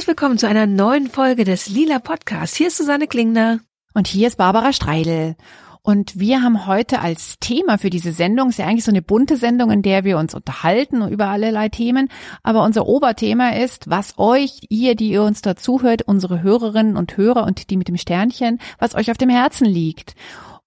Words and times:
Herzlich 0.00 0.16
willkommen 0.16 0.38
zu 0.38 0.48
einer 0.48 0.66
neuen 0.66 1.08
Folge 1.08 1.44
des 1.44 1.68
Lila 1.68 1.98
Podcasts. 1.98 2.56
Hier 2.56 2.68
ist 2.68 2.78
Susanne 2.78 3.06
Klingner. 3.06 3.60
Und 3.92 4.06
hier 4.06 4.28
ist 4.28 4.38
Barbara 4.38 4.72
Streidel. 4.72 5.36
Und 5.82 6.18
wir 6.18 6.40
haben 6.40 6.66
heute 6.66 7.00
als 7.00 7.38
Thema 7.38 7.76
für 7.76 7.90
diese 7.90 8.12
Sendung, 8.12 8.48
ist 8.48 8.58
ja 8.58 8.64
eigentlich 8.64 8.86
so 8.86 8.92
eine 8.92 9.02
bunte 9.02 9.36
Sendung, 9.36 9.70
in 9.70 9.82
der 9.82 10.04
wir 10.04 10.16
uns 10.16 10.34
unterhalten 10.34 11.06
über 11.06 11.26
allerlei 11.26 11.68
Themen. 11.68 12.08
Aber 12.42 12.64
unser 12.64 12.86
Oberthema 12.86 13.50
ist, 13.50 13.90
was 13.90 14.14
euch, 14.16 14.60
ihr, 14.70 14.94
die 14.94 15.10
ihr 15.10 15.22
uns 15.22 15.42
dazuhört, 15.42 16.00
unsere 16.00 16.40
Hörerinnen 16.42 16.96
und 16.96 17.18
Hörer 17.18 17.44
und 17.44 17.68
die 17.68 17.76
mit 17.76 17.88
dem 17.88 17.98
Sternchen, 17.98 18.58
was 18.78 18.94
euch 18.94 19.10
auf 19.10 19.18
dem 19.18 19.28
Herzen 19.28 19.66
liegt. 19.66 20.14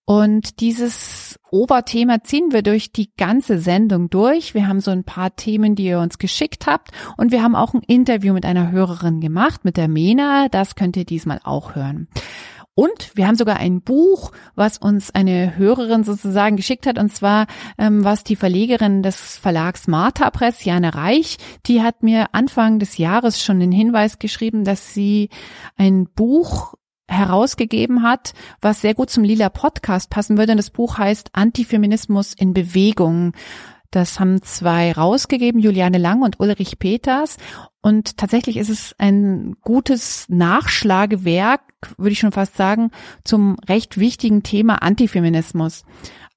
Und 0.05 0.59
dieses 0.59 1.39
Oberthema 1.49 2.23
ziehen 2.23 2.51
wir 2.51 2.61
durch 2.61 2.91
die 2.91 3.13
ganze 3.15 3.59
Sendung 3.59 4.09
durch. 4.09 4.53
Wir 4.53 4.67
haben 4.67 4.81
so 4.81 4.91
ein 4.91 5.05
paar 5.05 5.35
Themen, 5.35 5.75
die 5.75 5.85
ihr 5.85 5.99
uns 5.99 6.17
geschickt 6.17 6.67
habt. 6.67 6.91
Und 7.15 7.31
wir 7.31 7.41
haben 7.41 7.55
auch 7.55 7.73
ein 7.73 7.83
Interview 7.83 8.33
mit 8.33 8.45
einer 8.45 8.71
Hörerin 8.71 9.21
gemacht, 9.21 9.63
mit 9.63 9.77
der 9.77 9.87
Mena. 9.87 10.49
Das 10.49 10.75
könnt 10.75 10.97
ihr 10.97 11.05
diesmal 11.05 11.39
auch 11.43 11.75
hören. 11.75 12.09
Und 12.75 13.11
wir 13.15 13.27
haben 13.27 13.35
sogar 13.35 13.57
ein 13.57 13.81
Buch, 13.81 14.31
was 14.55 14.79
uns 14.79 15.13
eine 15.13 15.57
Hörerin 15.57 16.03
sozusagen 16.03 16.55
geschickt 16.55 16.87
hat, 16.87 16.97
und 16.97 17.13
zwar 17.13 17.45
ähm, 17.77 18.03
was 18.03 18.23
die 18.23 18.35
Verlegerin 18.35 19.03
des 19.03 19.37
Verlags 19.37 19.87
Martha 19.87 20.31
Press, 20.31 20.65
Jane 20.65 20.95
Reich, 20.95 21.37
die 21.67 21.83
hat 21.83 22.01
mir 22.01 22.33
Anfang 22.33 22.79
des 22.79 22.97
Jahres 22.97 23.43
schon 23.43 23.59
den 23.59 23.71
Hinweis 23.71 24.17
geschrieben, 24.17 24.63
dass 24.63 24.91
sie 24.93 25.29
ein 25.77 26.07
Buch 26.15 26.73
herausgegeben 27.13 28.03
hat, 28.03 28.33
was 28.61 28.81
sehr 28.81 28.93
gut 28.93 29.09
zum 29.09 29.23
Lila 29.23 29.49
Podcast 29.49 30.09
passen 30.09 30.37
würde. 30.37 30.53
Und 30.53 30.57
das 30.57 30.69
Buch 30.69 30.97
heißt 30.97 31.29
Antifeminismus 31.33 32.33
in 32.33 32.53
Bewegung. 32.53 33.33
Das 33.91 34.19
haben 34.19 34.41
zwei 34.41 34.91
rausgegeben, 34.91 35.61
Juliane 35.61 35.99
Lang 35.99 36.23
und 36.23 36.39
Ulrich 36.39 36.79
Peters. 36.79 37.37
Und 37.81 38.17
tatsächlich 38.17 38.57
ist 38.57 38.69
es 38.69 38.95
ein 38.97 39.55
gutes 39.61 40.25
Nachschlagewerk, 40.29 41.61
würde 41.97 42.13
ich 42.13 42.19
schon 42.19 42.31
fast 42.31 42.57
sagen, 42.57 42.89
zum 43.23 43.57
recht 43.67 43.99
wichtigen 43.99 44.41
Thema 44.41 44.81
Antifeminismus. 44.81 45.83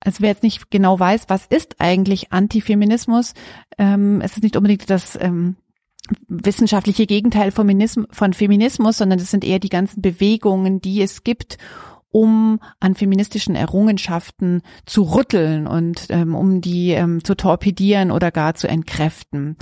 Also 0.01 0.19
wer 0.21 0.29
jetzt 0.29 0.43
nicht 0.43 0.71
genau 0.71 1.01
weiß, 1.01 1.25
was 1.29 1.47
ist 1.47 1.77
eigentlich 1.79 2.33
Antifeminismus, 2.33 3.33
ähm, 3.79 4.21
es 4.21 4.37
ist 4.37 4.43
nicht 4.43 4.57
unbedingt 4.57 4.91
das 4.91 5.19
ähm, 5.21 5.57
wissenschaftliche 6.29 7.07
Gegenteil 7.07 7.51
von 7.53 7.67
Feminismus, 8.33 8.99
sondern 8.99 9.19
es 9.19 9.31
sind 9.31 9.45
eher 9.45 9.59
die 9.59 9.69
ganzen 9.69 10.03
Bewegungen, 10.03 10.81
die 10.81 11.03
es 11.03 11.25
gibt, 11.25 11.59
um 12.11 12.61
an 12.81 12.95
feministischen 12.95 13.55
Errungenschaften 13.55 14.63
zu 14.87 15.03
rütteln 15.03 15.67
und 15.67 16.07
ähm, 16.09 16.35
um 16.35 16.61
die 16.61 16.93
ähm, 16.93 17.23
zu 17.23 17.35
torpedieren 17.35 18.11
oder 18.11 18.31
gar 18.31 18.55
zu 18.55 18.69
entkräften. 18.69 19.57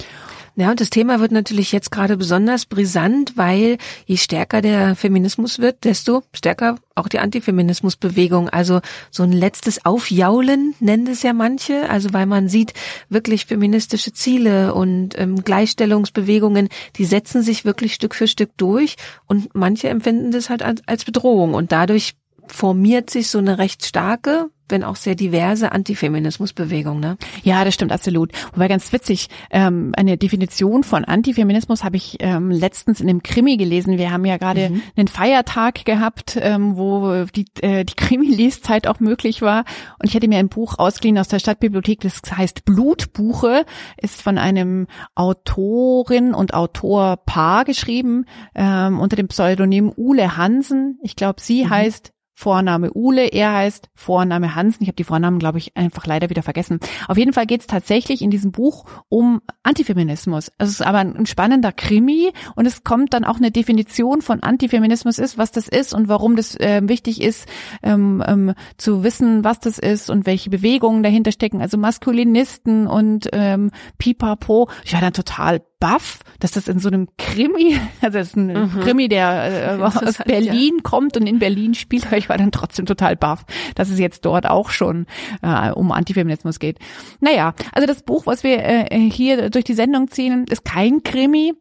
Ja, 0.57 0.71
und 0.71 0.81
das 0.81 0.91
Thema 0.91 1.19
wird 1.19 1.33
natürlich 1.33 1.73
jetzt 1.73 1.91
gerade 1.91 2.17
besonders 2.17 2.65
brisant, 2.67 3.37
weil 3.37 3.77
je 4.07 4.17
stärker 4.17 4.63
der 4.63 4.95
Feminismus 4.95 5.59
wird, 5.59 5.83
desto 5.83 6.23
stärker 6.33 6.77
auch 6.95 7.09
die 7.09 7.19
Antifeminismusbewegung. 7.19 8.49
Also 8.49 8.81
so 9.11 9.25
ein 9.25 9.33
letztes 9.33 9.85
Aufjaulen 9.85 10.75
nennen 10.79 11.09
es 11.09 11.25
ja 11.25 11.33
manche. 11.33 11.91
Also 11.91 12.13
weil 12.13 12.27
man 12.27 12.49
sieht, 12.49 12.73
wirklich 13.09 13.47
feministische 13.47 14.13
Ziele 14.13 14.75
und 14.75 15.19
ähm, 15.19 15.43
Gleichstellungsbewegungen, 15.43 16.69
die 16.97 17.05
setzen 17.05 17.43
sich 17.43 17.65
wirklich 17.65 17.95
Stück 17.95 18.15
für 18.15 18.29
Stück 18.29 18.51
durch 18.57 18.95
und 19.27 19.57
manche 19.57 19.89
empfinden 19.89 20.31
das 20.31 20.51
halt 20.51 20.63
als, 20.63 20.87
als 20.87 21.05
Bedrohung 21.05 21.55
und 21.55 21.73
dadurch 21.73 22.15
formiert 22.49 23.11
sich 23.11 23.29
so 23.29 23.39
eine 23.39 23.59
recht 23.59 23.85
starke 23.85 24.51
wenn 24.69 24.85
auch 24.85 24.97
sehr 24.97 25.15
diverse 25.15 25.73
Antifeminismusbewegung, 25.73 26.99
ne? 26.99 27.17
Ja, 27.43 27.65
das 27.65 27.75
stimmt 27.75 27.93
absolut. 27.93 28.33
Wobei 28.55 28.69
ganz 28.69 28.93
witzig, 28.93 29.29
ähm, 29.51 29.93
eine 29.97 30.17
Definition 30.17 30.85
von 30.85 31.05
Antifeminismus 31.05 31.85
habe 31.85 31.97
ich 31.97 32.17
ähm, 32.21 32.51
letztens 32.51 33.01
in 33.01 33.09
einem 33.09 33.23
Krimi 33.23 33.57
gelesen. 33.57 33.99
Wir 33.99 34.11
haben 34.11 34.25
ja 34.25 34.39
gerade 34.39 34.71
mhm. 34.71 34.83
einen 34.97 35.09
Feiertag 35.09 35.85
gehabt, 35.85 36.39
ähm, 36.41 36.77
wo 36.77 37.25
die, 37.35 37.45
äh, 37.61 37.85
die 37.85 37.95
Krimi-Leszeit 37.95 38.87
auch 38.87 39.01
möglich 39.01 39.43
war. 39.43 39.65
Und 39.99 40.09
ich 40.09 40.15
hatte 40.15 40.29
mir 40.29 40.39
ein 40.39 40.49
Buch 40.49 40.79
ausgeliehen 40.79 41.19
aus 41.19 41.29
der 41.29 41.41
Stadtbibliothek, 41.41 42.01
das 42.01 42.23
heißt 42.35 42.65
Blutbuche, 42.65 43.67
ist 43.99 44.23
von 44.23 44.39
einem 44.39 44.87
Autorin 45.15 46.33
und 46.33 46.55
Autorpaar 46.55 47.65
geschrieben, 47.67 48.25
ähm, 48.55 48.99
unter 48.99 49.17
dem 49.17 49.29
Pseudonym 49.29 49.93
Ule 49.95 50.39
Hansen. 50.39 50.99
Ich 51.03 51.17
glaube, 51.17 51.41
sie 51.41 51.65
mhm. 51.65 51.71
heißt 51.71 52.15
Vorname 52.35 52.93
Ule, 52.93 53.29
er 53.29 53.55
heißt 53.55 53.89
Vorname 53.95 54.55
Hansen. 54.55 54.83
Ich 54.83 54.89
habe 54.89 54.97
die 54.97 55.05
Vornamen, 55.05 55.39
glaube 55.39 55.59
ich, 55.59 55.77
einfach 55.77 56.05
leider 56.07 56.31
wieder 56.31 56.43
vergessen. 56.43 56.81
Auf 57.07 57.17
jeden 57.17 57.33
Fall 57.33 57.47
geht 57.47 57.61
es 57.61 57.67
tatsächlich 57.67 58.23
in 58.23 58.31
diesem 58.31 58.51
Buch 58.51 58.85
um 59.09 59.41
Antifeminismus. 59.63 60.51
Es 60.59 60.69
ist 60.69 60.83
aber 60.83 60.99
ein 60.99 61.27
spannender 61.27 61.73
Krimi 61.73 62.33
und 62.57 62.67
es 62.67 62.83
kommt 62.83 63.15
dann 63.15 63.25
auch 63.25 63.37
eine 63.37 63.53
Definition 63.53 64.21
von 64.21 64.43
Antifeminismus 64.43 65.19
ist, 65.19 65.39
was 65.39 65.53
das 65.53 65.69
ist 65.69 65.95
und 65.95 66.09
warum 66.09 66.35
das 66.35 66.57
äh, 66.57 66.83
wichtig 66.85 67.23
ist, 67.23 67.49
ähm, 67.83 68.23
ähm, 68.27 68.55
zu 68.79 69.05
wissen, 69.05 69.45
was 69.45 69.61
das 69.61 69.79
ist 69.79 70.11
und 70.11 70.27
welche 70.27 70.51
Bewegungen 70.51 71.03
dahinter 71.05 71.31
stecken. 71.31 71.63
Also 71.63 71.79
Maskulinisten 71.79 72.89
und 72.89 73.29
ähm, 73.33 73.71
Pipapo. 73.99 74.69
Ich 74.85 74.93
war 74.93 75.01
dann 75.01 75.13
total 75.13 75.63
baff, 75.85 76.21
dass 76.41 76.53
das 76.53 76.67
in 76.67 76.79
so 76.79 76.89
einem 76.89 77.09
Krimi, 77.19 77.79
also 78.01 78.17
es 78.19 78.29
ist 78.29 78.37
ein 78.37 78.47
mhm. 78.47 78.81
Krimi, 78.81 79.09
der 79.09 79.79
äh, 79.79 79.83
aus 79.83 80.17
Berlin 80.25 80.77
ja. 80.77 80.83
kommt 80.83 81.19
und 81.19 81.27
in 81.27 81.39
Berlin 81.39 81.75
spielt, 81.75 82.07
aber 82.07 82.17
ich 82.17 82.31
war 82.31 82.39
dann 82.39 82.53
trotzdem 82.53 82.87
total 82.87 83.17
baff, 83.17 83.45
dass 83.75 83.91
es 83.91 83.99
jetzt 83.99 84.25
dort 84.25 84.49
auch 84.49 84.71
schon 84.71 85.05
äh, 85.43 85.71
um 85.73 85.93
Antifeminismus 85.93 86.59
geht. 86.59 86.79
Naja, 87.21 87.53
also 87.73 87.87
das 87.87 88.03
Buch, 88.03 88.25
was 88.25 88.45
wir 88.45 88.65
äh, 88.65 88.99
hier 89.11 89.51
durch 89.51 89.67
die 89.67 89.75
Sendung 89.75 90.09
ziehen, 90.09 90.47
ist 90.49 90.65
kein 90.65 91.03
Krimi, 91.03 91.53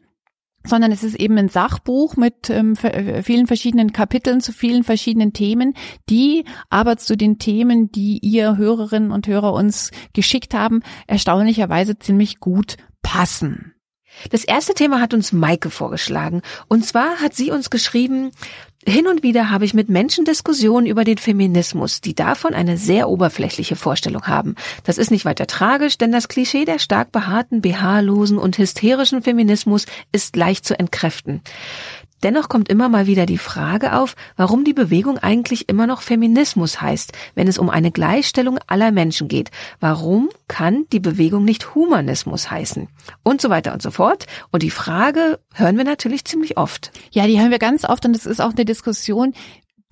sondern 0.65 0.93
es 0.93 1.03
ist 1.03 1.15
eben 1.15 1.37
ein 1.37 1.49
Sachbuch 1.49 2.15
mit 2.15 2.49
ähm, 2.49 2.75
äh, 2.81 3.23
vielen 3.23 3.45
verschiedenen 3.45 3.91
Kapiteln 3.91 4.39
zu 4.39 4.53
vielen 4.53 4.85
verschiedenen 4.85 5.33
Themen, 5.33 5.73
die 6.09 6.45
aber 6.69 6.95
zu 6.95 7.17
den 7.17 7.39
Themen, 7.39 7.91
die 7.91 8.19
ihr 8.19 8.55
Hörerinnen 8.55 9.11
und 9.11 9.27
Hörer 9.27 9.51
uns 9.51 9.91
geschickt 10.13 10.53
haben, 10.53 10.81
erstaunlicherweise 11.07 11.99
ziemlich 11.99 12.39
gut 12.39 12.77
passen. 13.01 13.72
Das 14.29 14.43
erste 14.43 14.73
Thema 14.73 15.01
hat 15.01 15.13
uns 15.13 15.31
Maike 15.31 15.69
vorgeschlagen. 15.69 16.41
Und 16.67 16.85
zwar 16.85 17.17
hat 17.21 17.33
sie 17.35 17.51
uns 17.51 17.69
geschrieben, 17.69 18.31
hin 18.85 19.07
und 19.07 19.23
wieder 19.23 19.49
habe 19.49 19.63
ich 19.63 19.73
mit 19.73 19.87
Menschen 19.87 20.25
Diskussionen 20.25 20.87
über 20.87 21.05
den 21.05 21.17
Feminismus, 21.17 22.01
die 22.01 22.15
davon 22.15 22.53
eine 22.53 22.77
sehr 22.77 23.07
oberflächliche 23.07 23.77
Vorstellung 23.77 24.23
haben. 24.27 24.55
Das 24.83 24.97
ist 24.97 25.09
nicht 25.09 25.23
weiter 25.23 25.47
tragisch, 25.47 25.97
denn 25.97 26.11
das 26.11 26.27
Klischee 26.27 26.65
der 26.65 26.79
stark 26.79 27.11
behaarten, 27.13 27.61
BH-losen 27.61 28.37
und 28.37 28.57
hysterischen 28.57 29.21
Feminismus 29.21 29.85
ist 30.11 30.35
leicht 30.35 30.65
zu 30.65 30.77
entkräften. 30.77 31.41
Dennoch 32.23 32.47
kommt 32.47 32.69
immer 32.69 32.87
mal 32.87 33.05
wieder 33.05 33.25
die 33.25 33.37
Frage 33.37 33.97
auf, 33.97 34.15
warum 34.37 34.63
die 34.63 34.73
Bewegung 34.73 35.17
eigentlich 35.17 35.67
immer 35.67 35.87
noch 35.87 36.01
Feminismus 36.01 36.81
heißt, 36.81 37.11
wenn 37.35 37.49
es 37.49 37.57
um 37.57 37.69
eine 37.69 37.91
Gleichstellung 37.91 38.59
aller 38.67 38.91
Menschen 38.91 39.27
geht. 39.27 39.51
Warum 39.81 40.29
kann 40.47 40.85
die 40.93 41.01
Bewegung 41.01 41.43
nicht 41.43 41.75
Humanismus 41.75 42.49
heißen? 42.49 42.87
Und 43.23 43.41
so 43.41 43.49
weiter 43.49 43.73
und 43.73 43.81
so 43.81 43.91
fort. 43.91 44.25
Und 44.51 44.63
die 44.63 44.71
Frage 44.71 45.39
hören 45.53 45.77
wir 45.77 45.83
natürlich 45.83 46.23
ziemlich 46.23 46.57
oft. 46.57 46.91
Ja, 47.11 47.27
die 47.27 47.39
hören 47.39 47.51
wir 47.51 47.59
ganz 47.59 47.83
oft 47.83 48.05
und 48.05 48.15
es 48.15 48.25
ist 48.25 48.41
auch 48.41 48.53
eine 48.53 48.65
Diskussion, 48.65 49.33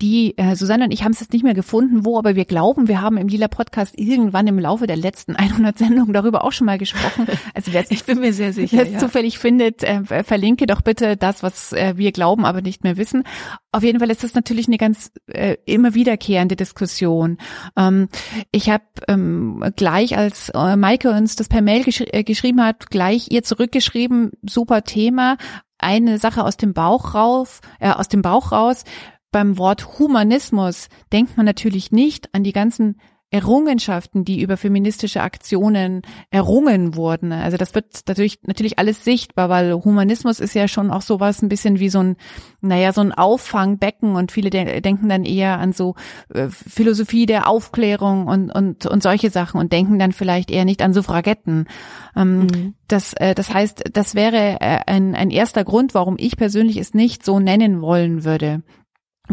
die 0.02 0.36
äh, 0.36 0.56
Susanne 0.56 0.84
und 0.84 0.90
ich 0.90 1.04
haben 1.04 1.12
es 1.12 1.20
jetzt 1.20 1.32
nicht 1.32 1.44
mehr 1.44 1.54
gefunden, 1.54 2.04
wo, 2.04 2.18
aber 2.18 2.34
wir 2.34 2.44
glauben, 2.44 2.88
wir 2.88 3.00
haben 3.00 3.16
im 3.16 3.28
Lila 3.28 3.46
Podcast 3.46 3.96
irgendwann 3.96 4.48
im 4.48 4.58
Laufe 4.58 4.88
der 4.88 4.96
letzten 4.96 5.36
100 5.36 5.78
Sendungen 5.78 6.12
darüber 6.12 6.44
auch 6.44 6.52
schon 6.52 6.66
mal 6.66 6.76
gesprochen. 6.76 7.26
Also 7.54 7.72
wer 7.72 7.82
es 7.82 7.90
ich 7.90 8.04
bin 8.04 8.18
mir 8.18 8.32
sehr 8.32 8.52
sicher, 8.52 8.76
wer 8.76 8.86
es 8.86 8.92
ja. 8.92 8.98
zufällig 8.98 9.38
findet, 9.38 9.84
äh, 9.84 10.24
verlinke 10.24 10.66
doch 10.66 10.80
bitte 10.82 11.16
das, 11.16 11.42
was 11.42 11.72
äh, 11.72 11.94
wir 11.96 12.10
glauben, 12.10 12.44
aber 12.44 12.62
nicht 12.62 12.82
mehr 12.82 12.96
wissen. 12.96 13.22
Auf 13.70 13.84
jeden 13.84 14.00
Fall 14.00 14.10
ist 14.10 14.24
das 14.24 14.34
natürlich 14.34 14.66
eine 14.66 14.76
ganz 14.76 15.12
äh, 15.28 15.56
immer 15.66 15.94
wiederkehrende 15.94 16.56
Diskussion. 16.56 17.38
Ähm, 17.76 18.08
ich 18.50 18.68
habe 18.68 18.84
ähm, 19.06 19.64
gleich, 19.76 20.18
als 20.18 20.48
äh, 20.50 20.76
Maike 20.76 21.12
uns 21.12 21.36
das 21.36 21.48
per 21.48 21.62
Mail 21.62 21.84
gesch 21.84 22.02
äh, 22.04 22.24
geschrieben 22.24 22.62
hat, 22.62 22.90
gleich 22.90 23.28
ihr 23.30 23.44
zurückgeschrieben, 23.44 24.32
super 24.42 24.82
Thema, 24.82 25.36
eine 25.78 26.18
Sache 26.18 26.44
aus 26.44 26.56
dem 26.56 26.74
Bauch 26.74 27.14
rauf, 27.14 27.60
äh, 27.80 27.90
aus 27.90 28.08
dem 28.08 28.22
Bauch 28.22 28.52
raus 28.52 28.84
beim 29.32 29.58
Wort 29.58 29.98
Humanismus 29.98 30.88
denkt 31.12 31.36
man 31.36 31.46
natürlich 31.46 31.90
nicht 31.90 32.32
an 32.34 32.44
die 32.44 32.52
ganzen 32.52 32.96
Errungenschaften, 33.32 34.26
die 34.26 34.42
über 34.42 34.58
feministische 34.58 35.22
Aktionen 35.22 36.02
errungen 36.30 36.96
wurden. 36.96 37.32
Also 37.32 37.56
das 37.56 37.74
wird 37.74 38.06
dadurch 38.06 38.40
natürlich 38.42 38.78
alles 38.78 39.04
sichtbar, 39.04 39.48
weil 39.48 39.72
Humanismus 39.72 40.38
ist 40.38 40.54
ja 40.54 40.68
schon 40.68 40.90
auch 40.90 41.00
sowas 41.00 41.40
ein 41.40 41.48
bisschen 41.48 41.80
wie 41.80 41.88
so 41.88 42.00
ein, 42.00 42.16
naja, 42.60 42.92
so 42.92 43.00
ein 43.00 43.10
Auffangbecken 43.10 44.16
und 44.16 44.32
viele 44.32 44.50
de 44.50 44.82
denken 44.82 45.08
dann 45.08 45.24
eher 45.24 45.58
an 45.58 45.72
so 45.72 45.94
äh, 46.34 46.48
Philosophie 46.50 47.24
der 47.24 47.48
Aufklärung 47.48 48.26
und, 48.26 48.50
und, 48.50 48.84
und 48.84 49.02
solche 49.02 49.30
Sachen 49.30 49.58
und 49.58 49.72
denken 49.72 49.98
dann 49.98 50.12
vielleicht 50.12 50.50
eher 50.50 50.66
nicht 50.66 50.82
an 50.82 50.92
Suffragetten. 50.92 51.68
Ähm, 52.14 52.40
mhm. 52.40 52.74
das, 52.86 53.14
äh, 53.14 53.34
das 53.34 53.54
heißt, 53.54 53.84
das 53.94 54.14
wäre 54.14 54.60
äh, 54.60 54.80
ein, 54.86 55.14
ein 55.14 55.30
erster 55.30 55.64
Grund, 55.64 55.94
warum 55.94 56.16
ich 56.18 56.36
persönlich 56.36 56.76
es 56.76 56.92
nicht 56.92 57.24
so 57.24 57.40
nennen 57.40 57.80
wollen 57.80 58.24
würde. 58.24 58.62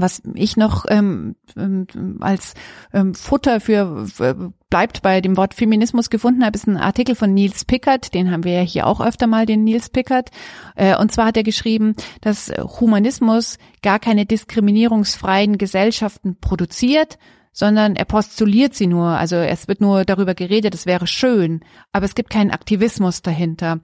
Was 0.01 0.21
ich 0.33 0.57
noch 0.57 0.85
ähm, 0.89 1.35
ähm, 1.55 2.17
als 2.19 2.53
ähm, 2.93 3.13
Futter 3.13 3.59
für 3.59 4.05
äh, 4.19 4.33
bleibt 4.69 5.01
bei 5.01 5.21
dem 5.21 5.37
Wort 5.37 5.53
Feminismus 5.53 6.09
gefunden 6.09 6.45
habe, 6.45 6.55
ist 6.55 6.67
ein 6.67 6.77
Artikel 6.77 7.15
von 7.15 7.33
Niels 7.33 7.65
Pickert, 7.65 8.13
den 8.13 8.31
haben 8.31 8.43
wir 8.43 8.53
ja 8.53 8.61
hier 8.61 8.87
auch 8.87 9.01
öfter 9.01 9.27
mal, 9.27 9.45
den 9.45 9.63
Niels 9.63 9.89
Pickert. 9.89 10.29
Äh, 10.75 10.95
und 10.97 11.11
zwar 11.11 11.27
hat 11.27 11.37
er 11.37 11.43
geschrieben, 11.43 11.95
dass 12.21 12.51
Humanismus 12.79 13.57
gar 13.81 13.99
keine 13.99 14.25
diskriminierungsfreien 14.25 15.57
Gesellschaften 15.57 16.37
produziert, 16.39 17.17
sondern 17.51 17.95
er 17.95 18.05
postuliert 18.05 18.73
sie 18.73 18.87
nur. 18.87 19.07
Also 19.07 19.35
es 19.35 19.67
wird 19.67 19.81
nur 19.81 20.05
darüber 20.05 20.33
geredet, 20.33 20.73
es 20.73 20.85
wäre 20.85 21.07
schön, 21.07 21.61
aber 21.91 22.05
es 22.05 22.15
gibt 22.15 22.29
keinen 22.29 22.51
Aktivismus 22.51 23.21
dahinter. 23.21 23.79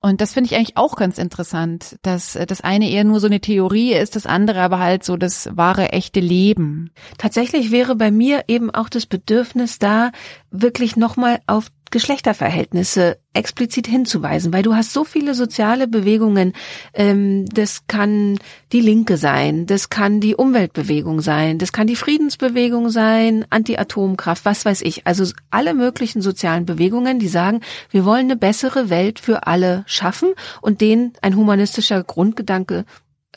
Und 0.00 0.20
das 0.20 0.32
finde 0.32 0.48
ich 0.48 0.56
eigentlich 0.56 0.76
auch 0.76 0.94
ganz 0.94 1.18
interessant, 1.18 1.96
dass 2.02 2.38
das 2.46 2.60
eine 2.60 2.88
eher 2.88 3.02
nur 3.02 3.18
so 3.18 3.26
eine 3.26 3.40
Theorie 3.40 3.94
ist, 3.94 4.14
das 4.14 4.26
andere 4.26 4.60
aber 4.60 4.78
halt 4.78 5.02
so 5.02 5.16
das 5.16 5.48
wahre, 5.56 5.90
echte 5.90 6.20
Leben. 6.20 6.90
Tatsächlich 7.18 7.72
wäre 7.72 7.96
bei 7.96 8.12
mir 8.12 8.44
eben 8.46 8.70
auch 8.70 8.88
das 8.88 9.06
Bedürfnis 9.06 9.80
da, 9.80 10.12
wirklich 10.50 10.96
nochmal 10.96 11.40
auf 11.46 11.70
Geschlechterverhältnisse 11.90 13.18
explizit 13.32 13.86
hinzuweisen, 13.86 14.52
weil 14.52 14.62
du 14.62 14.74
hast 14.74 14.92
so 14.92 15.04
viele 15.04 15.34
soziale 15.34 15.86
Bewegungen. 15.86 16.52
Ähm, 16.94 17.46
das 17.46 17.86
kann 17.86 18.38
die 18.72 18.80
Linke 18.80 19.16
sein, 19.16 19.66
das 19.66 19.88
kann 19.88 20.20
die 20.20 20.34
Umweltbewegung 20.34 21.20
sein, 21.20 21.58
das 21.58 21.72
kann 21.72 21.86
die 21.86 21.96
Friedensbewegung 21.96 22.90
sein, 22.90 23.44
Anti-Atomkraft, 23.50 24.44
was 24.44 24.64
weiß 24.64 24.82
ich. 24.82 25.06
Also 25.06 25.24
alle 25.50 25.74
möglichen 25.74 26.22
sozialen 26.22 26.66
Bewegungen, 26.66 27.18
die 27.18 27.28
sagen, 27.28 27.60
wir 27.90 28.04
wollen 28.04 28.26
eine 28.26 28.36
bessere 28.36 28.90
Welt 28.90 29.18
für 29.20 29.46
alle 29.46 29.84
schaffen 29.86 30.34
und 30.60 30.80
denen 30.80 31.12
ein 31.22 31.36
humanistischer 31.36 32.02
Grundgedanke 32.02 32.84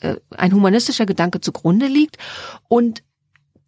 äh, 0.02 0.16
ein 0.36 0.52
humanistischer 0.52 1.06
Gedanke 1.06 1.40
zugrunde 1.40 1.86
liegt 1.86 2.18
und 2.68 3.02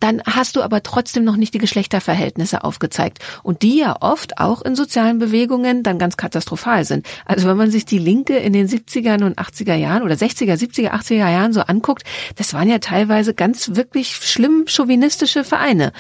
dann 0.01 0.23
hast 0.27 0.57
du 0.57 0.63
aber 0.63 0.83
trotzdem 0.83 1.25
noch 1.25 1.37
nicht 1.37 1.55
die 1.55 1.59
Geschlechterverhältnisse 1.59 2.65
aufgezeigt 2.65 3.19
und 3.43 3.63
die 3.63 3.79
ja 3.79 3.97
oft 4.01 4.39
auch 4.39 4.63
in 4.63 4.75
sozialen 4.75 5.19
Bewegungen 5.19 5.83
dann 5.83 5.99
ganz 5.99 6.17
katastrophal 6.17 6.85
sind. 6.85 7.07
Also 7.25 7.49
wenn 7.49 7.57
man 7.57 7.71
sich 7.71 7.85
die 7.87 7.99
Linke 7.99 8.37
in 8.37 8.53
den 8.53 8.69
70er 8.69 9.25
und 9.25 9.39
80er 9.39 9.75
Jahren 9.75 10.03
oder 10.03 10.15
60er, 10.15 10.55
70er, 10.55 10.91
80er 10.91 11.31
Jahren 11.31 11.53
so 11.53 11.61
anguckt, 11.61 12.05
das 12.37 12.55
waren 12.55 12.69
ja 12.69 12.79
teilweise 12.79 13.35
ganz 13.35 13.75
wirklich 13.75 14.17
schlimm 14.17 14.65
chauvinistische 14.67 15.45
Vereine. 15.45 15.93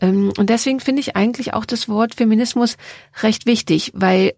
Ähm, 0.00 0.32
und 0.36 0.50
deswegen 0.50 0.80
finde 0.80 1.00
ich 1.00 1.16
eigentlich 1.16 1.54
auch 1.54 1.64
das 1.64 1.88
Wort 1.88 2.14
Feminismus 2.14 2.76
recht 3.22 3.46
wichtig, 3.46 3.92
weil 3.94 4.32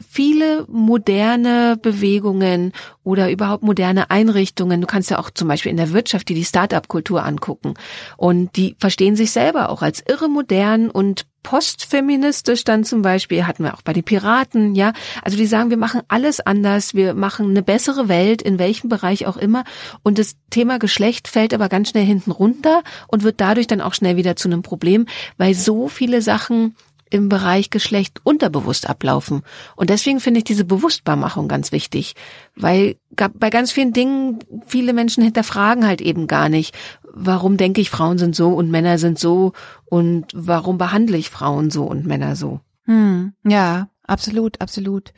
viele 0.00 0.66
moderne 0.68 1.76
Bewegungen 1.80 2.72
oder 3.02 3.30
überhaupt 3.30 3.62
moderne 3.62 4.10
Einrichtungen, 4.10 4.80
du 4.80 4.86
kannst 4.86 5.10
ja 5.10 5.18
auch 5.18 5.30
zum 5.30 5.48
Beispiel 5.48 5.70
in 5.70 5.76
der 5.76 5.92
Wirtschaft 5.92 6.28
die 6.28 6.34
die 6.34 6.44
Start-up-Kultur 6.44 7.24
angucken. 7.24 7.74
Und 8.16 8.56
die 8.56 8.76
verstehen 8.78 9.16
sich 9.16 9.30
selber 9.30 9.70
auch 9.70 9.82
als 9.82 10.02
irre 10.06 10.28
modern 10.28 10.90
und 10.90 11.26
postfeministisch 11.42 12.64
dann 12.64 12.84
zum 12.84 13.02
Beispiel, 13.02 13.46
hatten 13.46 13.64
wir 13.64 13.74
auch 13.74 13.82
bei 13.82 13.92
den 13.92 14.04
Piraten, 14.04 14.74
ja, 14.74 14.92
also 15.22 15.38
die 15.38 15.46
sagen, 15.46 15.70
wir 15.70 15.78
machen 15.78 16.02
alles 16.08 16.40
anders, 16.40 16.94
wir 16.94 17.14
machen 17.14 17.50
eine 17.50 17.62
bessere 17.62 18.08
Welt, 18.08 18.42
in 18.42 18.58
welchem 18.58 18.88
Bereich 18.88 19.26
auch 19.26 19.36
immer. 19.36 19.64
Und 20.02 20.18
das 20.18 20.36
Thema 20.50 20.78
Geschlecht 20.78 21.28
fällt 21.28 21.54
aber 21.54 21.68
ganz 21.68 21.90
schnell 21.90 22.04
hinten 22.04 22.30
runter 22.30 22.82
und 23.08 23.22
wird 23.22 23.40
dadurch 23.40 23.66
dann 23.66 23.80
auch 23.80 23.94
schnell 23.94 24.16
wieder 24.16 24.36
zu 24.36 24.48
einem 24.48 24.62
Problem, 24.62 25.06
weil 25.38 25.54
so 25.54 25.88
viele 25.88 26.20
Sachen 26.20 26.76
im 27.10 27.28
Bereich 27.28 27.70
Geschlecht 27.70 28.20
unterbewusst 28.24 28.88
ablaufen. 28.88 29.42
Und 29.76 29.90
deswegen 29.90 30.20
finde 30.20 30.38
ich 30.38 30.44
diese 30.44 30.64
Bewusstbarmachung 30.64 31.48
ganz 31.48 31.72
wichtig, 31.72 32.14
weil 32.56 32.96
bei 33.34 33.50
ganz 33.50 33.72
vielen 33.72 33.92
Dingen 33.92 34.38
viele 34.66 34.92
Menschen 34.92 35.22
hinterfragen 35.22 35.86
halt 35.86 36.00
eben 36.00 36.26
gar 36.26 36.48
nicht, 36.48 36.74
warum 37.12 37.56
denke 37.56 37.80
ich, 37.80 37.90
Frauen 37.90 38.18
sind 38.18 38.34
so 38.34 38.50
und 38.50 38.70
Männer 38.70 38.98
sind 38.98 39.18
so 39.18 39.52
und 39.84 40.26
warum 40.32 40.78
behandle 40.78 41.16
ich 41.18 41.30
Frauen 41.30 41.70
so 41.70 41.84
und 41.84 42.06
Männer 42.06 42.36
so. 42.36 42.60
Hm, 42.84 43.34
ja, 43.44 43.88
absolut, 44.04 44.60
absolut. 44.60 45.12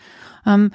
Ähm, 0.47 0.73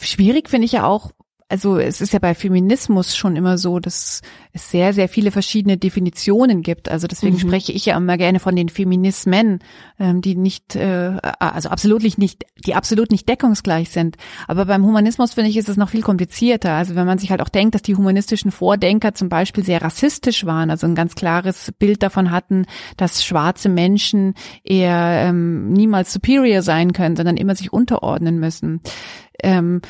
schwierig 0.00 0.48
finde 0.48 0.66
ich 0.66 0.72
ja 0.72 0.86
auch, 0.86 1.10
also 1.50 1.78
es 1.78 2.00
ist 2.00 2.12
ja 2.12 2.20
bei 2.20 2.34
Feminismus 2.36 3.16
schon 3.16 3.34
immer 3.34 3.58
so, 3.58 3.80
dass 3.80 4.22
es 4.52 4.70
sehr, 4.70 4.92
sehr 4.92 5.08
viele 5.08 5.32
verschiedene 5.32 5.76
Definitionen 5.76 6.62
gibt. 6.62 6.88
Also 6.88 7.08
deswegen 7.08 7.34
mhm. 7.34 7.40
spreche 7.40 7.72
ich 7.72 7.86
ja 7.86 7.96
immer 7.96 8.16
gerne 8.16 8.38
von 8.38 8.54
den 8.54 8.68
Feminismen, 8.68 9.58
ähm, 9.98 10.20
die 10.20 10.36
nicht, 10.36 10.76
äh, 10.76 11.16
also 11.40 11.70
absolut 11.70 12.04
nicht, 12.18 12.44
die 12.64 12.76
absolut 12.76 13.10
nicht 13.10 13.28
deckungsgleich 13.28 13.90
sind. 13.90 14.16
Aber 14.46 14.64
beim 14.64 14.86
Humanismus 14.86 15.34
finde 15.34 15.50
ich, 15.50 15.56
ist 15.56 15.68
es 15.68 15.76
noch 15.76 15.88
viel 15.88 16.02
komplizierter. 16.02 16.74
Also 16.74 16.94
wenn 16.94 17.06
man 17.06 17.18
sich 17.18 17.32
halt 17.32 17.42
auch 17.42 17.48
denkt, 17.48 17.74
dass 17.74 17.82
die 17.82 17.96
humanistischen 17.96 18.52
Vordenker 18.52 19.14
zum 19.14 19.28
Beispiel 19.28 19.64
sehr 19.64 19.82
rassistisch 19.82 20.46
waren, 20.46 20.70
also 20.70 20.86
ein 20.86 20.94
ganz 20.94 21.16
klares 21.16 21.72
Bild 21.80 22.04
davon 22.04 22.30
hatten, 22.30 22.66
dass 22.96 23.24
schwarze 23.24 23.68
Menschen 23.68 24.34
eher 24.62 25.24
ähm, 25.26 25.68
niemals 25.70 26.12
superior 26.12 26.62
sein 26.62 26.92
können, 26.92 27.16
sondern 27.16 27.36
immer 27.36 27.56
sich 27.56 27.72
unterordnen 27.72 28.38
müssen. 28.38 28.82
Ähm, 29.42 29.80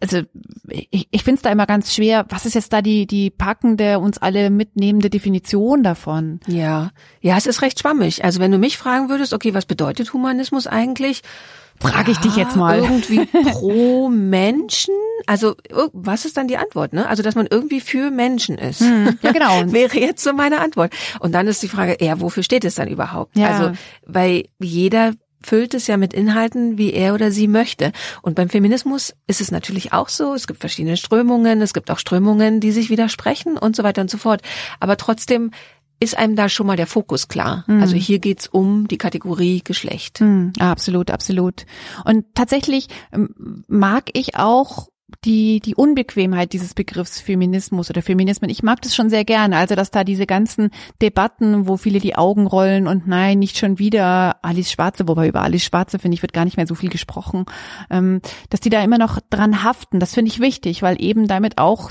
also 0.00 0.22
ich, 0.68 1.08
ich 1.10 1.22
finde 1.22 1.36
es 1.36 1.42
da 1.42 1.50
immer 1.50 1.66
ganz 1.66 1.94
schwer, 1.94 2.26
was 2.28 2.46
ist 2.46 2.54
jetzt 2.54 2.72
da 2.72 2.82
die, 2.82 3.06
die 3.06 3.30
packende, 3.30 3.98
uns 3.98 4.18
alle 4.18 4.50
mitnehmende 4.50 5.10
Definition 5.10 5.82
davon? 5.82 6.40
Ja, 6.46 6.90
ja, 7.20 7.36
es 7.36 7.46
ist 7.46 7.62
recht 7.62 7.80
schwammig. 7.80 8.24
Also 8.24 8.40
wenn 8.40 8.52
du 8.52 8.58
mich 8.58 8.76
fragen 8.78 9.08
würdest, 9.08 9.32
okay, 9.32 9.54
was 9.54 9.66
bedeutet 9.66 10.12
Humanismus 10.12 10.66
eigentlich? 10.66 11.22
Frage 11.78 12.10
ich 12.10 12.16
ja, 12.18 12.22
dich 12.22 12.36
jetzt 12.36 12.56
mal. 12.56 12.78
Irgendwie 12.78 13.26
pro 13.52 14.08
Menschen? 14.08 14.94
Also 15.26 15.56
was 15.92 16.24
ist 16.24 16.36
dann 16.36 16.48
die 16.48 16.56
Antwort? 16.56 16.92
Ne? 16.92 17.06
Also 17.06 17.22
dass 17.22 17.34
man 17.34 17.46
irgendwie 17.50 17.80
für 17.80 18.10
Menschen 18.10 18.56
ist. 18.56 18.80
Hm, 18.80 19.18
ja 19.20 19.32
genau. 19.32 19.62
Wäre 19.72 19.98
jetzt 19.98 20.24
so 20.24 20.32
meine 20.32 20.60
Antwort. 20.60 20.92
Und 21.20 21.32
dann 21.32 21.46
ist 21.46 21.62
die 21.62 21.68
Frage, 21.68 21.98
ja, 22.00 22.20
wofür 22.20 22.42
steht 22.42 22.64
es 22.64 22.76
dann 22.76 22.88
überhaupt? 22.88 23.36
Ja. 23.36 23.48
Also 23.48 23.72
weil 24.06 24.44
jeder 24.58 25.12
füllt 25.42 25.74
es 25.74 25.86
ja 25.86 25.96
mit 25.96 26.12
Inhalten, 26.12 26.78
wie 26.78 26.92
er 26.92 27.14
oder 27.14 27.30
sie 27.30 27.48
möchte. 27.48 27.92
Und 28.22 28.34
beim 28.34 28.48
Feminismus 28.48 29.14
ist 29.26 29.40
es 29.40 29.50
natürlich 29.50 29.92
auch 29.92 30.08
so. 30.08 30.34
Es 30.34 30.46
gibt 30.46 30.60
verschiedene 30.60 30.96
Strömungen, 30.96 31.60
es 31.62 31.74
gibt 31.74 31.90
auch 31.90 31.98
Strömungen, 31.98 32.60
die 32.60 32.72
sich 32.72 32.90
widersprechen 32.90 33.56
und 33.56 33.76
so 33.76 33.82
weiter 33.82 34.02
und 34.02 34.10
so 34.10 34.18
fort. 34.18 34.42
Aber 34.80 34.96
trotzdem 34.96 35.50
ist 35.98 36.16
einem 36.16 36.36
da 36.36 36.48
schon 36.48 36.66
mal 36.66 36.76
der 36.76 36.86
Fokus 36.86 37.28
klar. 37.28 37.64
Mhm. 37.66 37.80
Also 37.80 37.96
hier 37.96 38.18
geht's 38.18 38.46
um 38.46 38.86
die 38.88 38.98
Kategorie 38.98 39.62
Geschlecht. 39.64 40.20
Mhm, 40.20 40.52
absolut, 40.58 41.10
absolut. 41.10 41.64
Und 42.04 42.26
tatsächlich 42.34 42.88
ähm, 43.12 43.64
mag 43.68 44.10
ich 44.12 44.36
auch 44.36 44.88
die, 45.24 45.60
die 45.60 45.74
Unbequemheit 45.74 46.52
dieses 46.52 46.74
Begriffs 46.74 47.20
Feminismus 47.20 47.90
oder 47.90 48.02
Feminismen. 48.02 48.50
Ich 48.50 48.62
mag 48.62 48.82
das 48.82 48.94
schon 48.94 49.10
sehr 49.10 49.24
gerne. 49.24 49.56
Also, 49.56 49.74
dass 49.74 49.90
da 49.90 50.04
diese 50.04 50.26
ganzen 50.26 50.70
Debatten, 51.02 51.66
wo 51.66 51.76
viele 51.76 52.00
die 52.00 52.16
Augen 52.16 52.46
rollen 52.46 52.86
und 52.86 53.06
nein, 53.06 53.38
nicht 53.38 53.58
schon 53.58 53.78
wieder 53.78 54.44
Alice 54.44 54.70
Schwarze, 54.70 55.08
wobei 55.08 55.28
über 55.28 55.42
Alice 55.42 55.64
Schwarze, 55.64 55.98
finde 55.98 56.14
ich, 56.14 56.22
wird 56.22 56.32
gar 56.32 56.44
nicht 56.44 56.56
mehr 56.56 56.66
so 56.66 56.74
viel 56.74 56.90
gesprochen, 56.90 57.44
ähm, 57.90 58.20
dass 58.50 58.60
die 58.60 58.70
da 58.70 58.82
immer 58.82 58.98
noch 58.98 59.20
dran 59.30 59.62
haften. 59.62 60.00
Das 60.00 60.14
finde 60.14 60.30
ich 60.30 60.40
wichtig, 60.40 60.82
weil 60.82 61.00
eben 61.02 61.26
damit 61.26 61.58
auch 61.58 61.90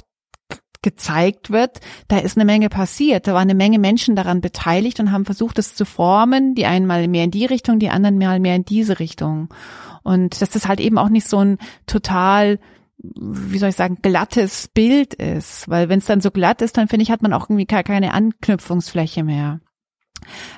gezeigt 0.86 1.50
wird, 1.50 1.80
da 2.08 2.20
ist 2.20 2.38
eine 2.38 2.46
Menge 2.46 2.70
passiert. 2.70 3.26
Da 3.26 3.34
waren 3.34 3.50
eine 3.50 3.56
Menge 3.56 3.80
Menschen 3.80 4.16
daran 4.16 4.40
beteiligt 4.40 5.00
und 5.00 5.12
haben 5.12 5.26
versucht, 5.26 5.58
es 5.58 5.74
zu 5.74 5.84
formen. 5.84 6.54
Die 6.54 6.68
einen 6.68 6.86
mal 6.86 7.08
mehr 7.08 7.24
in 7.24 7.32
die 7.32 7.46
Richtung, 7.46 7.80
die 7.80 7.90
anderen 7.90 8.20
mal 8.20 8.40
mehr 8.40 8.56
in 8.56 8.66
diese 8.66 9.00
Richtung. 9.00 9.50
Und 10.04 10.40
dass 10.40 10.52
das 10.52 10.68
halt 10.68 10.80
eben 10.80 11.00
auch 11.00 11.10
nicht 11.10 11.28
so 11.28 11.40
ein 11.40 11.58
total 11.88 12.60
wie 13.16 13.58
soll 13.58 13.70
ich 13.70 13.76
sagen, 13.76 14.00
glattes 14.02 14.68
Bild 14.68 15.14
ist. 15.14 15.70
Weil 15.70 15.90
wenn 15.90 16.00
es 16.00 16.06
dann 16.06 16.22
so 16.22 16.32
glatt 16.32 16.62
ist, 16.62 16.78
dann 16.78 16.88
finde 16.88 17.04
ich, 17.04 17.12
hat 17.12 17.22
man 17.22 17.34
auch 17.34 17.50
irgendwie 17.50 17.66
keine 17.66 18.14
Anknüpfungsfläche 18.14 19.24
mehr. 19.24 19.60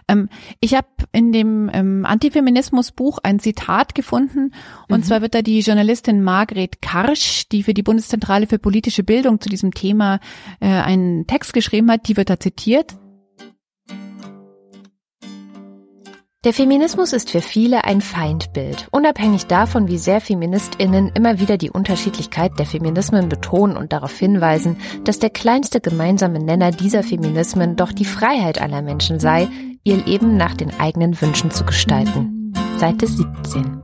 Ähm, 0.08 0.30
ich 0.60 0.74
habe 0.74 0.88
in 1.12 1.32
dem 1.32 1.70
ähm, 1.74 2.06
Antifeminismus-Buch 2.06 3.20
ein 3.24 3.40
Zitat 3.40 3.96
gefunden, 3.96 4.52
und 4.88 5.00
mhm. 5.00 5.04
zwar 5.04 5.22
wird 5.22 5.36
da 5.36 5.42
die 5.42 5.60
Journalistin 5.60 6.24
Margret 6.24 6.82
Karsch, 6.82 7.48
die 7.50 7.64
für 7.64 7.74
die 7.74 7.84
Bundeszentrale 7.84 8.48
für 8.48 8.60
politische 8.60 9.04
Bildung 9.04 9.42
zu 9.42 9.50
diesem 9.50 9.74
Thema 9.74 10.20
äh, 10.60 10.68
einen 10.68 11.28
Text 11.28 11.54
geschrieben 11.54 11.92
hat, 11.92 12.08
die 12.08 12.18
wird 12.18 12.30
da 12.30 12.40
zitiert. 12.40 12.96
Der 16.46 16.54
Feminismus 16.54 17.14
ist 17.14 17.32
für 17.32 17.42
viele 17.42 17.84
ein 17.84 18.00
Feindbild. 18.00 18.88
Unabhängig 18.92 19.48
davon, 19.48 19.88
wie 19.88 19.98
sehr 19.98 20.22
Feministinnen 20.22 21.12
immer 21.16 21.40
wieder 21.40 21.58
die 21.58 21.72
Unterschiedlichkeit 21.72 22.60
der 22.60 22.68
Feminismen 22.68 23.28
betonen 23.28 23.76
und 23.76 23.92
darauf 23.92 24.16
hinweisen, 24.16 24.78
dass 25.04 25.18
der 25.18 25.32
kleinste 25.32 25.82
gemeinsame 25.82 26.38
Nenner 26.40 26.70
dieser 26.70 27.02
Feminismen 27.02 27.76
doch 27.76 27.92
die 27.92 28.06
Freiheit 28.06 28.62
aller 28.62 28.84
Menschen 28.84 29.20
sei, 29.20 29.48
ihr 29.84 29.98
Leben 29.98 30.38
nach 30.38 30.54
den 30.54 30.80
eigenen 30.80 31.20
Wünschen 31.20 31.50
zu 31.50 31.66
gestalten. 31.66 32.54
Seite 32.78 33.08
17. 33.08 33.82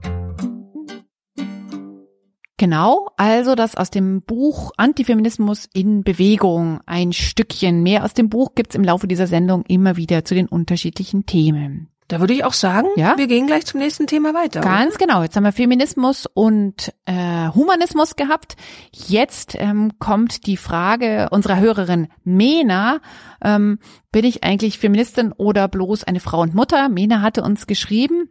Genau, 2.57 3.07
also 3.17 3.55
das 3.55 3.75
aus 3.75 3.89
dem 3.89 4.21
Buch 4.21 4.71
Antifeminismus 4.77 5.67
in 5.73 6.03
Bewegung, 6.03 6.81
ein 6.85 7.13
Stückchen. 7.13 7.81
Mehr 7.81 8.05
aus 8.05 8.13
dem 8.13 8.29
Buch 8.29 8.53
gibt's 8.53 8.75
im 8.75 8.83
Laufe 8.83 9.07
dieser 9.07 9.25
Sendung 9.25 9.63
immer 9.67 9.97
wieder 9.97 10.23
zu 10.23 10.35
den 10.35 10.47
unterschiedlichen 10.47 11.25
Themen. 11.25 11.89
Da 12.07 12.19
würde 12.19 12.33
ich 12.33 12.43
auch 12.43 12.53
sagen, 12.53 12.87
Ja? 12.95 13.17
wir 13.17 13.27
gehen 13.27 13.47
gleich 13.47 13.65
zum 13.65 13.79
nächsten 13.79 14.07
Thema 14.07 14.33
weiter. 14.33 14.61
Ganz 14.61 14.97
genau. 14.97 15.23
Jetzt 15.23 15.35
haben 15.35 15.43
wir 15.43 15.51
Feminismus 15.53 16.25
und 16.33 16.93
äh, 17.05 17.49
Humanismus 17.53 18.15
gehabt. 18.15 18.55
Jetzt 18.91 19.55
ähm, 19.57 19.93
kommt 19.99 20.45
die 20.45 20.57
Frage 20.57 21.29
unserer 21.31 21.59
Hörerin 21.59 22.07
Mena. 22.23 22.99
Ähm, 23.43 23.79
bin 24.11 24.25
ich 24.25 24.43
eigentlich 24.43 24.79
Feministin 24.79 25.31
oder 25.31 25.67
bloß 25.67 26.03
eine 26.03 26.19
Frau 26.19 26.41
und 26.41 26.53
Mutter? 26.53 26.89
Mena 26.89 27.21
hatte 27.21 27.43
uns 27.43 27.67
geschrieben. 27.67 28.29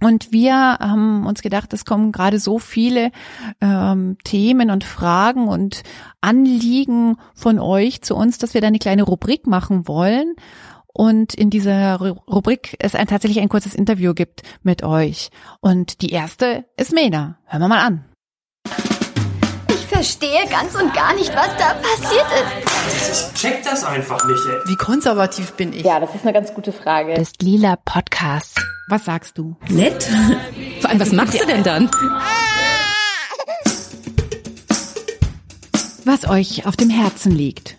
Und 0.00 0.30
wir 0.30 0.54
haben 0.54 1.26
uns 1.26 1.42
gedacht, 1.42 1.72
es 1.72 1.84
kommen 1.84 2.12
gerade 2.12 2.38
so 2.38 2.60
viele 2.60 3.10
ähm, 3.60 4.16
Themen 4.22 4.70
und 4.70 4.84
Fragen 4.84 5.48
und 5.48 5.82
Anliegen 6.20 7.16
von 7.34 7.58
euch 7.58 8.00
zu 8.02 8.14
uns, 8.14 8.38
dass 8.38 8.54
wir 8.54 8.60
da 8.60 8.68
eine 8.68 8.78
kleine 8.78 9.02
Rubrik 9.02 9.48
machen 9.48 9.88
wollen. 9.88 10.36
Und 10.98 11.32
in 11.32 11.48
dieser 11.48 11.94
Ru- 12.00 12.18
Rubrik 12.28 12.74
es 12.80 12.96
ein, 12.96 13.06
tatsächlich 13.06 13.38
ein 13.40 13.48
kurzes 13.48 13.72
Interview 13.72 14.14
gibt 14.14 14.42
mit 14.64 14.82
euch. 14.82 15.30
Und 15.60 16.02
die 16.02 16.10
erste 16.10 16.64
ist 16.76 16.92
Mena. 16.92 17.38
Hören 17.46 17.60
wir 17.62 17.68
mal 17.68 17.86
an. 17.86 18.04
Ich 19.68 19.86
verstehe 19.86 20.44
ganz 20.50 20.74
und 20.74 20.92
gar 20.94 21.14
nicht, 21.14 21.32
was 21.36 21.50
da 21.56 21.74
passiert 21.74 22.26
ist. 22.34 23.32
Ich 23.32 23.40
check 23.40 23.62
das 23.62 23.84
einfach 23.84 24.26
nicht, 24.26 24.40
ey. 24.48 24.70
Wie 24.70 24.74
konservativ 24.74 25.52
bin 25.52 25.72
ich? 25.72 25.84
Ja, 25.84 26.00
das 26.00 26.12
ist 26.16 26.22
eine 26.24 26.32
ganz 26.32 26.52
gute 26.52 26.72
Frage. 26.72 27.14
Des 27.14 27.30
Lila 27.40 27.76
Podcasts. 27.76 28.56
Was 28.88 29.04
sagst 29.04 29.38
du? 29.38 29.54
Nett. 29.68 30.02
Vor 30.80 30.90
allem, 30.90 30.98
was 30.98 31.12
machst 31.12 31.40
du 31.40 31.46
denn 31.46 31.62
dann? 31.62 31.88
Was 36.04 36.28
euch 36.28 36.66
auf 36.66 36.74
dem 36.74 36.90
Herzen 36.90 37.30
liegt. 37.30 37.76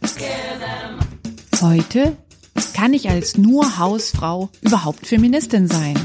Heute 1.61 2.15
kann 2.73 2.93
ich 2.93 3.09
als 3.09 3.37
nur 3.37 3.79
Hausfrau 3.79 4.49
überhaupt 4.61 5.07
Feministin 5.07 5.67
sein? 5.67 5.95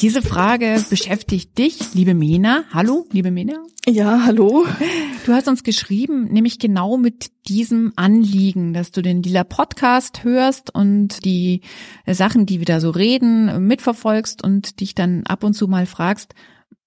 Diese 0.00 0.20
Frage 0.20 0.84
beschäftigt 0.90 1.56
dich, 1.56 1.94
liebe 1.94 2.12
Mena. 2.12 2.64
Hallo, 2.72 3.06
liebe 3.12 3.30
Mena. 3.30 3.54
Ja, 3.88 4.24
hallo. 4.26 4.66
Du 5.24 5.32
hast 5.32 5.48
uns 5.48 5.62
geschrieben, 5.62 6.24
nämlich 6.24 6.58
genau 6.58 6.98
mit 6.98 7.30
diesem 7.48 7.92
Anliegen, 7.96 8.74
dass 8.74 8.90
du 8.90 9.00
den 9.00 9.22
Lila 9.22 9.44
Podcast 9.44 10.24
hörst 10.24 10.74
und 10.74 11.24
die 11.24 11.62
Sachen, 12.06 12.44
die 12.44 12.58
wir 12.58 12.66
da 12.66 12.80
so 12.80 12.90
reden, 12.90 13.66
mitverfolgst 13.66 14.44
und 14.44 14.80
dich 14.80 14.94
dann 14.94 15.24
ab 15.26 15.44
und 15.44 15.54
zu 15.54 15.68
mal 15.68 15.86
fragst, 15.86 16.34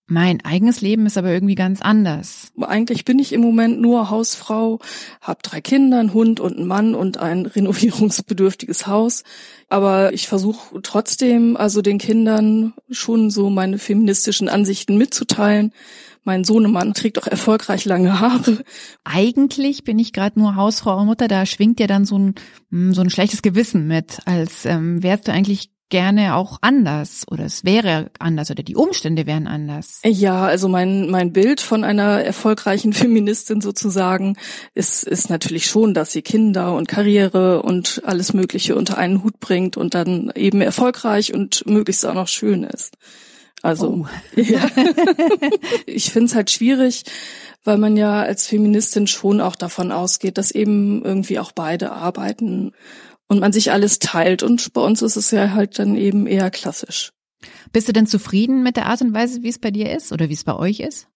mein 0.10 0.44
eigenes 0.44 0.82
Leben 0.82 1.06
ist 1.06 1.18
aber 1.18 1.32
irgendwie 1.32 1.56
ganz 1.56 1.82
anders. 1.82 2.51
Eigentlich 2.60 3.06
bin 3.06 3.20
ich 3.20 3.32
im 3.32 3.42
Moment 3.42 3.80
nur 3.80 4.10
Hausfrau, 4.10 4.80
habe 5.22 5.39
drei 5.44 5.62
Kinder, 5.62 6.00
einen 6.00 6.13
Hund 6.13 6.39
und 6.39 6.58
einen 6.58 6.68
Mann 6.68 6.96
und 6.96 7.20
ein 7.20 7.46
renovierungsbedürftiges 7.46 8.88
Haus. 8.88 9.24
Aber 9.70 10.12
ich 10.12 10.28
versuche 10.28 10.82
trotzdem, 10.82 11.56
also 11.56 11.84
den 11.84 12.00
Kindern 12.00 12.74
schon 12.89 13.30
so 13.30 13.51
meine 13.51 13.78
feministischen 13.78 14.50
Ansichten 14.50 14.98
mitzuteilen. 14.98 15.74
Mein 16.24 16.44
Sohnemann 16.44 16.96
trägt 16.96 17.20
auch 17.20 17.28
erfolgreich 17.28 17.86
lange 17.86 18.20
Haare. 18.20 18.63
Eigentlich 19.04 19.84
bin 19.84 20.00
ich 20.00 20.12
gerade 20.12 20.39
nur 20.39 20.56
Hausfrau 20.56 21.00
und 21.00 21.06
Mutter, 21.06 21.28
da 21.28 21.46
schwingt 21.46 21.80
ja 21.80 21.88
dann 21.88 22.06
so 22.06 22.18
ein, 22.18 22.36
mm, 22.72 22.94
so 22.94 23.01
ein 23.01 23.10
schlechtes 23.12 23.44
Gewissen 23.44 23.88
mit, 23.88 24.20
als 24.25 24.66
ähm, 24.66 25.04
wärst 25.04 25.28
du 25.28 25.32
eigentlich 25.32 25.70
gerne 25.89 26.36
auch 26.36 26.60
anders 26.62 27.25
oder 27.29 27.46
es 27.46 27.65
wäre 27.65 28.12
anders 28.19 28.51
oder 28.51 28.63
die 28.63 28.75
Umstände 28.75 29.25
wären 29.25 29.48
anders. 29.48 30.00
Ja, 30.05 30.46
also 30.46 30.69
mein, 30.69 31.10
mein 31.10 31.34
Bild 31.34 31.62
von 31.62 31.84
einer 31.84 32.24
erfolgreichen 32.24 32.93
Feministin 32.93 33.62
sozusagen 33.62 34.38
ist, 34.74 35.03
ist 35.03 35.29
natürlich 35.29 35.65
schon, 35.65 35.93
dass 35.93 36.12
sie 36.12 36.22
Kinder 36.22 36.75
und 36.75 36.88
Karriere 36.88 37.62
und 37.63 38.01
alles 38.05 38.34
Mögliche 38.34 38.75
unter 38.75 38.98
einen 38.98 39.24
Hut 39.24 39.39
bringt 39.39 39.77
und 39.77 39.93
dann 39.93 40.31
eben 40.36 40.62
erfolgreich 40.62 41.34
und 41.34 41.65
möglichst 41.65 42.05
auch 42.05 42.13
noch 42.13 42.27
schön 42.27 42.63
ist. 42.63 42.96
Also, 43.62 44.08
ja. 44.36 44.69
ich 45.86 46.12
finde 46.12 46.27
es 46.27 46.36
halt 46.36 46.50
schwierig, 46.50 47.03
weil 47.63 47.77
man 47.77 47.98
ja 47.98 48.22
als 48.22 48.48
Feministin 48.48 49.08
schon 49.08 49.41
auch 49.41 49.55
davon 49.55 49.91
ausgeht, 49.91 50.38
dass 50.38 50.51
eben 50.51 51.03
irgendwie 51.03 51.39
auch 51.39 51.51
beide 51.51 51.91
arbeiten 51.91 52.72
und 53.29 53.39
man 53.39 53.53
sich 53.53 53.71
alles 53.71 54.00
teilt. 54.00 54.43
Und 54.43 54.74
bei 54.74 54.81
uns 54.81 55.01
ist 55.01 55.15
es 55.15 55.31
ja 55.31 55.51
halt 55.51 55.79
dann 55.79 55.95
eben 55.95 56.27
eher 56.27 56.51
klassisch. 56.51 57.12
Bist 57.71 57.88
du 57.88 57.93
denn 57.93 58.07
zufrieden 58.07 58.63
mit 58.63 58.75
der 58.75 58.88
Art 58.88 59.01
und 59.01 59.13
Weise, 59.13 59.43
wie 59.43 59.50
es 59.50 59.59
bei 59.59 59.71
dir 59.71 59.95
ist 59.95 60.12
oder 60.12 60.27
wie 60.27 60.33
es 60.33 60.43
bei 60.43 60.55
euch 60.55 60.81
ist? 60.81 61.07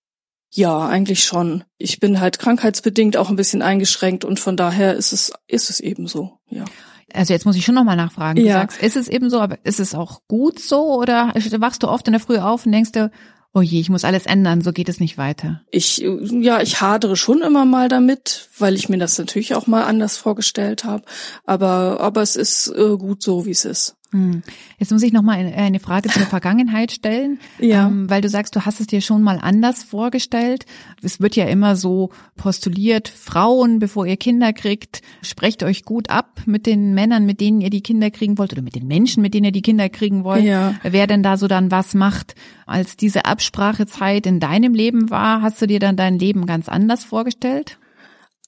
Ja, 0.55 0.87
eigentlich 0.87 1.23
schon. 1.23 1.63
Ich 1.79 1.99
bin 1.99 2.21
halt 2.21 2.37
krankheitsbedingt 2.39 3.17
auch 3.17 3.29
ein 3.29 3.35
bisschen 3.35 3.61
eingeschränkt 3.63 4.23
und 4.23 4.39
von 4.39 4.55
daher 4.55 4.93
ist 4.93 5.11
es, 5.11 5.33
ist 5.47 5.69
es 5.69 5.79
eben 5.79 6.07
so, 6.07 6.37
ja. 6.49 6.63
Also 7.11 7.33
jetzt 7.33 7.45
muss 7.45 7.55
ich 7.55 7.65
schon 7.65 7.75
nochmal 7.75 7.95
nachfragen. 7.97 8.39
Du 8.39 8.45
Ja. 8.47 8.53
sagst, 8.59 8.81
ist 8.81 8.95
es 8.95 9.07
eben 9.07 9.29
so, 9.29 9.39
aber 9.39 9.57
ist 9.65 9.79
es 9.79 9.93
auch 9.93 10.21
gut 10.27 10.59
so 10.59 10.93
oder 10.99 11.33
wachst 11.59 11.83
du 11.83 11.87
oft 11.87 12.07
in 12.07 12.13
der 12.13 12.19
Früh 12.19 12.37
auf 12.37 12.65
und 12.65 12.71
denkst 12.71 12.91
dir, 12.91 13.11
oh 13.53 13.61
je, 13.61 13.79
ich 13.79 13.89
muss 13.89 14.03
alles 14.03 14.25
ändern, 14.25 14.61
so 14.61 14.71
geht 14.71 14.89
es 14.89 14.99
nicht 14.99 15.17
weiter? 15.17 15.61
Ich, 15.69 15.97
ja, 15.99 16.61
ich 16.61 16.81
hadere 16.81 17.15
schon 17.15 17.41
immer 17.41 17.65
mal 17.65 17.87
damit, 17.87 18.49
weil 18.57 18.75
ich 18.75 18.89
mir 18.89 18.97
das 18.97 19.17
natürlich 19.17 19.55
auch 19.55 19.67
mal 19.67 19.83
anders 19.83 20.17
vorgestellt 20.17 20.83
habe. 20.83 21.03
Aber, 21.45 21.99
aber 21.99 22.21
es 22.21 22.35
ist 22.35 22.67
äh, 22.69 22.97
gut 22.97 23.21
so, 23.21 23.45
wie 23.45 23.51
es 23.51 23.65
ist. 23.65 23.95
Hm. 24.13 24.43
Jetzt 24.77 24.91
muss 24.91 25.03
ich 25.03 25.11
nochmal 25.11 25.39
eine, 25.39 25.53
eine 25.55 25.79
Frage 25.79 26.07
zur 26.09 26.21
Vergangenheit 26.23 26.91
stellen, 26.91 27.39
Ja. 27.59 27.87
ähm, 27.87 28.09
weil 28.09 28.21
du 28.21 28.29
sagst, 28.29 28.55
du 28.55 28.65
hast 28.65 28.79
es 28.79 28.87
dir 28.87 29.01
schon 29.01 29.23
mal 29.23 29.39
anders 29.41 29.83
vorgestellt. 29.83 30.65
Es 31.01 31.19
wird 31.19 31.35
ja 31.35 31.45
immer 31.45 31.75
so 31.75 32.11
postuliert, 32.37 33.09
Frauen, 33.09 33.79
bevor 33.79 34.05
ihr 34.05 34.17
Kinder 34.17 34.53
kriegt, 34.53 35.01
sprecht 35.23 35.63
euch 35.63 35.83
gut 35.83 36.09
ab 36.09 36.41
mit 36.45 36.65
den 36.65 36.93
Männern, 36.93 37.25
mit 37.25 37.41
denen 37.41 37.59
ihr 37.59 37.69
die 37.71 37.81
Kinder 37.81 38.11
kriegen 38.11 38.37
wollt 38.37 38.53
oder 38.53 38.61
mit 38.61 38.75
den 38.75 38.87
Menschen, 38.87 39.21
mit 39.21 39.33
denen 39.33 39.45
ihr 39.45 39.51
die 39.51 39.61
Kinder 39.63 39.89
kriegen 39.89 40.23
wollt. 40.23 40.43
Ja. 40.43 40.75
Wer 40.83 41.07
denn 41.07 41.23
da 41.23 41.37
so 41.37 41.47
dann 41.47 41.71
was 41.71 41.93
macht. 41.95 42.35
Als 42.65 42.95
diese 42.95 43.25
Absprachezeit 43.25 44.25
in 44.27 44.39
deinem 44.39 44.73
Leben 44.73 45.09
war, 45.09 45.41
hast 45.41 45.61
du 45.61 45.67
dir 45.67 45.79
dann 45.79 45.97
dein 45.97 46.19
Leben 46.19 46.45
ganz 46.45 46.69
anders 46.69 47.03
vorgestellt? 47.03 47.79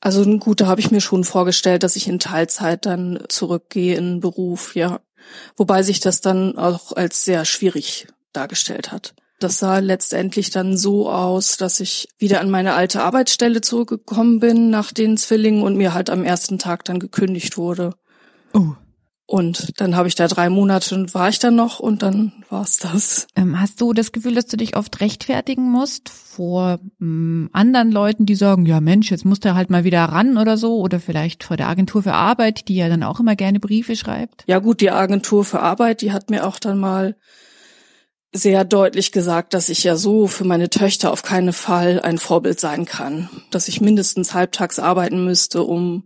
Also 0.02 0.24
gut, 0.38 0.62
da 0.62 0.68
habe 0.68 0.82
ich 0.82 0.92
mir 0.92 1.02
schon 1.02 1.24
vorgestellt, 1.24 1.82
dass 1.82 1.96
ich 1.96 2.08
in 2.08 2.20
Teilzeit 2.20 2.86
dann 2.86 3.20
zurückgehe 3.28 3.96
in 3.96 4.16
den 4.16 4.20
Beruf, 4.20 4.76
ja. 4.76 5.00
Wobei 5.58 5.84
sich 5.84 6.00
das 6.00 6.22
dann 6.22 6.58
auch 6.58 6.92
als 6.92 7.24
sehr 7.24 7.46
schwierig 7.46 8.08
dargestellt 8.34 8.92
hat. 8.92 9.14
Das 9.40 9.60
sah 9.60 9.80
letztendlich 9.80 10.50
dann 10.50 10.78
so 10.78 11.10
aus, 11.10 11.58
dass 11.58 11.80
ich 11.80 12.08
wieder 12.18 12.40
an 12.40 12.50
meine 12.50 12.74
alte 12.74 13.04
Arbeitsstelle 13.04 13.62
zurückgekommen 13.62 14.40
bin 14.40 14.70
nach 14.70 14.94
den 14.94 15.18
Zwillingen 15.18 15.62
und 15.62 15.76
mir 15.76 15.94
halt 15.94 16.10
am 16.10 16.24
ersten 16.24 16.58
Tag 16.58 16.86
dann 16.86 17.00
gekündigt 17.00 17.58
wurde. 17.58 17.96
Oh. 18.54 18.76
Und 19.28 19.80
dann 19.82 19.96
habe 19.96 20.08
ich 20.08 20.14
da 20.14 20.28
drei 20.28 20.50
Monate 20.50 20.94
und 20.94 21.16
war 21.16 21.30
ich 21.30 21.40
dann 21.40 21.56
noch 21.56 21.80
und 21.80 22.04
dann 22.04 22.32
war's 22.50 22.78
das. 22.78 23.26
Ähm, 23.36 23.60
hast 23.60 23.82
du 23.82 23.92
das 23.92 24.12
Gefühl, 24.12 24.36
dass 24.36 24.46
du 24.46 24.56
dich 24.56 24.78
oft 24.78 25.02
rechtfertigen 25.02 25.64
musst 25.72 26.10
vor 26.10 26.80
ähm, 27.02 27.50
anderen 27.52 27.92
Leuten, 27.92 28.28
die 28.28 28.36
sagen, 28.36 28.68
ja 28.68 28.82
Mensch, 28.82 29.10
jetzt 29.10 29.26
musst 29.26 29.44
du 29.44 29.56
halt 29.56 29.72
mal 29.72 29.84
wieder 29.84 30.04
ran 30.04 30.38
oder 30.38 30.58
so, 30.58 30.78
oder 30.78 31.00
vielleicht 31.00 31.44
vor 31.44 31.58
der 31.58 31.70
Agentur 31.70 32.04
für 32.04 32.14
Arbeit, 32.14 32.68
die 32.68 32.76
ja 32.76 32.88
dann 32.88 33.02
auch 33.02 33.20
immer 33.20 33.36
gerne 33.36 33.60
Briefe 33.60 33.96
schreibt? 33.96 34.44
Ja 34.46 34.60
gut, 34.60 34.80
die 34.80 34.92
Agentur 34.92 35.44
für 35.44 35.60
Arbeit, 35.60 36.02
die 36.02 36.12
hat 36.12 36.30
mir 36.30 36.46
auch 36.46 36.60
dann 36.60 36.78
mal 36.78 37.16
sehr 38.32 38.66
deutlich 38.66 39.12
gesagt, 39.12 39.54
dass 39.54 39.70
ich 39.70 39.84
ja 39.84 39.96
so 39.96 40.28
für 40.28 40.44
meine 40.44 40.70
Töchter 40.70 41.12
auf 41.12 41.24
keinen 41.24 41.54
Fall 41.54 42.02
ein 42.02 42.18
Vorbild 42.18 42.60
sein 42.60 42.86
kann, 42.86 43.30
dass 43.50 43.70
ich 43.70 43.82
mindestens 43.82 44.34
halbtags 44.34 44.78
arbeiten 44.78 45.24
müsste, 45.24 45.64
um 45.64 46.04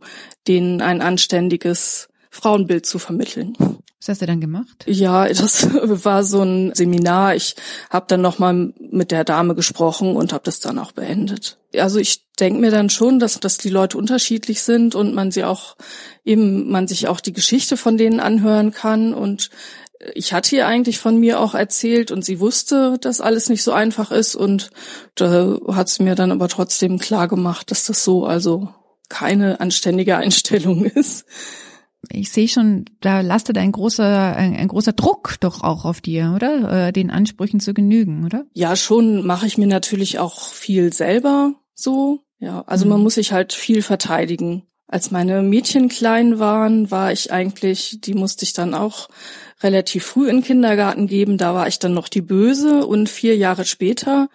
denen 0.47 0.81
ein 0.81 1.01
anständiges 1.01 2.08
Frauenbild 2.39 2.86
zu 2.86 3.00
vermitteln. 3.00 3.55
Was 4.00 4.08
hast 4.08 4.22
du 4.22 4.25
dann 4.25 4.39
gemacht? 4.39 4.86
Ja, 4.88 5.27
das 5.27 5.67
war 6.05 6.24
so 6.24 6.41
ein 6.41 6.74
Seminar. 6.74 7.36
Ich 7.36 7.55
habe 7.89 8.05
dann 8.08 8.22
noch 8.22 8.39
mal 8.39 8.74
mit 8.79 9.12
der 9.12 9.25
Dame 9.25 9.55
gesprochen 9.55 10.15
und 10.15 10.31
habe 10.31 10.43
das 10.46 10.60
dann 10.62 10.79
auch 10.79 10.93
beendet. 10.93 11.58
Also 11.77 12.00
ich 12.00 12.25
denke 12.39 12.62
mir 12.62 12.72
dann 12.72 12.89
schon, 12.89 13.19
dass, 13.19 13.39
dass 13.39 13.58
die 13.58 13.69
Leute 13.69 13.98
unterschiedlich 13.98 14.62
sind 14.62 14.96
und 14.96 15.13
man 15.13 15.31
sie 15.31 15.43
auch 15.43 15.75
eben 16.24 16.72
man 16.72 16.88
sich 16.88 17.08
auch 17.08 17.19
die 17.19 17.34
Geschichte 17.34 17.75
von 17.75 17.98
denen 17.98 18.19
anhören 18.19 18.72
kann 18.72 19.13
und 19.13 19.50
ich 20.13 20.31
hatte 20.31 20.55
ihr 20.55 20.65
eigentlich 20.65 20.98
von 20.98 21.17
mir 21.17 21.41
auch 21.41 21.53
erzählt 21.53 22.12
und 22.12 22.24
sie 22.24 22.39
wusste, 22.39 22.98
dass 23.01 23.19
alles 23.19 23.50
nicht 23.50 23.63
so 23.63 23.74
einfach 23.74 24.12
ist 24.12 24.36
und 24.36 24.69
da 25.15 25.60
hat 25.67 25.89
sie 25.89 26.03
mir 26.03 26.15
dann 26.15 26.31
aber 26.31 26.48
trotzdem 26.48 27.00
klar 27.00 27.27
gemacht, 27.27 27.69
dass 27.69 27.84
das 27.84 28.03
so 28.05 28.25
also 28.25 28.69
keine 29.10 29.60
anständige 29.60 30.15
Einstellung 30.15 30.86
ist. 30.86 31.25
Ich 32.10 32.32
sehe 32.32 32.48
schon, 32.48 32.86
da 33.01 33.22
lastet 33.22 33.58
ein 33.58 33.72
großer, 33.72 34.36
ein, 34.36 34.56
ein 34.56 34.68
großer 34.70 34.94
Druck 34.94 35.36
doch 35.41 35.63
auch 35.63 35.84
auf 35.84 36.00
dir, 36.00 36.34
oder? 36.36 36.88
Äh, 36.88 36.94
den 36.94 37.12
Ansprüchen 37.12 37.60
zu 37.60 37.74
genügen, 37.74 38.25
oder? 38.25 38.46
Ja, 38.53 38.75
schon 38.75 39.25
mache 39.25 39.48
ich 39.48 39.58
mir 39.58 39.68
natürlich 39.68 40.18
auch 40.18 40.48
viel 40.48 40.94
selber 40.94 41.56
so. 41.74 42.24
Ja, 42.39 42.63
also 42.68 42.86
man 42.86 43.01
muss 43.01 43.15
sich 43.15 43.34
halt 43.34 43.51
viel 43.51 43.82
verteidigen. 43.82 44.63
Als 44.88 45.12
meine 45.12 45.44
Mädchen 45.44 45.89
klein 45.89 46.39
waren, 46.39 46.89
war 46.89 47.12
ich 47.12 47.32
eigentlich, 47.32 48.00
die 48.01 48.13
musste 48.13 48.44
ich 48.44 48.53
dann 48.53 48.74
auch 48.74 49.10
relativ 49.62 50.06
früh 50.06 50.29
in 50.29 50.38
den 50.38 50.44
Kindergarten 50.44 51.06
geben. 51.06 51.38
Da 51.38 51.53
war 51.53 51.68
ich 51.68 51.79
dann 51.79 51.94
noch 51.94 52.08
die 52.08 52.22
Böse 52.22 52.88
und 52.88 53.10
vier 53.10 53.36
Jahre 53.36 53.65
später, 53.65 54.29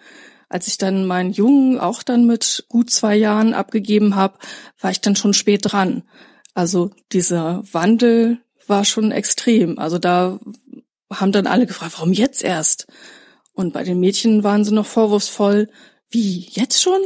als 0.47 0.67
ich 0.67 0.77
dann 0.77 1.05
meinen 1.07 1.33
Jungen 1.33 1.79
auch 1.79 2.03
dann 2.03 2.25
mit 2.25 2.65
gut 2.69 2.91
zwei 2.91 3.15
Jahren 3.15 3.53
abgegeben 3.53 4.15
habe, 4.15 4.37
war 4.79 4.91
ich 4.91 5.01
dann 5.01 5.15
schon 5.15 5.33
spät 5.33 5.61
dran. 5.63 6.03
Also 6.55 6.89
dieser 7.11 7.61
Wandel 7.71 8.39
war 8.65 8.85
schon 8.85 9.11
extrem. 9.11 9.77
Also 9.77 9.99
da 9.99 10.39
haben 11.13 11.31
dann 11.31 11.45
alle 11.45 11.67
gefragt, 11.67 11.93
warum 11.97 12.13
jetzt 12.13 12.43
erst? 12.43 12.87
Und 13.53 13.73
bei 13.73 13.83
den 13.83 13.99
Mädchen 13.99 14.43
waren 14.43 14.65
sie 14.65 14.73
noch 14.73 14.87
vorwurfsvoll, 14.87 15.69
wie, 16.09 16.47
jetzt 16.49 16.81
schon? 16.81 17.01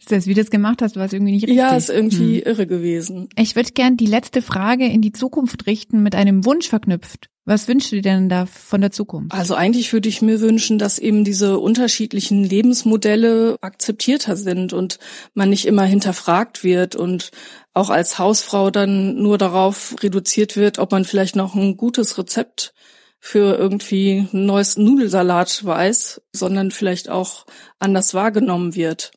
Ist 0.00 0.10
das, 0.10 0.26
wie 0.26 0.32
du 0.32 0.40
das 0.40 0.50
gemacht 0.50 0.80
hast, 0.80 0.96
war 0.96 1.04
es 1.04 1.12
irgendwie 1.12 1.32
nicht 1.32 1.42
richtig. 1.42 1.58
Ja, 1.58 1.76
ist 1.76 1.90
irgendwie 1.90 2.38
hm. 2.38 2.46
irre 2.46 2.66
gewesen. 2.66 3.28
Ich 3.36 3.54
würde 3.54 3.72
gern 3.72 3.98
die 3.98 4.06
letzte 4.06 4.40
Frage 4.40 4.86
in 4.86 5.02
die 5.02 5.12
Zukunft 5.12 5.66
richten 5.66 6.02
mit 6.02 6.14
einem 6.14 6.46
Wunsch 6.46 6.68
verknüpft. 6.68 7.28
Was 7.44 7.68
wünschst 7.68 7.92
du 7.92 7.96
dir 7.96 8.02
denn 8.02 8.28
da 8.28 8.46
von 8.46 8.80
der 8.80 8.92
Zukunft? 8.92 9.34
Also 9.34 9.54
eigentlich 9.54 9.92
würde 9.92 10.08
ich 10.08 10.22
mir 10.22 10.40
wünschen, 10.40 10.78
dass 10.78 10.98
eben 10.98 11.24
diese 11.24 11.58
unterschiedlichen 11.58 12.44
Lebensmodelle 12.44 13.56
akzeptierter 13.60 14.36
sind 14.36 14.72
und 14.72 14.98
man 15.34 15.50
nicht 15.50 15.66
immer 15.66 15.84
hinterfragt 15.84 16.64
wird 16.64 16.96
und 16.96 17.30
auch 17.74 17.90
als 17.90 18.18
Hausfrau 18.18 18.70
dann 18.70 19.16
nur 19.16 19.36
darauf 19.36 19.96
reduziert 20.02 20.56
wird, 20.56 20.78
ob 20.78 20.92
man 20.92 21.04
vielleicht 21.04 21.36
noch 21.36 21.54
ein 21.54 21.76
gutes 21.76 22.16
Rezept 22.16 22.72
für 23.18 23.58
irgendwie 23.58 24.26
ein 24.32 24.46
neues 24.46 24.78
Nudelsalat 24.78 25.64
weiß, 25.64 26.22
sondern 26.32 26.70
vielleicht 26.70 27.10
auch 27.10 27.44
anders 27.78 28.14
wahrgenommen 28.14 28.74
wird. 28.74 29.12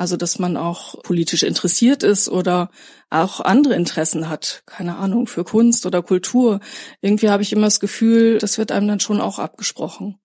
Also, 0.00 0.16
dass 0.16 0.38
man 0.38 0.56
auch 0.56 1.02
politisch 1.02 1.42
interessiert 1.42 2.02
ist 2.04 2.30
oder 2.30 2.70
auch 3.10 3.40
andere 3.40 3.74
Interessen 3.74 4.30
hat. 4.30 4.62
Keine 4.64 4.96
Ahnung, 4.96 5.26
für 5.26 5.44
Kunst 5.44 5.84
oder 5.84 6.02
Kultur. 6.02 6.60
Irgendwie 7.02 7.28
habe 7.28 7.42
ich 7.42 7.52
immer 7.52 7.66
das 7.66 7.80
Gefühl, 7.80 8.38
das 8.38 8.56
wird 8.56 8.72
einem 8.72 8.88
dann 8.88 9.00
schon 9.00 9.20
auch 9.20 9.38
abgesprochen. 9.38 10.18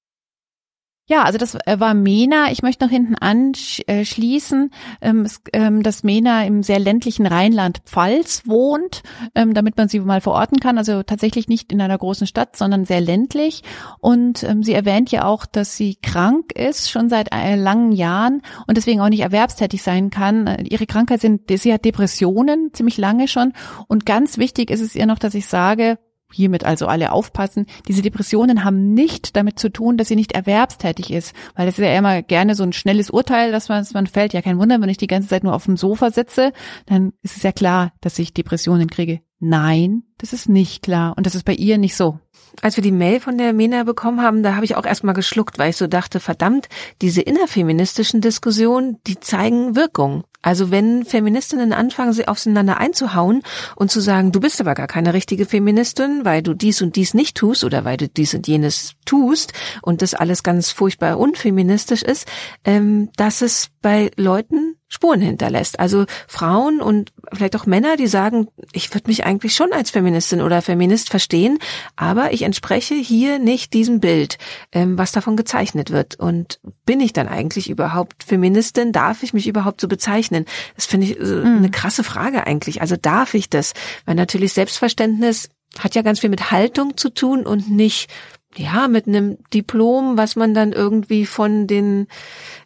Ja, 1.08 1.22
also 1.22 1.38
das 1.38 1.54
äh, 1.54 1.80
war 1.80 1.94
Mena. 1.94 2.52
Ich 2.52 2.64
möchte 2.64 2.84
noch 2.84 2.90
hinten 2.90 3.14
anschließen, 3.14 4.72
ähm, 5.02 5.28
ähm, 5.54 5.84
dass 5.84 6.04
Mena 6.04 6.44
im 6.46 6.64
sehr 6.64 6.80
ländlichen 6.80 7.28
Rheinland-Pfalz 7.28 8.48
wohnt, 8.48 9.04
ähm, 9.36 9.54
damit 9.54 9.78
man 9.78 9.88
sie 9.88 10.00
mal 10.00 10.20
verorten 10.20 10.60
kann. 10.60 10.80
Also 10.80 11.04
tatsächlich 11.04 11.48
nicht 11.48 11.72
in 11.72 11.80
einer 11.80 12.00
großen 12.00 12.26
Stadt, 12.26 12.58
sondern 12.58 12.86
sehr 12.86 13.02
ländlich. 13.02 13.62
Und 14.00 14.46
sie 14.62 14.74
erwähnt 14.74 15.12
ja 15.12 15.26
auch, 15.26 15.46
dass 15.46 15.78
sie 15.78 15.96
krank 16.02 16.52
ist, 16.54 16.90
schon 16.90 17.08
seit 17.08 17.32
äh, 17.32 17.56
langen 17.56 17.92
Jahren 17.92 18.42
und 18.66 18.76
deswegen 18.78 19.00
auch 19.02 19.10
nicht 19.10 19.22
erwerbstätig 19.22 19.84
sein 19.84 20.10
kann. 20.10 20.48
Äh, 20.48 20.64
ihre 20.64 20.88
Krankheit 20.88 21.22
sind, 21.22 21.52
sie 21.52 21.72
hat 21.72 21.86
Depressionen, 21.86 22.74
ziemlich 22.74 22.98
lange 22.98 23.28
schon. 23.28 23.54
Und 23.88 24.08
ganz 24.08 24.40
wichtig 24.40 24.72
ist 24.72 24.82
es 24.82 24.96
ihr 24.96 25.06
noch, 25.06 25.20
dass 25.20 25.36
ich 25.36 25.46
sage, 25.46 26.00
hiermit 26.36 26.64
also 26.64 26.88
alle 26.88 27.12
aufpassen. 27.12 27.66
Diese 27.88 28.02
Depressionen 28.02 28.64
haben 28.64 28.94
nicht 28.94 29.36
damit 29.36 29.58
zu 29.58 29.70
tun, 29.70 29.98
dass 29.98 30.10
sie 30.10 30.16
nicht 30.16 30.34
erwerbstätig 30.34 31.12
ist, 31.12 31.34
weil 31.56 31.66
das 31.66 31.80
ist 31.80 31.86
ja 31.86 31.98
immer 31.98 32.22
gerne 32.22 32.56
so 32.56 32.64
ein 32.64 32.74
schnelles 32.74 33.10
Urteil, 33.10 33.52
dass 33.52 33.70
man, 33.70 33.80
dass 33.80 33.94
man 33.94 34.08
fällt. 34.08 34.34
Ja, 34.34 34.42
kein 34.42 34.60
Wunder, 34.60 34.82
wenn 34.82 34.90
ich 34.90 34.98
die 34.98 35.08
ganze 35.08 35.30
Zeit 35.30 35.44
nur 35.44 35.54
auf 35.54 35.66
dem 35.66 35.78
Sofa 35.78 36.12
sitze, 36.12 36.52
dann 36.86 37.14
ist 37.22 37.38
es 37.38 37.44
ja 37.44 37.52
klar, 37.52 37.94
dass 38.02 38.20
ich 38.20 38.34
Depressionen 38.34 38.90
kriege. 38.90 39.22
Nein, 39.40 40.04
das 40.18 40.34
ist 40.34 40.50
nicht 40.50 40.84
klar 40.84 41.14
und 41.18 41.26
das 41.26 41.36
ist 41.36 41.44
bei 41.44 41.54
ihr 41.54 41.78
nicht 41.78 41.96
so. 41.96 42.20
Als 42.62 42.78
wir 42.78 42.84
die 42.84 42.92
Mail 42.92 43.20
von 43.20 43.38
der 43.38 43.54
Mena 43.54 43.84
bekommen 43.84 44.22
haben, 44.22 44.44
da 44.44 44.56
habe 44.56 44.66
ich 44.66 44.76
auch 44.76 44.86
erstmal 44.86 45.14
geschluckt, 45.14 45.60
weil 45.60 45.70
ich 45.70 45.78
so 45.78 45.88
dachte, 45.88 46.20
verdammt, 46.20 46.68
diese 47.02 47.22
innerfeministischen 47.22 48.22
Diskussionen, 48.22 48.98
die 49.08 49.20
zeigen 49.20 49.76
Wirkung. 49.76 50.24
Also 50.46 50.70
wenn 50.70 51.06
Feministinnen 51.06 51.74
anfangen, 51.74 52.14
sie 52.14 52.28
aufeinander 52.28 52.78
einzuhauen 52.78 53.42
und 53.76 53.90
zu 53.90 54.00
sagen, 54.00 54.32
du 54.32 54.40
bist 54.40 54.62
aber 54.62 54.76
gar 54.76 54.86
keine 54.86 55.16
richtige 55.16 55.48
Feministin, 55.48 56.24
weil 56.24 56.44
du 56.44 56.54
dies 56.54 56.84
und 56.84 56.96
dies 56.96 57.16
nicht 57.16 57.36
tust 57.36 57.64
oder 57.64 57.84
weil 57.84 57.98
du 57.98 58.08
dies 58.08 58.36
und 58.36 58.48
jenes 58.48 58.94
tust 59.06 59.54
und 59.82 60.04
das 60.04 60.14
alles 60.14 60.44
ganz 60.44 60.70
furchtbar 60.70 61.18
unfeministisch 61.18 62.04
ist, 62.04 62.28
ähm, 62.64 63.10
dass 63.18 63.42
es 63.42 63.72
bei 63.82 64.12
Leuten 64.18 64.76
Spuren 64.96 65.20
hinterlässt. 65.20 65.78
Also 65.78 66.06
Frauen 66.26 66.80
und 66.80 67.12
vielleicht 67.34 67.58
auch 67.58 67.66
Männer, 67.66 67.98
die 67.98 68.08
sagen, 68.08 68.48
ich 68.72 68.94
würde 68.94 69.10
mich 69.10 69.26
eigentlich 69.26 69.54
schon 69.54 69.74
als 69.74 69.92
Feministin 69.92 70.42
oder 70.42 70.62
Feminist 70.62 71.10
verstehen, 71.10 71.60
aber 71.98 72.32
ich 72.32 72.44
entspreche 72.44 72.96
hier 72.96 73.38
nicht 73.38 73.74
diesem 73.74 74.00
Bild, 74.00 74.38
ähm, 74.72 74.98
was 74.98 75.12
davon 75.12 75.36
gezeichnet 75.36 75.92
wird. 75.92 76.16
Und 76.18 76.62
bin 76.86 77.02
ich 77.02 77.12
dann 77.12 77.28
eigentlich 77.28 77.70
überhaupt 77.70 78.24
Feministin? 78.24 78.94
Darf 78.94 79.22
ich 79.22 79.34
mich 79.34 79.48
überhaupt 79.48 79.82
so 79.82 79.90
bezeichnen? 79.90 80.46
Das 80.78 80.86
finde 80.86 81.08
ich 81.08 81.20
äh, 81.20 81.24
mhm. 81.24 81.58
eine 81.58 81.72
krasse 81.72 82.06
Frage 82.06 82.48
eigentlich. 82.48 82.80
Also 82.80 82.96
darf 82.96 83.34
ich 83.34 83.50
das? 83.50 83.74
Weil 84.06 84.16
natürlich 84.16 84.54
Selbstverständnis 84.54 85.50
hat 85.78 85.94
ja 85.94 86.04
ganz 86.04 86.22
viel 86.22 86.30
mit 86.30 86.52
Haltung 86.52 86.96
zu 86.96 87.10
tun 87.10 87.46
und 87.46 87.70
nicht 87.70 88.10
ja, 88.58 88.88
mit 88.88 89.08
einem 89.08 89.38
Diplom, 89.54 90.18
was 90.18 90.36
man 90.36 90.54
dann 90.54 90.72
irgendwie 90.72 91.26
von 91.26 91.68
den, 91.68 92.08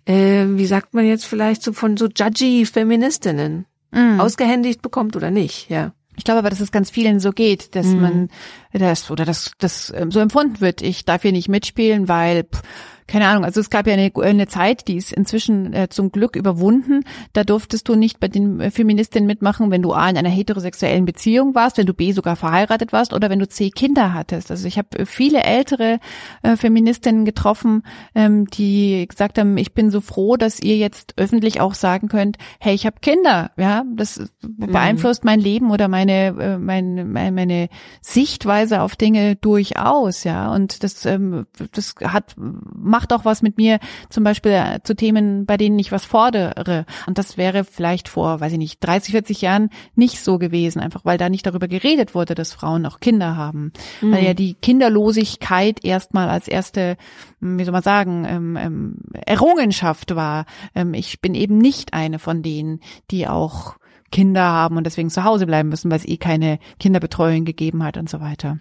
äh, 0.09 0.57
wie 0.57 0.65
sagt 0.65 0.95
man 0.95 1.05
jetzt 1.05 1.25
vielleicht 1.25 1.61
so 1.61 1.71
von 1.71 1.95
so 1.95 2.07
judgy 2.07 2.65
Feministinnen 2.65 3.67
mm. 3.91 4.19
ausgehändigt 4.19 4.81
bekommt 4.81 5.15
oder 5.15 5.29
nicht, 5.29 5.69
ja. 5.69 5.93
Ich 6.17 6.23
glaube 6.23 6.39
aber, 6.39 6.49
dass 6.49 6.59
es 6.59 6.71
ganz 6.71 6.89
vielen 6.89 7.19
so 7.19 7.31
geht, 7.31 7.75
dass 7.75 7.85
mm. 7.85 8.01
man 8.01 8.29
das 8.73 9.11
oder 9.11 9.23
dass 9.23 9.51
das 9.59 9.93
ähm, 9.95 10.11
so 10.11 10.19
empfunden 10.19 10.61
wird. 10.61 10.81
Ich 10.81 11.05
darf 11.05 11.21
hier 11.21 11.31
nicht 11.31 11.47
mitspielen, 11.47 12.07
weil 12.07 12.43
pff, 12.43 12.63
keine 13.09 13.27
Ahnung, 13.27 13.43
also 13.43 13.59
es 13.59 13.71
gab 13.71 13.87
ja 13.87 13.93
eine, 13.93 14.11
eine 14.15 14.47
Zeit, 14.47 14.87
die 14.87 14.95
ist 14.95 15.11
inzwischen 15.11 15.73
äh, 15.73 15.89
zum 15.89 16.11
Glück 16.11 16.35
überwunden. 16.35 17.03
Da 17.33 17.43
durftest 17.43 17.89
du 17.89 17.95
nicht 17.95 18.19
bei 18.19 18.27
den 18.27 18.59
äh, 18.59 18.69
Feministinnen 18.69 19.25
mitmachen, 19.25 19.71
wenn 19.71 19.81
du 19.81 19.93
A 19.93 20.09
in 20.09 20.17
einer 20.17 20.29
heterosexuellen 20.29 21.05
Beziehung 21.05 21.55
warst, 21.55 21.77
wenn 21.77 21.87
du 21.87 21.95
B 21.95 22.11
sogar 22.11 22.35
verheiratet 22.35 22.93
warst 22.93 23.13
oder 23.13 23.31
wenn 23.31 23.39
du 23.39 23.47
C 23.47 23.71
Kinder 23.71 24.13
hattest. 24.13 24.51
Also 24.51 24.67
ich 24.67 24.77
habe 24.77 24.99
äh, 24.99 25.05
viele 25.07 25.41
ältere 25.43 25.99
äh, 26.43 26.55
Feministinnen 26.55 27.25
getroffen, 27.25 27.81
ähm, 28.13 28.45
die 28.45 29.07
gesagt 29.07 29.39
haben, 29.39 29.57
ich 29.57 29.73
bin 29.73 29.89
so 29.89 30.01
froh, 30.01 30.37
dass 30.37 30.59
ihr 30.59 30.77
jetzt 30.77 31.15
öffentlich 31.17 31.61
auch 31.61 31.73
sagen 31.73 32.09
könnt, 32.09 32.37
hey, 32.59 32.75
ich 32.75 32.85
habe 32.85 32.97
Kinder, 33.01 33.49
ja, 33.57 33.85
das 33.95 34.19
mhm. 34.19 34.67
beeinflusst 34.67 35.25
mein 35.25 35.39
Leben 35.39 35.71
oder 35.71 35.87
meine 35.87 36.27
äh, 36.39 36.57
meine, 36.59 37.05
meine 37.05 37.69
Sichtweise 38.01 38.81
auf 38.81 38.95
Dinge 38.95 39.35
durchaus, 39.35 40.23
ja, 40.23 40.53
und 40.53 40.83
das 40.83 41.05
ähm, 41.07 41.47
das 41.71 41.95
hat 42.03 42.35
macht 42.37 42.98
auch 43.07 43.25
was 43.25 43.41
mit 43.41 43.57
mir, 43.57 43.79
zum 44.09 44.23
Beispiel 44.23 44.51
äh, 44.51 44.79
zu 44.83 44.95
Themen, 44.95 45.45
bei 45.45 45.57
denen 45.57 45.79
ich 45.79 45.91
was 45.91 46.05
fordere. 46.05 46.85
Und 47.07 47.17
das 47.17 47.37
wäre 47.37 47.63
vielleicht 47.63 48.09
vor, 48.09 48.39
weiß 48.39 48.53
ich 48.53 48.57
nicht, 48.57 48.79
30, 48.83 49.13
40 49.13 49.41
Jahren 49.41 49.69
nicht 49.95 50.23
so 50.23 50.37
gewesen, 50.37 50.79
einfach 50.79 51.05
weil 51.05 51.17
da 51.17 51.29
nicht 51.29 51.45
darüber 51.45 51.67
geredet 51.67 52.15
wurde, 52.15 52.35
dass 52.35 52.53
Frauen 52.53 52.85
auch 52.85 52.99
Kinder 52.99 53.35
haben. 53.35 53.71
Mhm. 54.01 54.11
Weil 54.11 54.25
ja 54.25 54.33
die 54.33 54.53
Kinderlosigkeit 54.53 55.83
erstmal 55.83 56.29
als 56.29 56.47
erste, 56.47 56.97
hm, 57.41 57.57
wie 57.57 57.63
soll 57.63 57.73
man 57.73 57.83
sagen, 57.83 58.25
ähm, 58.27 58.57
ähm, 58.57 58.95
Errungenschaft 59.25 60.15
war. 60.15 60.45
Ähm, 60.75 60.93
ich 60.93 61.21
bin 61.21 61.33
eben 61.33 61.57
nicht 61.57 61.93
eine 61.93 62.19
von 62.19 62.43
denen, 62.43 62.79
die 63.11 63.27
auch 63.27 63.78
Kinder 64.11 64.43
haben 64.43 64.77
und 64.77 64.83
deswegen 64.85 65.09
zu 65.09 65.23
Hause 65.23 65.45
bleiben 65.45 65.69
müssen, 65.69 65.89
weil 65.91 65.99
es 65.99 66.07
eh 66.07 66.17
keine 66.17 66.59
Kinderbetreuung 66.79 67.45
gegeben 67.45 67.83
hat 67.83 67.97
und 67.97 68.09
so 68.09 68.19
weiter. 68.19 68.59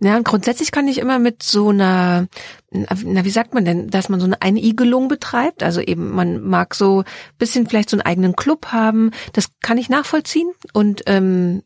Ja, 0.00 0.16
und 0.16 0.24
grundsätzlich 0.24 0.72
kann 0.72 0.88
ich 0.88 0.98
immer 0.98 1.18
mit 1.18 1.42
so 1.42 1.70
einer, 1.70 2.26
na, 2.70 3.24
wie 3.24 3.30
sagt 3.30 3.54
man 3.54 3.64
denn, 3.64 3.88
dass 3.88 4.08
man 4.08 4.20
so 4.20 4.26
eine 4.26 4.42
Einigelung 4.42 5.08
betreibt. 5.08 5.62
Also 5.62 5.80
eben, 5.80 6.10
man 6.10 6.42
mag 6.42 6.74
so 6.74 7.04
bisschen 7.38 7.66
vielleicht 7.66 7.90
so 7.90 7.96
einen 7.96 8.06
eigenen 8.06 8.36
Club 8.36 8.66
haben. 8.72 9.10
Das 9.32 9.48
kann 9.60 9.78
ich 9.78 9.88
nachvollziehen. 9.88 10.50
Und 10.72 11.02
ähm, 11.06 11.62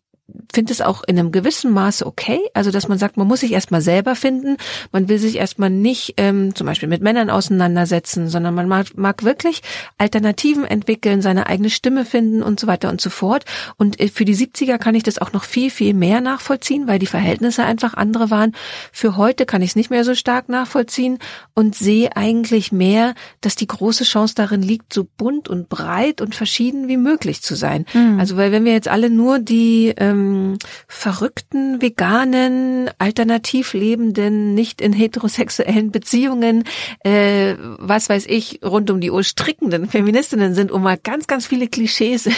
finde 0.53 0.73
es 0.73 0.81
auch 0.81 1.03
in 1.05 1.19
einem 1.19 1.33
gewissen 1.33 1.73
Maße 1.73 2.07
okay. 2.07 2.41
Also 2.55 2.71
dass 2.71 2.89
man 2.89 2.99
sagt, 2.99 3.17
man 3.17 3.27
muss 3.27 3.41
sich 3.41 3.53
erstmal 3.53 3.81
selber 3.81 4.15
finden. 4.15 4.57
Man 4.93 5.09
will 5.09 5.19
sich 5.19 5.37
erstmal 5.37 5.71
nicht 5.71 6.15
ähm, 6.17 6.55
zum 6.55 6.67
Beispiel 6.67 6.89
mit 6.89 7.03
Männern 7.03 7.31
auseinandersetzen, 7.31 8.29
sondern 8.29 8.55
man 8.55 8.69
mag, 8.69 8.97
mag 8.97 9.25
wirklich 9.25 9.63
Alternativen 9.99 10.65
entwickeln, 10.65 11.23
seine 11.23 11.47
eigene 11.47 11.71
Stimme 11.71 12.05
finden 12.05 12.43
und 12.43 12.61
so 12.61 12.67
weiter 12.67 12.91
und 12.91 13.01
so 13.01 13.11
fort. 13.11 13.45
Und 13.77 14.01
äh, 14.01 14.09
für 14.09 14.25
die 14.25 14.37
70er 14.37 14.79
kann 14.79 14.95
ich 14.95 15.03
das 15.03 15.19
auch 15.19 15.33
noch 15.33 15.45
viel, 15.45 15.71
viel 15.71 15.95
mehr 15.95 16.21
nachvollziehen, 16.21 16.87
weil 16.87 16.99
die 16.99 17.07
Verhältnisse 17.07 17.65
einfach 17.65 17.95
andere 17.95 18.31
waren. 18.31 18.55
Für 18.93 19.17
heute 19.17 19.47
kann 19.47 19.63
ich 19.63 19.71
es 19.71 19.77
nicht 19.77 19.91
mehr 19.91 20.05
so 20.05 20.15
stark 20.15 20.49
nachvollziehen 20.49 21.19
und 21.55 21.75
sehe 21.75 22.17
eigentlich 22.17 22.73
mehr, 22.73 23.15
dass 23.41 23.57
die 23.57 23.67
große 23.67 24.05
Chance 24.05 24.35
darin 24.35 24.63
liegt, 24.63 24.93
so 24.93 25.07
bunt 25.17 25.49
und 25.49 25.69
breit 25.69 26.21
und 26.21 26.35
verschieden 26.35 26.89
wie 26.89 26.97
möglich 26.97 27.43
zu 27.43 27.55
sein. 27.55 27.87
Mhm. 27.93 28.19
Also 28.19 28.37
weil 28.37 28.53
wenn 28.53 28.65
wir 28.65 28.73
jetzt 28.73 28.89
alle 28.89 29.11
nur 29.11 29.39
die 29.39 29.95
ähm, 29.97 30.20
ähm, 30.21 30.59
verrückten, 30.87 31.81
veganen, 31.81 32.91
alternativ 32.99 33.73
lebenden, 33.73 34.55
nicht 34.55 34.81
in 34.81 34.93
heterosexuellen 34.93 35.91
Beziehungen, 35.91 36.65
äh, 37.05 37.55
was 37.79 38.09
weiß 38.09 38.27
ich, 38.27 38.61
rund 38.65 38.91
um 38.91 39.01
die 39.01 39.11
Uhr 39.11 39.23
strickenden 39.23 39.89
Feministinnen 39.89 40.55
sind, 40.55 40.71
um 40.71 40.83
mal 40.83 40.99
ganz, 40.99 41.27
ganz 41.27 41.47
viele 41.47 41.69
Klischees 41.69 42.29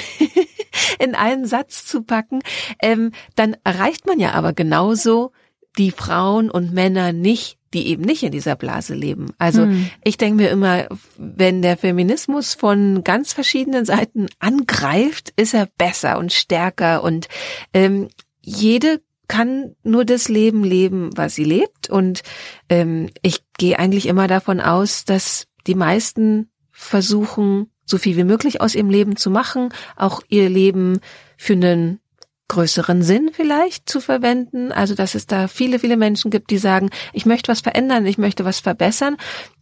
in 0.98 1.14
einen 1.14 1.46
Satz 1.46 1.84
zu 1.86 2.02
packen, 2.02 2.40
ähm, 2.80 3.12
dann 3.36 3.56
erreicht 3.64 4.06
man 4.06 4.18
ja 4.20 4.32
aber 4.32 4.52
genauso 4.52 5.32
die 5.78 5.90
Frauen 5.90 6.50
und 6.50 6.72
Männer 6.72 7.12
nicht, 7.12 7.58
die 7.72 7.88
eben 7.88 8.02
nicht 8.02 8.22
in 8.22 8.32
dieser 8.32 8.56
Blase 8.56 8.94
leben. 8.94 9.32
Also 9.38 9.62
hm. 9.62 9.90
ich 10.04 10.18
denke 10.18 10.42
mir 10.42 10.50
immer, 10.50 10.88
wenn 11.16 11.62
der 11.62 11.76
Feminismus 11.76 12.54
von 12.54 13.02
ganz 13.04 13.32
verschiedenen 13.32 13.84
Seiten 13.84 14.26
angreift, 14.38 15.32
ist 15.36 15.54
er 15.54 15.68
besser 15.78 16.18
und 16.18 16.32
stärker 16.32 17.02
und 17.02 17.28
ähm, 17.72 18.08
jede 18.42 19.00
kann 19.28 19.74
nur 19.82 20.04
das 20.04 20.28
Leben 20.28 20.62
leben, 20.62 21.10
was 21.16 21.34
sie 21.34 21.44
lebt. 21.44 21.88
Und 21.88 22.22
ähm, 22.68 23.08
ich 23.22 23.42
gehe 23.56 23.78
eigentlich 23.78 24.06
immer 24.06 24.26
davon 24.26 24.60
aus, 24.60 25.06
dass 25.06 25.46
die 25.66 25.74
meisten 25.74 26.50
versuchen, 26.70 27.70
so 27.86 27.96
viel 27.96 28.16
wie 28.18 28.24
möglich 28.24 28.60
aus 28.60 28.74
ihrem 28.74 28.90
Leben 28.90 29.16
zu 29.16 29.30
machen, 29.30 29.70
auch 29.96 30.20
ihr 30.28 30.50
Leben 30.50 31.00
für 31.38 31.54
einen 31.54 32.01
größeren 32.48 33.02
Sinn 33.02 33.30
vielleicht 33.32 33.88
zu 33.88 34.00
verwenden. 34.00 34.72
Also, 34.72 34.94
dass 34.94 35.14
es 35.14 35.26
da 35.26 35.48
viele, 35.48 35.78
viele 35.78 35.96
Menschen 35.96 36.30
gibt, 36.30 36.50
die 36.50 36.58
sagen, 36.58 36.90
ich 37.12 37.26
möchte 37.26 37.50
was 37.50 37.60
verändern, 37.60 38.06
ich 38.06 38.18
möchte 38.18 38.44
was 38.44 38.60
verbessern. 38.60 39.16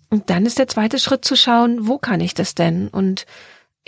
Und 0.09 0.29
dann 0.29 0.45
ist 0.45 0.59
der 0.59 0.67
zweite 0.67 0.99
Schritt 0.99 1.25
zu 1.25 1.37
schauen, 1.37 1.87
wo 1.87 1.99
kann 1.99 2.21
ich 2.21 2.35
das 2.35 2.55
denn? 2.55 2.89
Und 2.89 3.27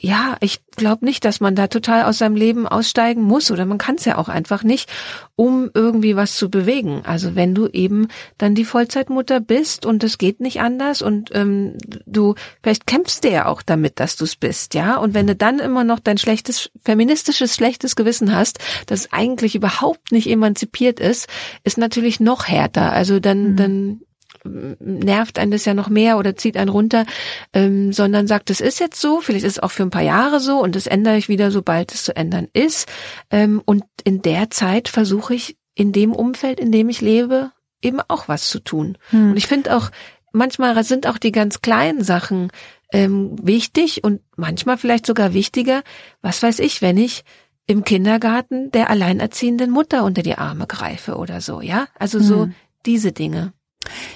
ja, 0.02 0.36
ich 0.40 0.58
glaube 0.74 1.04
nicht, 1.04 1.24
dass 1.24 1.38
man 1.38 1.54
da 1.54 1.68
total 1.68 2.02
aus 2.02 2.18
seinem 2.18 2.34
Leben 2.34 2.66
aussteigen 2.66 3.22
muss 3.22 3.52
oder 3.52 3.64
man 3.66 3.78
kann 3.78 3.94
es 3.94 4.04
ja 4.04 4.18
auch 4.18 4.28
einfach 4.28 4.64
nicht, 4.64 4.90
um 5.36 5.70
irgendwie 5.74 6.16
was 6.16 6.34
zu 6.34 6.50
bewegen. 6.50 7.02
Also 7.04 7.36
wenn 7.36 7.54
du 7.54 7.68
eben 7.68 8.08
dann 8.36 8.56
die 8.56 8.64
Vollzeitmutter 8.64 9.38
bist 9.38 9.86
und 9.86 10.02
es 10.02 10.18
geht 10.18 10.40
nicht 10.40 10.60
anders 10.60 11.02
und 11.02 11.30
ähm, 11.34 11.74
du 12.04 12.34
vielleicht 12.64 12.88
kämpfst 12.88 13.22
du 13.22 13.30
ja 13.30 13.46
auch 13.46 13.62
damit, 13.62 14.00
dass 14.00 14.16
du 14.16 14.24
es 14.24 14.34
bist, 14.34 14.74
ja. 14.74 14.96
Und 14.96 15.14
wenn 15.14 15.28
du 15.28 15.36
dann 15.36 15.60
immer 15.60 15.84
noch 15.84 16.00
dein 16.00 16.18
schlechtes 16.18 16.72
feministisches 16.84 17.54
schlechtes 17.54 17.94
Gewissen 17.94 18.34
hast, 18.34 18.58
das 18.86 19.12
eigentlich 19.12 19.54
überhaupt 19.54 20.10
nicht 20.10 20.28
emanzipiert 20.28 20.98
ist, 20.98 21.28
ist 21.62 21.78
natürlich 21.78 22.18
noch 22.18 22.48
härter. 22.48 22.92
Also 22.92 23.20
dann 23.20 23.52
mhm. 23.52 23.56
dann 23.56 24.00
nervt 24.44 25.38
einen 25.38 25.52
das 25.52 25.64
ja 25.64 25.74
noch 25.74 25.88
mehr 25.88 26.18
oder 26.18 26.36
zieht 26.36 26.56
einen 26.56 26.70
runter, 26.70 27.06
ähm, 27.52 27.92
sondern 27.92 28.26
sagt, 28.26 28.50
es 28.50 28.60
ist 28.60 28.80
jetzt 28.80 29.00
so, 29.00 29.20
vielleicht 29.20 29.44
ist 29.44 29.58
es 29.58 29.62
auch 29.62 29.70
für 29.70 29.82
ein 29.82 29.90
paar 29.90 30.02
Jahre 30.02 30.40
so 30.40 30.60
und 30.60 30.76
das 30.76 30.86
ändere 30.86 31.16
ich 31.16 31.28
wieder, 31.28 31.50
sobald 31.50 31.92
es 31.92 32.04
zu 32.04 32.16
ändern 32.16 32.48
ist. 32.52 32.88
Ähm, 33.30 33.62
und 33.64 33.84
in 34.04 34.22
der 34.22 34.50
Zeit 34.50 34.88
versuche 34.88 35.34
ich 35.34 35.56
in 35.74 35.92
dem 35.92 36.12
Umfeld, 36.12 36.60
in 36.60 36.72
dem 36.72 36.88
ich 36.88 37.00
lebe, 37.00 37.52
eben 37.82 38.00
auch 38.08 38.28
was 38.28 38.48
zu 38.48 38.60
tun. 38.60 38.98
Hm. 39.10 39.30
Und 39.30 39.36
ich 39.36 39.46
finde 39.46 39.76
auch, 39.76 39.90
manchmal 40.32 40.82
sind 40.84 41.06
auch 41.06 41.18
die 41.18 41.32
ganz 41.32 41.62
kleinen 41.62 42.02
Sachen 42.02 42.50
ähm, 42.92 43.36
wichtig 43.42 44.04
und 44.04 44.20
manchmal 44.36 44.78
vielleicht 44.78 45.06
sogar 45.06 45.34
wichtiger. 45.34 45.82
Was 46.20 46.42
weiß 46.42 46.58
ich, 46.60 46.82
wenn 46.82 46.96
ich 46.96 47.24
im 47.66 47.84
Kindergarten 47.84 48.70
der 48.70 48.90
alleinerziehenden 48.90 49.70
Mutter 49.70 50.04
unter 50.04 50.22
die 50.22 50.36
Arme 50.36 50.66
greife 50.66 51.16
oder 51.16 51.40
so, 51.40 51.60
ja? 51.60 51.86
Also 51.98 52.18
so 52.20 52.44
hm. 52.44 52.54
diese 52.84 53.12
Dinge. 53.12 53.52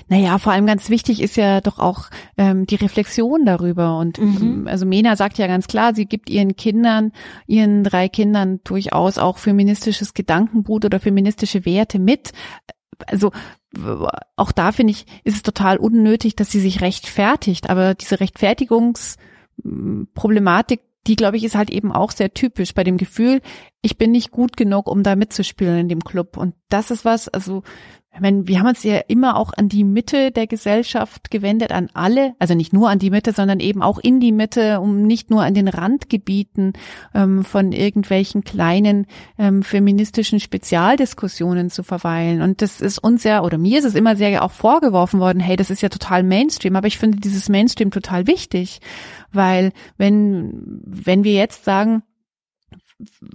Naja, 0.08 0.38
vor 0.38 0.52
allem 0.52 0.66
ganz 0.66 0.90
wichtig 0.90 1.20
ist 1.20 1.36
ja 1.36 1.60
doch 1.60 1.78
auch 1.78 2.06
ähm, 2.36 2.66
die 2.66 2.76
Reflexion 2.76 3.44
darüber. 3.44 3.98
Und 3.98 4.18
mhm. 4.18 4.36
Ähm, 4.40 4.68
also 4.68 4.86
Mena 4.86 5.16
sagt 5.16 5.38
ja 5.38 5.46
ganz 5.46 5.66
klar, 5.66 5.94
sie 5.94 6.06
gibt 6.06 6.30
ihren 6.30 6.56
Kindern, 6.56 7.12
ihren 7.46 7.84
drei 7.84 8.08
Kindern 8.08 8.60
durchaus 8.64 9.18
auch 9.18 9.38
feministisches 9.38 10.14
Gedankengut 10.14 10.84
oder 10.84 11.00
feministische 11.00 11.64
Werte 11.64 11.98
mit. 11.98 12.32
Also 13.06 13.32
auch 14.36 14.52
da 14.52 14.72
finde 14.72 14.92
ich, 14.92 15.06
ist 15.24 15.36
es 15.36 15.42
total 15.42 15.76
unnötig, 15.76 16.36
dass 16.36 16.50
sie 16.50 16.60
sich 16.60 16.80
rechtfertigt. 16.80 17.68
Aber 17.68 17.94
diese 17.94 18.20
Rechtfertigungsproblematik, 18.20 20.80
die 21.06 21.16
glaube 21.16 21.36
ich 21.36 21.44
ist 21.44 21.54
halt 21.54 21.70
eben 21.70 21.92
auch 21.92 22.10
sehr 22.10 22.32
typisch 22.32 22.74
bei 22.74 22.84
dem 22.84 22.96
Gefühl, 22.96 23.40
ich 23.82 23.98
bin 23.98 24.12
nicht 24.12 24.30
gut 24.30 24.56
genug, 24.56 24.88
um 24.88 25.02
da 25.02 25.14
mitzuspielen 25.14 25.78
in 25.78 25.88
dem 25.88 26.04
Club. 26.04 26.36
Und 26.36 26.54
das 26.68 26.90
ist 26.90 27.04
was, 27.04 27.28
also 27.28 27.62
ich 28.16 28.22
meine, 28.22 28.48
wir 28.48 28.58
haben 28.58 28.68
uns 28.68 28.82
ja 28.82 28.96
immer 29.08 29.36
auch 29.36 29.52
an 29.54 29.68
die 29.68 29.84
Mitte 29.84 30.30
der 30.30 30.46
Gesellschaft 30.46 31.30
gewendet, 31.30 31.70
an 31.70 31.90
alle, 31.92 32.34
also 32.38 32.54
nicht 32.54 32.72
nur 32.72 32.88
an 32.88 32.98
die 32.98 33.10
Mitte, 33.10 33.32
sondern 33.32 33.60
eben 33.60 33.82
auch 33.82 33.98
in 33.98 34.20
die 34.20 34.32
Mitte, 34.32 34.80
um 34.80 35.02
nicht 35.02 35.28
nur 35.28 35.42
an 35.42 35.52
den 35.52 35.68
Randgebieten 35.68 36.72
ähm, 37.14 37.44
von 37.44 37.72
irgendwelchen 37.72 38.42
kleinen 38.42 39.06
ähm, 39.38 39.62
feministischen 39.62 40.40
Spezialdiskussionen 40.40 41.68
zu 41.68 41.82
verweilen. 41.82 42.40
Und 42.40 42.62
das 42.62 42.80
ist 42.80 42.96
uns 42.98 43.22
ja, 43.22 43.42
oder 43.42 43.58
mir 43.58 43.78
ist 43.78 43.84
es 43.84 43.94
immer 43.94 44.16
sehr 44.16 44.42
auch 44.42 44.52
vorgeworfen 44.52 45.20
worden, 45.20 45.40
hey, 45.40 45.56
das 45.56 45.68
ist 45.68 45.82
ja 45.82 45.90
total 45.90 46.22
Mainstream, 46.22 46.74
aber 46.74 46.86
ich 46.86 46.96
finde 46.96 47.18
dieses 47.18 47.50
Mainstream 47.50 47.90
total 47.90 48.26
wichtig, 48.26 48.80
weil 49.30 49.72
wenn, 49.98 50.80
wenn 50.86 51.22
wir 51.22 51.34
jetzt 51.34 51.66
sagen, 51.66 52.02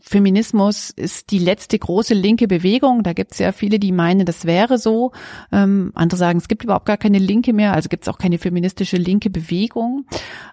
Feminismus 0.01 0.89
ist 0.89 1.29
die 1.31 1.37
letzte 1.37 1.77
große 1.77 2.13
linke 2.13 2.47
Bewegung. 2.47 3.03
Da 3.03 3.13
gibt 3.13 3.33
es 3.33 3.39
ja 3.39 3.51
viele, 3.51 3.77
die 3.77 3.91
meinen, 3.91 4.25
das 4.25 4.45
wäre 4.45 4.77
so. 4.77 5.11
Ähm, 5.51 5.91
andere 5.93 6.17
sagen, 6.17 6.39
es 6.39 6.47
gibt 6.47 6.63
überhaupt 6.63 6.87
gar 6.87 6.97
keine 6.97 7.19
Linke 7.19 7.53
mehr, 7.53 7.73
also 7.73 7.87
gibt 7.87 8.03
es 8.03 8.09
auch 8.09 8.17
keine 8.17 8.39
feministische 8.39 8.97
linke 8.97 9.29
Bewegung. 9.29 10.05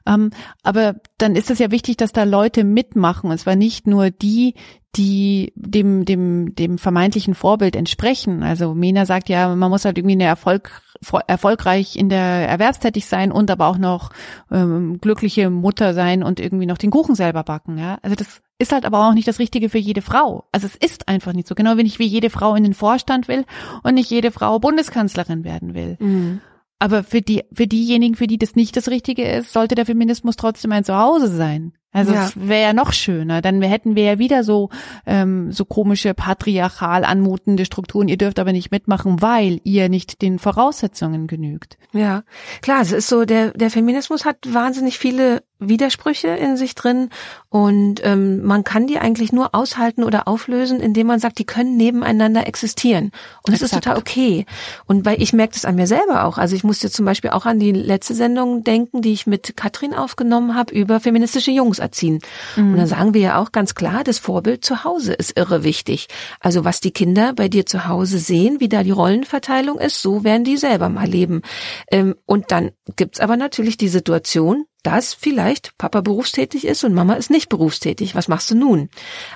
Ähm, 0.06 0.30
aber 0.62 0.96
dann 1.16 1.36
ist 1.36 1.50
es 1.50 1.58
ja 1.58 1.70
wichtig, 1.70 1.96
dass 1.96 2.12
da 2.12 2.24
Leute 2.24 2.64
mitmachen. 2.64 3.30
Und 3.30 3.38
zwar 3.38 3.56
nicht 3.56 3.86
nur 3.86 4.10
die, 4.10 4.54
die 4.96 5.53
dem, 5.55 6.05
dem, 6.05 6.55
dem 6.55 6.79
vermeintlichen 6.79 7.35
Vorbild 7.35 7.77
entsprechen. 7.77 8.42
Also 8.42 8.74
Mena 8.74 9.05
sagt 9.07 9.29
ja, 9.29 9.55
man 9.55 9.70
muss 9.70 9.85
halt 9.85 9.98
irgendwie 9.98 10.14
eine 10.14 10.24
Erfolg, 10.24 10.83
erfolgreich 11.27 11.96
in 11.96 12.09
der 12.09 12.48
Erwerbstätig 12.48 13.07
sein 13.07 13.31
und 13.31 13.51
aber 13.51 13.66
auch 13.66 13.79
noch 13.79 14.11
ähm, 14.51 14.98
glückliche 15.01 15.51
Mutter 15.51 15.94
sein 15.94 16.22
und 16.22 16.40
irgendwie 16.40 16.66
noch 16.66 16.79
den 16.79 16.90
Kuchen 16.90 17.14
selber 17.14 17.44
backen. 17.44 17.79
Ja, 17.79 17.98
also 18.03 18.16
das 18.16 18.40
ist 18.59 18.72
halt 18.72 18.87
aber 18.87 19.07
auch 19.07 19.14
nicht 19.14 19.29
das 19.29 19.38
Richtige 19.38 19.68
für 19.68 19.79
jede 19.79 20.03
Frau. 20.03 20.48
Also 20.53 20.66
es 20.66 20.74
ist 20.74 21.07
einfach 21.07 21.33
nicht 21.33 21.46
so. 21.46 21.55
Genau 21.55 21.77
wie 21.77 21.85
nicht 21.85 21.98
wie 21.98 22.07
jede 22.07 22.31
Frau 22.31 22.55
in 22.55 22.64
den 22.64 22.74
Vorstand 22.74 23.29
will 23.29 23.44
und 23.83 23.94
nicht 23.94 24.11
jede 24.11 24.33
Frau 24.33 24.59
Bundeskanzlerin 24.59 25.44
werden 25.44 25.74
will. 25.74 25.96
Mhm. 26.01 26.40
Aber 26.81 27.03
für 27.03 27.20
die, 27.22 27.42
für 27.53 27.66
diejenigen, 27.66 28.14
für 28.14 28.27
die 28.27 28.38
das 28.38 28.55
nicht 28.55 28.77
das 28.77 28.88
Richtige 28.88 29.24
ist, 29.24 29.53
sollte 29.53 29.74
der 29.74 29.87
Feminismus 29.87 30.37
trotzdem 30.37 30.72
ein 30.72 30.85
Zuhause 30.85 31.29
sein. 31.29 31.72
Also 31.90 32.12
ja. 32.12 32.27
es 32.27 32.48
wäre 32.48 32.62
ja 32.62 32.72
noch 32.72 32.92
schöner. 32.92 33.40
Dann 33.40 33.62
hätten 33.62 33.96
wir 33.96 34.05
ja 34.05 34.18
wieder 34.18 34.44
so 34.44 34.68
ähm, 35.07 35.53
so 35.53 35.64
komische 35.64 36.12
patriarchal 36.12 37.05
anmutende 37.05 37.64
Strukturen. 37.64 38.09
Ihr 38.09 38.18
dürft 38.18 38.38
aber 38.38 38.53
nicht 38.53 38.70
mitmachen, 38.70 39.22
weil 39.22 39.61
ihr 39.64 39.88
nicht 39.88 40.20
den 40.20 40.38
Voraussetzungen 40.38 41.27
genügt. 41.27 41.79
Ja, 41.92 42.24
klar. 42.61 42.83
Es 42.83 42.92
ist 42.92 43.09
so 43.09 43.24
der 43.24 43.53
der 43.53 43.70
Feminismus 43.70 44.24
hat 44.24 44.37
wahnsinnig 44.53 44.98
viele 44.98 45.42
Widersprüche 45.58 46.28
in 46.28 46.56
sich 46.56 46.74
drin 46.74 47.10
und 47.48 48.00
ähm, 48.04 48.44
man 48.44 48.64
kann 48.64 48.86
die 48.86 48.98
eigentlich 48.98 49.32
nur 49.32 49.54
aushalten 49.54 50.04
oder 50.04 50.28
auflösen, 50.28 50.80
indem 50.80 51.06
man 51.06 51.20
sagt, 51.20 51.38
die 51.38 51.46
können 51.46 51.76
nebeneinander 51.76 52.46
existieren 52.46 53.10
und 53.46 53.52
das 53.52 53.62
ist 53.62 53.74
total 53.74 53.96
okay. 53.96 54.46
Und 54.86 55.04
weil 55.04 55.20
ich 55.22 55.32
merke 55.32 55.54
das 55.54 55.64
an 55.64 55.74
mir 55.74 55.86
selber 55.86 56.24
auch. 56.24 56.38
Also 56.38 56.54
ich 56.54 56.64
musste 56.64 56.90
zum 56.90 57.04
Beispiel 57.04 57.30
auch 57.30 57.46
an 57.46 57.58
die 57.58 57.72
letzte 57.72 58.14
Sendung 58.14 58.64
denken, 58.64 59.02
die 59.02 59.12
ich 59.12 59.26
mit 59.26 59.56
Katrin 59.56 59.94
aufgenommen 59.94 60.54
habe 60.54 60.74
über 60.74 61.00
feministische 61.00 61.50
Jungs 61.50 61.78
erziehen. 61.78 62.20
Mhm. 62.56 62.72
Und 62.72 62.78
dann 62.78 62.86
sagen 62.86 63.14
wir 63.14 63.20
ja 63.20 63.38
auch 63.38 63.52
ganz 63.52 63.74
klar, 63.74 64.04
das 64.04 64.18
Vorbild 64.18 64.64
zu 64.64 64.84
Hause 64.84 65.12
ist 65.14 65.36
irre 65.36 65.64
wichtig. 65.64 66.08
Also 66.40 66.64
was 66.64 66.80
die 66.80 66.90
Kinder 66.90 67.32
bei 67.32 67.48
dir 67.48 67.66
zu 67.66 67.88
Hause 67.88 68.18
sehen, 68.18 68.60
wie 68.60 68.68
da 68.68 68.82
die 68.82 68.90
Rollenverteilung 68.90 69.78
ist, 69.78 70.02
so 70.02 70.24
werden 70.24 70.44
die 70.44 70.56
selber 70.56 70.88
mal 70.88 71.08
leben. 71.08 71.42
Ähm, 71.90 72.14
und 72.26 72.50
dann 72.52 72.70
gibt's 72.96 73.20
aber 73.20 73.36
natürlich 73.36 73.76
die 73.76 73.88
Situation, 73.88 74.64
dass 74.82 75.14
vielleicht 75.14 75.76
Papa 75.76 76.00
berufstätig 76.00 76.66
ist 76.66 76.84
und 76.84 76.94
Mama 76.94 77.14
ist 77.14 77.30
nicht 77.30 77.48
berufstätig. 77.48 78.14
Was 78.14 78.28
machst 78.28 78.50
du 78.50 78.54
nun? 78.54 78.88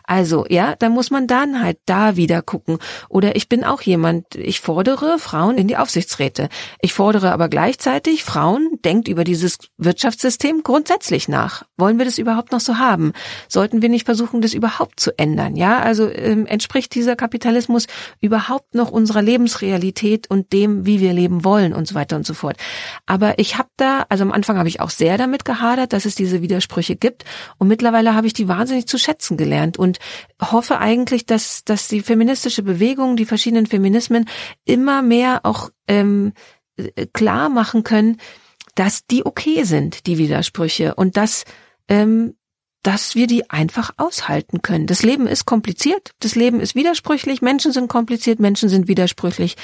Also, 0.05 0.47
ja, 0.49 0.77
da 0.77 0.89
muss 0.89 1.11
man 1.11 1.27
dann 1.27 1.63
halt 1.63 1.79
da 1.85 2.17
wieder 2.17 2.43
gucken. 2.43 2.79
Oder 3.09 3.37
ich 3.37 3.49
bin 3.49 3.65
auch 3.65 3.83
jemand, 3.83 4.35
ich 4.35 4.61
fordere 4.61 5.19
Frauen 5.19 5.59
in 5.59 5.69
die 5.69 5.77
Aufsichtsräte. 5.77 6.49
Ich 6.81 6.93
fordere 6.93 7.33
aber 7.33 7.49
gleichzeitig 7.49 8.25
Frauen, 8.25 8.79
denkt 8.85 9.09
über 9.09 9.25
dieses 9.25 9.59
Wirtschaftssystem 9.79 10.63
grundsätzlich 10.63 11.29
nach. 11.29 11.65
Wollen 11.77 11.99
wir 11.99 12.05
das 12.05 12.19
überhaupt 12.19 12.53
noch 12.53 12.61
so 12.61 12.79
haben? 12.79 13.13
Sollten 13.49 13.83
wir 13.83 13.89
nicht 13.89 14.07
versuchen, 14.07 14.41
das 14.41 14.55
überhaupt 14.55 15.01
zu 15.01 15.19
ändern? 15.19 15.57
Ja, 15.57 15.81
also 15.81 16.09
ähm, 16.09 16.47
entspricht 16.47 16.95
dieser 16.95 17.17
Kapitalismus 17.17 17.87
überhaupt 18.21 18.75
noch 18.75 18.91
unserer 18.91 19.23
Lebensrealität 19.23 20.31
und 20.31 20.53
dem, 20.53 20.87
wie 20.87 21.01
wir 21.01 21.13
leben 21.13 21.45
wollen 21.45 21.73
und 21.73 21.89
so 21.89 21.95
weiter 21.95 22.17
und 22.17 22.27
so 22.27 22.35
fort. 22.35 22.57
Aber 23.07 23.39
ich 23.39 23.59
habe 23.59 23.69
da, 23.77 24.07
also 24.09 24.23
am 24.23 24.33
Anfang 24.33 24.57
habe 24.57 24.69
ich 24.69 24.81
auch 24.81 24.91
sehr 24.91 25.19
damit 25.19 25.42
damit 25.43 25.45
gehadert, 25.45 25.93
dass 25.93 26.05
es 26.05 26.15
diese 26.15 26.43
Widersprüche 26.43 26.97
gibt. 26.97 27.25
Und 27.59 27.69
mittlerweile 27.69 28.15
habe 28.15 28.27
ich 28.27 28.33
die 28.33 28.49
wahnsinnig 28.49 28.87
zu 28.87 28.99
schätzen 28.99 29.37
gelernt 29.37 29.79
und 29.79 29.99
hoffe 30.41 30.79
eigentlich, 30.79 31.27
dass, 31.27 31.65
dass 31.65 31.89
die 31.89 32.01
feministische 32.01 32.63
Bewegung, 32.63 33.17
die 33.17 33.25
verschiedenen 33.25 33.67
Feminismen 33.67 34.29
immer 34.65 35.03
mehr 35.03 35.41
auch 35.45 35.71
ähm, 35.89 36.33
äh, 36.77 37.07
klar 37.13 37.49
machen 37.49 37.83
können, 37.85 38.19
dass 38.75 39.07
die 39.07 39.27
okay 39.27 39.65
sind, 39.65 40.07
die 40.07 40.19
Widersprüche 40.19 40.95
und 40.95 41.17
dass 41.17 41.45
ähm, 41.89 42.35
dass 42.85 43.15
wir 43.15 43.29
die 43.29 43.49
einfach 43.49 43.93
aushalten 43.97 44.61
können. 44.61 44.89
Das 44.89 45.05
Leben 45.05 45.29
ist 45.29 45.45
kompliziert, 45.45 46.11
das 46.19 46.35
Leben 46.35 46.59
ist 46.59 46.75
widersprüchlich, 46.75 47.41
Menschen 47.41 47.71
sind 47.71 47.87
kompliziert, 47.87 48.41
Menschen 48.41 48.69
sind 48.69 48.89
widersprüchlich 48.89 49.55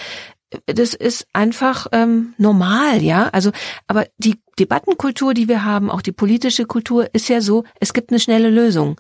das 0.66 0.94
ist 0.94 1.26
einfach 1.32 1.87
ähm, 1.92 2.34
normal, 2.38 3.02
ja. 3.02 3.28
Also, 3.28 3.52
aber 3.87 4.06
die 4.16 4.37
Debattenkultur, 4.58 5.34
die 5.34 5.46
wir 5.46 5.64
haben, 5.64 5.90
auch 5.90 6.02
die 6.02 6.12
politische 6.12 6.64
Kultur, 6.64 7.08
ist 7.12 7.28
ja 7.28 7.40
so, 7.40 7.64
es 7.80 7.92
gibt 7.92 8.11
eine 8.11 8.18
schnelle 8.18 8.50
Lösung. 8.50 8.96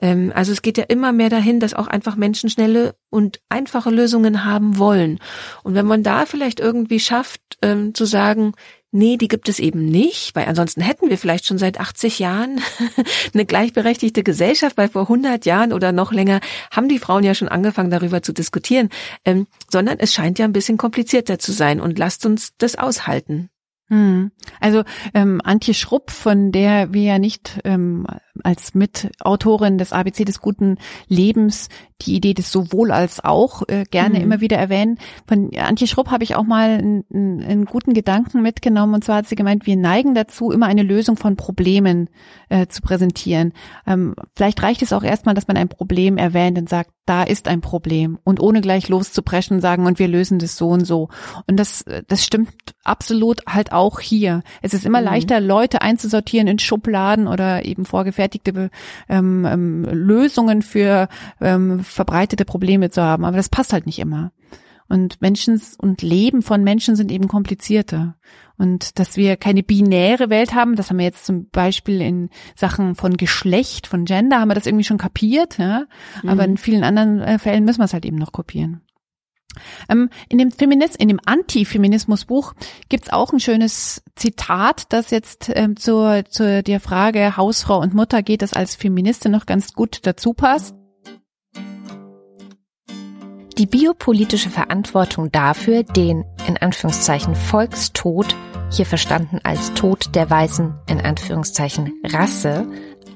Ähm, 0.00 0.32
also 0.34 0.52
es 0.52 0.62
geht 0.62 0.78
ja 0.78 0.84
immer 0.84 1.12
mehr 1.12 1.28
dahin, 1.28 1.60
dass 1.60 1.74
auch 1.74 1.88
einfach 1.88 2.16
Menschen 2.16 2.50
schnelle 2.50 2.94
und 3.10 3.40
einfache 3.48 3.90
Lösungen 3.90 4.44
haben 4.44 4.78
wollen. 4.78 5.18
Und 5.64 5.74
wenn 5.74 5.86
man 5.86 6.02
da 6.02 6.24
vielleicht 6.24 6.60
irgendwie 6.60 7.00
schafft, 7.00 7.40
ähm, 7.62 7.94
zu 7.94 8.04
sagen, 8.04 8.54
Nee, 8.94 9.16
die 9.16 9.28
gibt 9.28 9.48
es 9.48 9.58
eben 9.58 9.86
nicht, 9.86 10.34
weil 10.34 10.44
ansonsten 10.44 10.82
hätten 10.82 11.08
wir 11.08 11.16
vielleicht 11.16 11.46
schon 11.46 11.56
seit 11.56 11.80
80 11.80 12.18
Jahren 12.18 12.60
eine 13.34 13.46
gleichberechtigte 13.46 14.22
Gesellschaft, 14.22 14.76
weil 14.76 14.90
vor 14.90 15.02
100 15.02 15.46
Jahren 15.46 15.72
oder 15.72 15.92
noch 15.92 16.12
länger 16.12 16.40
haben 16.70 16.90
die 16.90 16.98
Frauen 16.98 17.24
ja 17.24 17.34
schon 17.34 17.48
angefangen, 17.48 17.90
darüber 17.90 18.22
zu 18.22 18.34
diskutieren, 18.34 18.90
ähm, 19.24 19.46
sondern 19.70 19.98
es 19.98 20.12
scheint 20.12 20.38
ja 20.38 20.44
ein 20.44 20.52
bisschen 20.52 20.76
komplizierter 20.76 21.38
zu 21.38 21.52
sein 21.52 21.80
und 21.80 21.98
lasst 21.98 22.26
uns 22.26 22.52
das 22.58 22.76
aushalten. 22.76 23.48
Hm. 23.88 24.30
Also 24.60 24.84
ähm, 25.14 25.40
Antje 25.42 25.72
Schrupp, 25.72 26.10
von 26.10 26.52
der 26.52 26.92
wir 26.92 27.02
ja 27.02 27.18
nicht 27.18 27.60
ähm, 27.64 28.06
als 28.42 28.74
Mitautorin 28.74 29.78
des 29.78 29.92
ABC 29.92 30.24
des 30.24 30.40
guten 30.40 30.78
Lebens 31.08 31.68
die 32.06 32.16
Idee 32.16 32.34
des 32.34 32.50
sowohl 32.50 32.90
als 32.90 33.24
auch 33.24 33.62
äh, 33.68 33.84
gerne 33.90 34.18
mhm. 34.18 34.24
immer 34.24 34.40
wieder 34.40 34.56
erwähnen. 34.56 34.98
Von 35.26 35.50
Antje 35.56 35.86
Schrupp 35.86 36.10
habe 36.10 36.24
ich 36.24 36.34
auch 36.34 36.44
mal 36.44 36.70
einen, 36.70 37.04
einen, 37.10 37.64
guten 37.64 37.94
Gedanken 37.94 38.42
mitgenommen 38.42 38.94
und 38.94 39.04
zwar 39.04 39.16
hat 39.16 39.26
sie 39.26 39.36
gemeint, 39.36 39.66
wir 39.66 39.76
neigen 39.76 40.14
dazu, 40.14 40.50
immer 40.50 40.66
eine 40.66 40.82
Lösung 40.82 41.16
von 41.16 41.36
Problemen 41.36 42.08
äh, 42.48 42.66
zu 42.66 42.82
präsentieren. 42.82 43.52
Ähm, 43.86 44.14
vielleicht 44.34 44.62
reicht 44.62 44.82
es 44.82 44.92
auch 44.92 45.04
erstmal, 45.04 45.34
dass 45.34 45.48
man 45.48 45.56
ein 45.56 45.68
Problem 45.68 46.16
erwähnt 46.16 46.58
und 46.58 46.68
sagt, 46.68 46.90
da 47.06 47.24
ist 47.24 47.48
ein 47.48 47.60
Problem 47.60 48.18
und 48.22 48.40
ohne 48.40 48.60
gleich 48.60 48.88
loszupreschen 48.88 49.60
sagen 49.60 49.86
und 49.86 49.98
wir 49.98 50.06
lösen 50.06 50.38
das 50.38 50.56
so 50.56 50.68
und 50.68 50.84
so. 50.84 51.08
Und 51.48 51.56
das, 51.56 51.84
das 52.06 52.24
stimmt 52.24 52.52
absolut 52.84 53.42
halt 53.46 53.72
auch 53.72 54.00
hier. 54.00 54.42
Es 54.60 54.72
ist 54.72 54.86
immer 54.86 55.00
mhm. 55.00 55.06
leichter, 55.06 55.40
Leute 55.40 55.82
einzusortieren 55.82 56.46
in 56.46 56.58
Schubladen 56.58 57.26
oder 57.26 57.64
eben 57.64 57.84
vorgefertigte 58.32 58.70
ähm, 59.08 59.44
ähm, 59.44 59.84
Lösungen 59.84 60.62
für 60.62 61.08
ähm, 61.40 61.80
verbreitete 61.80 62.44
Probleme 62.44 62.90
zu 62.90 63.02
haben. 63.02 63.24
Aber 63.24 63.36
das 63.36 63.48
passt 63.48 63.72
halt 63.72 63.86
nicht 63.86 63.98
immer. 63.98 64.32
Und 64.88 65.22
Menschen 65.22 65.60
und 65.78 66.02
Leben 66.02 66.42
von 66.42 66.62
Menschen 66.62 66.96
sind 66.96 67.10
eben 67.10 67.28
komplizierter. 67.28 68.16
Und 68.58 68.98
dass 68.98 69.16
wir 69.16 69.36
keine 69.36 69.62
binäre 69.62 70.28
Welt 70.28 70.54
haben, 70.54 70.76
das 70.76 70.90
haben 70.90 70.98
wir 70.98 71.06
jetzt 71.06 71.24
zum 71.24 71.48
Beispiel 71.48 72.00
in 72.02 72.28
Sachen 72.54 72.94
von 72.94 73.16
Geschlecht, 73.16 73.86
von 73.86 74.04
Gender, 74.04 74.40
haben 74.40 74.50
wir 74.50 74.54
das 74.54 74.66
irgendwie 74.66 74.84
schon 74.84 74.98
kapiert, 74.98 75.58
ja. 75.58 75.86
Mhm. 76.22 76.28
Aber 76.28 76.44
in 76.44 76.58
vielen 76.58 76.84
anderen 76.84 77.20
äh, 77.20 77.38
Fällen 77.38 77.64
müssen 77.64 77.80
wir 77.80 77.86
es 77.86 77.94
halt 77.94 78.04
eben 78.04 78.18
noch 78.18 78.32
kopieren. 78.32 78.82
Ähm, 79.88 80.10
in 80.28 80.38
dem 80.38 80.50
Feminist, 80.50 80.96
in 80.96 81.08
dem 81.08 81.20
Antifeminismusbuch 81.24 82.54
gibt's 82.88 83.12
auch 83.12 83.32
ein 83.32 83.40
schönes 83.40 84.02
Zitat, 84.16 84.86
das 84.90 85.10
jetzt 85.10 85.50
ähm, 85.54 85.76
zur, 85.76 86.24
zur 86.28 86.62
der 86.62 86.80
Frage 86.80 87.36
Hausfrau 87.36 87.80
und 87.80 87.94
Mutter 87.94 88.22
geht, 88.22 88.42
das 88.42 88.52
als 88.52 88.74
Feministin 88.74 89.32
noch 89.32 89.46
ganz 89.46 89.72
gut 89.72 90.00
dazu 90.02 90.32
passt. 90.32 90.74
Die 93.58 93.66
biopolitische 93.66 94.48
Verantwortung 94.48 95.30
dafür, 95.30 95.82
den 95.82 96.24
in 96.48 96.56
Anführungszeichen 96.56 97.34
Volkstod, 97.34 98.34
hier 98.70 98.86
verstanden 98.86 99.40
als 99.44 99.74
Tod 99.74 100.14
der 100.14 100.30
weißen 100.30 100.72
in 100.86 101.00
Anführungszeichen 101.00 101.92
Rasse, 102.02 102.66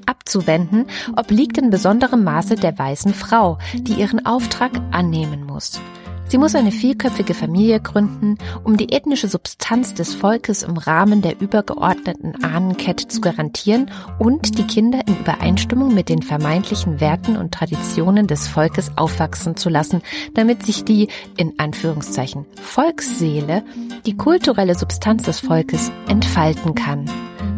abzuwenden, 0.05 0.85
obliegt 1.15 1.57
in 1.57 1.71
besonderem 1.71 2.23
Maße 2.23 2.55
der 2.55 2.77
weißen 2.77 3.13
Frau, 3.13 3.57
die 3.73 3.93
ihren 3.93 4.25
Auftrag 4.25 4.71
annehmen 4.91 5.43
muss. 5.43 5.81
Sie 6.29 6.37
muss 6.37 6.55
eine 6.55 6.73
vielköpfige 6.73 7.33
Familie 7.33 7.79
gründen, 7.79 8.37
um 8.65 8.75
die 8.75 8.91
ethnische 8.91 9.29
Substanz 9.29 9.93
des 9.93 10.13
Volkes 10.13 10.63
im 10.63 10.75
Rahmen 10.75 11.21
der 11.21 11.39
übergeordneten 11.39 12.43
Ahnenkette 12.43 13.07
zu 13.07 13.21
garantieren 13.21 13.89
und 14.19 14.57
die 14.57 14.67
Kinder 14.67 14.99
in 15.07 15.17
Übereinstimmung 15.17 15.93
mit 15.93 16.09
den 16.09 16.21
vermeintlichen 16.21 16.99
Werten 16.99 17.37
und 17.37 17.53
Traditionen 17.53 18.27
des 18.27 18.47
Volkes 18.47 18.91
aufwachsen 18.97 19.55
zu 19.55 19.69
lassen, 19.69 20.01
damit 20.33 20.65
sich 20.65 20.83
die, 20.83 21.07
in 21.37 21.57
Anführungszeichen, 21.59 22.45
Volksseele, 22.61 23.63
die 24.05 24.17
kulturelle 24.17 24.75
Substanz 24.75 25.23
des 25.23 25.39
Volkes 25.39 25.91
entfalten 26.09 26.75
kann. 26.75 27.09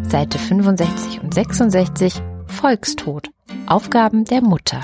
Seite 0.03 0.37
65 0.37 1.21
und 1.23 1.33
66 1.33 2.21
Volkstod. 2.45 3.29
Aufgaben 3.65 4.25
der 4.25 4.41
Mutter. 4.41 4.81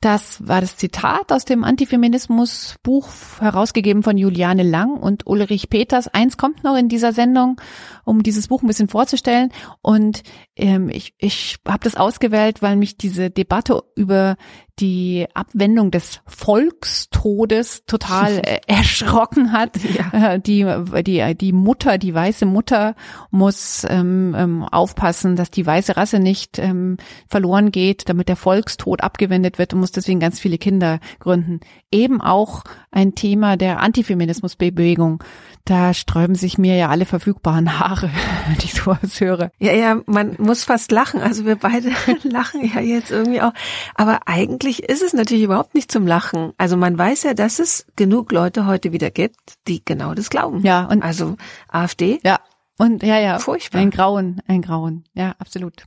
Das 0.00 0.46
war 0.46 0.60
das 0.60 0.76
Zitat 0.76 1.32
aus 1.32 1.44
dem 1.44 1.64
Antifeminismus-Buch, 1.64 3.08
herausgegeben 3.40 4.04
von 4.04 4.16
Juliane 4.16 4.62
Lang 4.62 4.96
und 4.96 5.26
Ulrich 5.26 5.70
Peters. 5.70 6.06
Eins 6.06 6.36
kommt 6.36 6.62
noch 6.62 6.76
in 6.76 6.88
dieser 6.88 7.12
Sendung, 7.12 7.60
um 8.08 8.22
dieses 8.22 8.48
Buch 8.48 8.62
ein 8.62 8.66
bisschen 8.66 8.88
vorzustellen. 8.88 9.52
Und 9.82 10.22
ähm, 10.56 10.88
ich, 10.88 11.14
ich 11.18 11.58
habe 11.66 11.84
das 11.84 11.94
ausgewählt, 11.94 12.62
weil 12.62 12.76
mich 12.76 12.96
diese 12.96 13.30
Debatte 13.30 13.82
über 13.94 14.36
die 14.80 15.26
Abwendung 15.34 15.90
des 15.90 16.20
Volkstodes 16.26 17.84
total 17.86 18.38
äh, 18.38 18.60
erschrocken 18.66 19.52
hat. 19.52 19.76
Ja. 19.82 20.34
Äh, 20.34 20.40
die, 20.40 20.64
die, 21.02 21.34
die 21.34 21.52
Mutter, 21.52 21.98
die 21.98 22.14
weiße 22.14 22.46
Mutter 22.46 22.94
muss 23.30 23.84
ähm, 23.88 24.34
ähm, 24.36 24.64
aufpassen, 24.64 25.36
dass 25.36 25.50
die 25.50 25.66
weiße 25.66 25.96
Rasse 25.96 26.18
nicht 26.18 26.58
ähm, 26.58 26.96
verloren 27.28 27.72
geht, 27.72 28.08
damit 28.08 28.28
der 28.28 28.36
Volkstod 28.36 29.02
abgewendet 29.02 29.58
wird 29.58 29.74
und 29.74 29.80
muss 29.80 29.92
deswegen 29.92 30.20
ganz 30.20 30.40
viele 30.40 30.58
Kinder 30.58 31.00
gründen. 31.18 31.60
Eben 31.90 32.20
auch 32.20 32.64
ein 32.90 33.14
Thema 33.14 33.56
der 33.56 33.80
Antifeminismusbewegung 33.80 35.22
da 35.64 35.94
sträuben 35.94 36.34
sich 36.34 36.58
mir 36.58 36.76
ja 36.76 36.88
alle 36.88 37.04
verfügbaren 37.04 37.78
Haare, 37.78 38.10
wenn 38.46 38.56
ich 38.58 38.74
sowas 38.74 39.20
höre. 39.20 39.50
Ja, 39.58 39.72
ja, 39.72 40.00
man 40.06 40.36
muss 40.38 40.64
fast 40.64 40.90
lachen. 40.90 41.20
Also 41.20 41.44
wir 41.44 41.56
beide 41.56 41.90
lachen 42.22 42.64
ja 42.64 42.80
jetzt 42.80 43.10
irgendwie 43.10 43.40
auch. 43.42 43.52
Aber 43.94 44.20
eigentlich 44.26 44.82
ist 44.82 45.02
es 45.02 45.12
natürlich 45.12 45.44
überhaupt 45.44 45.74
nicht 45.74 45.90
zum 45.90 46.06
Lachen. 46.06 46.52
Also 46.58 46.76
man 46.76 46.98
weiß 46.98 47.24
ja, 47.24 47.34
dass 47.34 47.58
es 47.58 47.86
genug 47.96 48.32
Leute 48.32 48.66
heute 48.66 48.92
wieder 48.92 49.10
gibt, 49.10 49.36
die 49.66 49.84
genau 49.84 50.14
das 50.14 50.30
glauben. 50.30 50.62
Ja, 50.62 50.86
und 50.86 51.02
also 51.02 51.36
AfD. 51.68 52.20
Ja. 52.24 52.40
Und 52.78 53.02
ja, 53.02 53.18
ja. 53.18 53.38
Furchtbar. 53.38 53.80
Ein 53.80 53.90
Grauen, 53.90 54.40
ein 54.46 54.62
Grauen. 54.62 55.04
Ja, 55.14 55.34
absolut. 55.38 55.84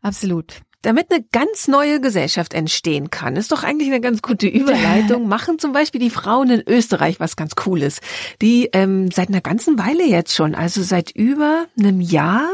Absolut. 0.00 0.62
Damit 0.82 1.12
eine 1.12 1.22
ganz 1.30 1.68
neue 1.68 2.00
Gesellschaft 2.00 2.54
entstehen 2.54 3.10
kann, 3.10 3.36
ist 3.36 3.52
doch 3.52 3.64
eigentlich 3.64 3.88
eine 3.88 4.00
ganz 4.00 4.22
gute 4.22 4.46
Überleitung. 4.46 5.28
Machen 5.28 5.58
zum 5.58 5.72
Beispiel 5.72 6.00
die 6.00 6.10
Frauen 6.10 6.50
in 6.50 6.62
Österreich 6.66 7.20
was 7.20 7.36
ganz 7.36 7.54
Cooles. 7.54 8.00
Die 8.40 8.70
ähm, 8.72 9.10
seit 9.10 9.28
einer 9.28 9.42
ganzen 9.42 9.78
Weile 9.78 10.04
jetzt 10.04 10.34
schon, 10.34 10.54
also 10.54 10.82
seit 10.82 11.10
über 11.10 11.66
einem 11.78 12.00
Jahr, 12.00 12.48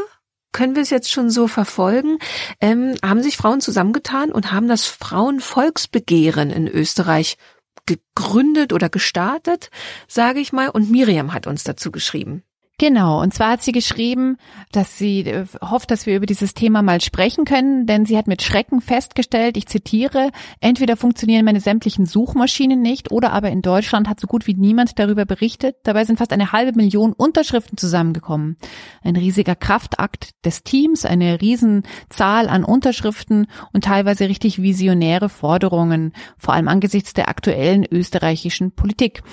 können 0.51 0.75
wir 0.75 0.81
es 0.81 0.89
jetzt 0.89 1.11
schon 1.11 1.29
so 1.29 1.47
verfolgen, 1.47 2.17
ähm, 2.59 2.95
haben 3.03 3.21
sich 3.21 3.37
Frauen 3.37 3.61
zusammengetan 3.61 4.31
und 4.31 4.51
haben 4.51 4.67
das 4.67 4.85
Frauenvolksbegehren 4.85 6.49
in 6.49 6.67
Österreich 6.67 7.37
gegründet 7.85 8.73
oder 8.73 8.89
gestartet, 8.89 9.69
sage 10.07 10.39
ich 10.39 10.51
mal. 10.51 10.69
Und 10.69 10.91
Miriam 10.91 11.33
hat 11.33 11.47
uns 11.47 11.63
dazu 11.63 11.91
geschrieben. 11.91 12.43
Genau, 12.79 13.23
und 13.23 13.33
zwar 13.33 13.53
hat 13.53 13.63
sie 13.63 13.71
geschrieben, 13.71 14.37
dass 14.71 14.99
sie 14.99 15.21
äh, 15.21 15.47
hofft, 15.61 15.89
dass 15.89 16.05
wir 16.05 16.15
über 16.15 16.27
dieses 16.27 16.53
Thema 16.53 16.83
mal 16.83 17.01
sprechen 17.01 17.43
können, 17.43 17.87
denn 17.87 18.05
sie 18.05 18.15
hat 18.15 18.27
mit 18.27 18.43
Schrecken 18.43 18.81
festgestellt, 18.81 19.57
ich 19.57 19.65
zitiere, 19.65 20.29
entweder 20.59 20.95
funktionieren 20.95 21.43
meine 21.43 21.59
sämtlichen 21.59 22.05
Suchmaschinen 22.05 22.79
nicht 22.79 23.11
oder 23.11 23.33
aber 23.33 23.49
in 23.49 23.63
Deutschland 23.63 24.07
hat 24.07 24.19
so 24.19 24.27
gut 24.27 24.45
wie 24.45 24.53
niemand 24.53 24.99
darüber 24.99 25.25
berichtet. 25.25 25.77
Dabei 25.85 26.05
sind 26.05 26.19
fast 26.19 26.31
eine 26.31 26.51
halbe 26.51 26.73
Million 26.73 27.13
Unterschriften 27.13 27.79
zusammengekommen. 27.79 28.57
Ein 29.01 29.15
riesiger 29.15 29.55
Kraftakt 29.55 30.35
des 30.45 30.61
Teams, 30.61 31.03
eine 31.03 31.41
Riesenzahl 31.41 32.47
an 32.47 32.63
Unterschriften 32.63 33.47
und 33.73 33.85
teilweise 33.85 34.29
richtig 34.29 34.61
visionäre 34.61 35.29
Forderungen, 35.29 36.13
vor 36.37 36.53
allem 36.53 36.67
angesichts 36.67 37.13
der 37.13 37.27
aktuellen 37.27 37.87
österreichischen 37.89 38.71
Politik. 38.71 39.23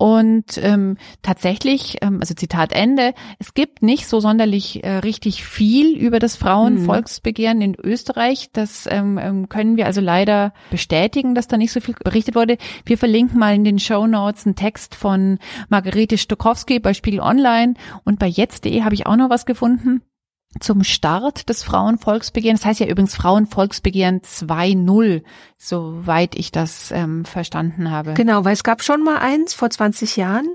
Und 0.00 0.58
ähm, 0.62 0.96
tatsächlich, 1.22 1.98
ähm, 2.02 2.18
also 2.20 2.32
Zitat 2.32 2.72
Ende, 2.72 3.14
es 3.40 3.52
gibt 3.52 3.82
nicht 3.82 4.06
so 4.06 4.20
sonderlich 4.20 4.84
äh, 4.84 4.98
richtig 4.98 5.44
viel 5.44 5.96
über 5.98 6.20
das 6.20 6.36
Frauenvolksbegehren 6.36 7.60
in 7.60 7.74
Österreich. 7.74 8.50
Das 8.52 8.88
ähm, 8.88 9.18
ähm, 9.18 9.48
können 9.48 9.76
wir 9.76 9.86
also 9.86 10.00
leider 10.00 10.54
bestätigen, 10.70 11.34
dass 11.34 11.48
da 11.48 11.56
nicht 11.56 11.72
so 11.72 11.80
viel 11.80 11.96
berichtet 12.04 12.36
wurde. 12.36 12.58
Wir 12.84 12.96
verlinken 12.96 13.40
mal 13.40 13.56
in 13.56 13.64
den 13.64 13.80
Show 13.80 14.06
Notes 14.06 14.46
einen 14.46 14.54
Text 14.54 14.94
von 14.94 15.40
Margarete 15.68 16.16
Stokowski 16.16 16.78
bei 16.78 16.94
Spiegel 16.94 17.18
Online 17.18 17.74
und 18.04 18.20
bei 18.20 18.28
jetzt.de 18.28 18.82
habe 18.82 18.94
ich 18.94 19.04
auch 19.06 19.16
noch 19.16 19.30
was 19.30 19.46
gefunden 19.46 20.02
zum 20.60 20.84
Start 20.84 21.48
des 21.48 21.62
Frauenvolksbegehrens. 21.62 22.60
Das 22.60 22.68
heißt 22.68 22.80
ja 22.80 22.86
übrigens 22.86 23.14
Frauenvolksbegehren 23.14 24.20
2.0, 24.20 25.22
soweit 25.56 26.34
ich 26.34 26.52
das 26.52 26.90
ähm, 26.90 27.24
verstanden 27.24 27.90
habe. 27.90 28.14
Genau, 28.14 28.44
weil 28.44 28.54
es 28.54 28.64
gab 28.64 28.82
schon 28.82 29.02
mal 29.02 29.18
eins 29.18 29.54
vor 29.54 29.70
20 29.70 30.16
Jahren 30.16 30.48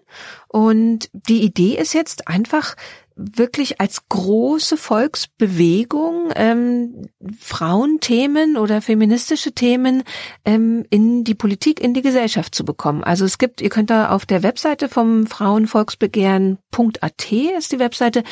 und 0.48 1.10
die 1.14 1.44
Idee 1.44 1.76
ist 1.76 1.94
jetzt 1.94 2.28
einfach 2.28 2.76
wirklich 3.16 3.80
als 3.80 4.10
große 4.10 4.78
Volksbewegung 4.78 6.32
ähm, 6.36 7.10
Frauenthemen 7.38 8.58
oder 8.58 8.82
feministische 8.82 9.52
Themen 9.52 10.04
ähm, 10.46 10.86
in 10.90 11.24
die 11.24 11.36
Politik, 11.36 11.80
in 11.80 11.94
die 11.94 12.02
Gesellschaft 12.02 12.56
zu 12.56 12.66
bekommen. 12.66 13.04
Also 13.04 13.26
es 13.26 13.38
gibt, 13.38 13.62
ihr 13.62 13.70
könnt 13.70 13.90
da 13.90 14.10
auf 14.10 14.26
der 14.26 14.44
Webseite 14.44 14.90
vom 14.90 15.28
Frauenvolksbegehren.at 15.28 17.32
ist 17.58 17.72
die 17.72 17.80
Webseite, 17.80 18.24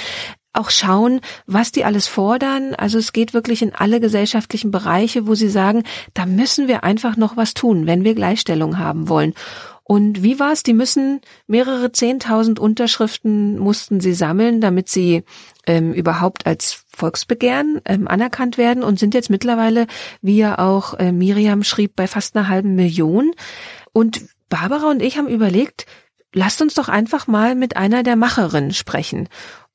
auch 0.53 0.69
schauen, 0.69 1.21
was 1.45 1.71
die 1.71 1.85
alles 1.85 2.07
fordern. 2.07 2.75
Also 2.75 2.97
es 2.97 3.13
geht 3.13 3.33
wirklich 3.33 3.61
in 3.61 3.73
alle 3.73 3.99
gesellschaftlichen 3.99 4.71
Bereiche, 4.71 5.27
wo 5.27 5.35
sie 5.35 5.49
sagen, 5.49 5.83
da 6.13 6.25
müssen 6.25 6.67
wir 6.67 6.83
einfach 6.83 7.17
noch 7.17 7.37
was 7.37 7.53
tun, 7.53 7.87
wenn 7.87 8.03
wir 8.03 8.15
Gleichstellung 8.15 8.77
haben 8.77 9.07
wollen. 9.07 9.33
Und 9.83 10.23
wie 10.23 10.39
war 10.39 10.53
es? 10.53 10.63
Die 10.63 10.73
müssen 10.73 11.19
mehrere 11.47 11.91
Zehntausend 11.91 12.59
Unterschriften 12.59 13.59
mussten 13.59 13.99
sie 13.99 14.13
sammeln, 14.13 14.61
damit 14.61 14.87
sie 14.87 15.23
ähm, 15.67 15.91
überhaupt 15.91 16.45
als 16.45 16.85
Volksbegehren 16.95 17.81
ähm, 17.83 18.07
anerkannt 18.07 18.57
werden 18.57 18.83
und 18.83 18.99
sind 18.99 19.13
jetzt 19.13 19.29
mittlerweile, 19.29 19.87
wie 20.21 20.37
ja 20.37 20.59
auch 20.59 20.93
äh, 20.93 21.11
Miriam 21.11 21.63
schrieb, 21.63 21.95
bei 21.97 22.07
fast 22.07 22.37
einer 22.37 22.47
halben 22.47 22.75
Million. 22.75 23.33
Und 23.91 24.21
Barbara 24.47 24.89
und 24.89 25.01
ich 25.01 25.17
haben 25.17 25.27
überlegt, 25.27 25.85
lasst 26.33 26.61
uns 26.61 26.73
doch 26.73 26.87
einfach 26.87 27.27
mal 27.27 27.55
mit 27.55 27.75
einer 27.75 28.03
der 28.03 28.15
Macherinnen 28.15 28.71
sprechen. 28.71 29.27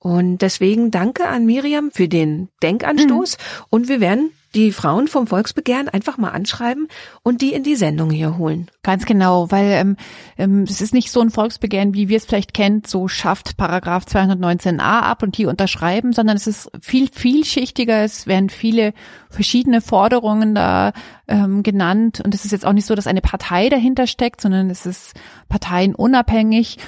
Und 0.06 0.38
deswegen 0.38 0.92
danke 0.92 1.26
an 1.26 1.46
Miriam 1.46 1.90
für 1.90 2.06
den 2.06 2.48
Denkanstoß. 2.62 3.38
Mhm. 3.38 3.64
Und 3.70 3.88
wir 3.88 3.98
werden 3.98 4.30
die 4.54 4.70
Frauen 4.70 5.08
vom 5.08 5.26
Volksbegehren 5.26 5.88
einfach 5.88 6.16
mal 6.16 6.30
anschreiben 6.30 6.86
und 7.24 7.42
die 7.42 7.52
in 7.52 7.64
die 7.64 7.74
Sendung 7.74 8.10
hier 8.10 8.38
holen. 8.38 8.70
Ganz 8.84 9.04
genau, 9.04 9.50
weil 9.50 9.72
ähm, 9.72 9.96
ähm, 10.38 10.62
es 10.62 10.80
ist 10.80 10.94
nicht 10.94 11.10
so 11.10 11.20
ein 11.20 11.30
Volksbegehren, 11.30 11.92
wie 11.94 12.08
wir 12.08 12.18
es 12.18 12.24
vielleicht 12.24 12.54
kennt, 12.54 12.86
so 12.86 13.08
schafft 13.08 13.56
Paragraph 13.56 14.04
219a 14.04 14.78
ab 14.78 15.24
und 15.24 15.36
die 15.38 15.46
unterschreiben, 15.46 16.12
sondern 16.12 16.36
es 16.36 16.46
ist 16.46 16.70
viel 16.80 17.08
vielschichtiger. 17.12 18.04
Es 18.04 18.28
werden 18.28 18.48
viele 18.48 18.94
verschiedene 19.28 19.80
Forderungen 19.80 20.54
da 20.54 20.92
ähm, 21.26 21.64
genannt 21.64 22.22
und 22.24 22.32
es 22.32 22.44
ist 22.44 22.52
jetzt 22.52 22.64
auch 22.64 22.72
nicht 22.72 22.86
so, 22.86 22.94
dass 22.94 23.08
eine 23.08 23.22
Partei 23.22 23.70
dahinter 23.70 24.06
steckt, 24.06 24.40
sondern 24.40 24.70
es 24.70 24.86
ist 24.86 25.14
parteienunabhängig 25.48 26.78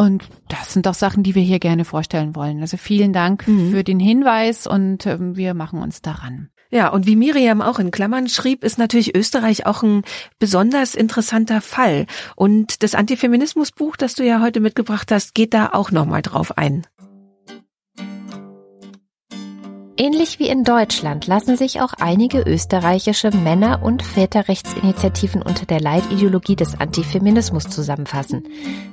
und 0.00 0.30
das 0.48 0.72
sind 0.72 0.86
doch 0.86 0.94
Sachen, 0.94 1.22
die 1.22 1.34
wir 1.34 1.42
hier 1.42 1.58
gerne 1.58 1.84
vorstellen 1.84 2.34
wollen. 2.34 2.62
Also 2.62 2.78
vielen 2.78 3.12
Dank 3.12 3.46
mhm. 3.46 3.70
für 3.70 3.84
den 3.84 4.00
Hinweis 4.00 4.66
und 4.66 5.04
ähm, 5.04 5.36
wir 5.36 5.52
machen 5.52 5.82
uns 5.82 6.00
daran. 6.00 6.48
Ja, 6.70 6.88
und 6.88 7.04
wie 7.06 7.16
Miriam 7.16 7.60
auch 7.60 7.78
in 7.78 7.90
Klammern 7.90 8.26
schrieb, 8.26 8.64
ist 8.64 8.78
natürlich 8.78 9.14
Österreich 9.14 9.66
auch 9.66 9.82
ein 9.82 10.04
besonders 10.38 10.94
interessanter 10.94 11.60
Fall. 11.60 12.06
Und 12.34 12.82
das 12.82 12.94
Antifeminismusbuch, 12.94 13.96
das 13.98 14.14
du 14.14 14.24
ja 14.24 14.40
heute 14.40 14.60
mitgebracht 14.60 15.12
hast, 15.12 15.34
geht 15.34 15.52
da 15.52 15.70
auch 15.74 15.90
nochmal 15.90 16.22
drauf 16.22 16.56
ein. 16.56 16.86
Ähnlich 20.02 20.38
wie 20.38 20.48
in 20.48 20.64
Deutschland 20.64 21.26
lassen 21.26 21.58
sich 21.58 21.82
auch 21.82 21.92
einige 21.92 22.40
österreichische 22.40 23.32
Männer- 23.32 23.82
und 23.82 24.02
Väterrechtsinitiativen 24.02 25.42
unter 25.42 25.66
der 25.66 25.78
Leitideologie 25.78 26.56
des 26.56 26.80
Antifeminismus 26.80 27.64
zusammenfassen. 27.64 28.44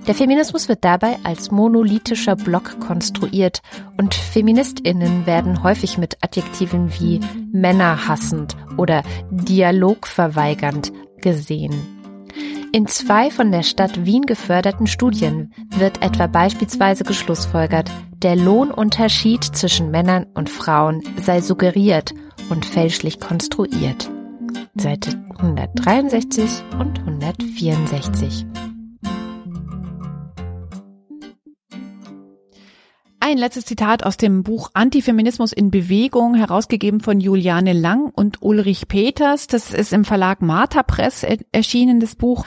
Der 0.06 0.16
Feminismus 0.16 0.68
wird 0.68 0.84
dabei 0.84 1.16
als 1.24 1.50
monolithischer 1.50 2.36
Block 2.36 2.82
konstruiert 2.82 3.62
und 3.96 4.16
Feministinnen 4.16 5.26
werden 5.26 5.64
häufig 5.64 5.98
mit 5.98 6.18
Adjektiven 6.20 6.92
wie 7.00 7.22
männerhassend 7.54 8.58
oder 8.76 9.02
dialogverweigernd 9.32 10.92
gesehen. 11.22 11.97
In 12.72 12.88
zwei 12.88 13.32
von 13.32 13.52
der 13.52 13.64
Stadt 13.64 14.06
Wien 14.06 14.24
geförderten 14.24 14.88
Studien 14.88 15.54
wird 15.78 16.04
etwa 16.04 16.28
beispielsweise 16.28 17.04
geschlussfolgert, 17.04 17.90
der 18.22 18.36
Lohnunterschied 18.36 19.44
zwischen 19.44 19.92
Männern 19.92 20.26
und 20.34 20.50
Frauen 20.50 21.02
sei 21.22 21.42
suggeriert 21.42 22.14
und 22.50 22.66
fälschlich 22.66 23.20
konstruiert. 23.20 24.10
Seite 24.76 25.24
163 25.38 26.64
und 26.80 27.00
164. 27.00 28.46
Ein 33.20 33.40
letztes 33.40 33.66
Zitat 33.66 34.04
aus 34.04 34.16
dem 34.16 34.44
Buch 34.44 34.70
Antifeminismus 34.74 35.52
in 35.52 35.72
Bewegung, 35.72 36.36
herausgegeben 36.36 37.00
von 37.00 37.20
Juliane 37.20 37.74
Lang 37.74 38.12
und 38.14 38.44
Ulrich 38.44 38.88
Peters. 38.88 39.48
Das 39.48 39.74
ist 39.74 39.92
im 39.92 40.06
Verlag 40.06 40.42
Martha 40.44 40.84
Press 40.84 41.26
erschienen, 41.52 42.00
das 42.00 42.16
Buch, 42.16 42.46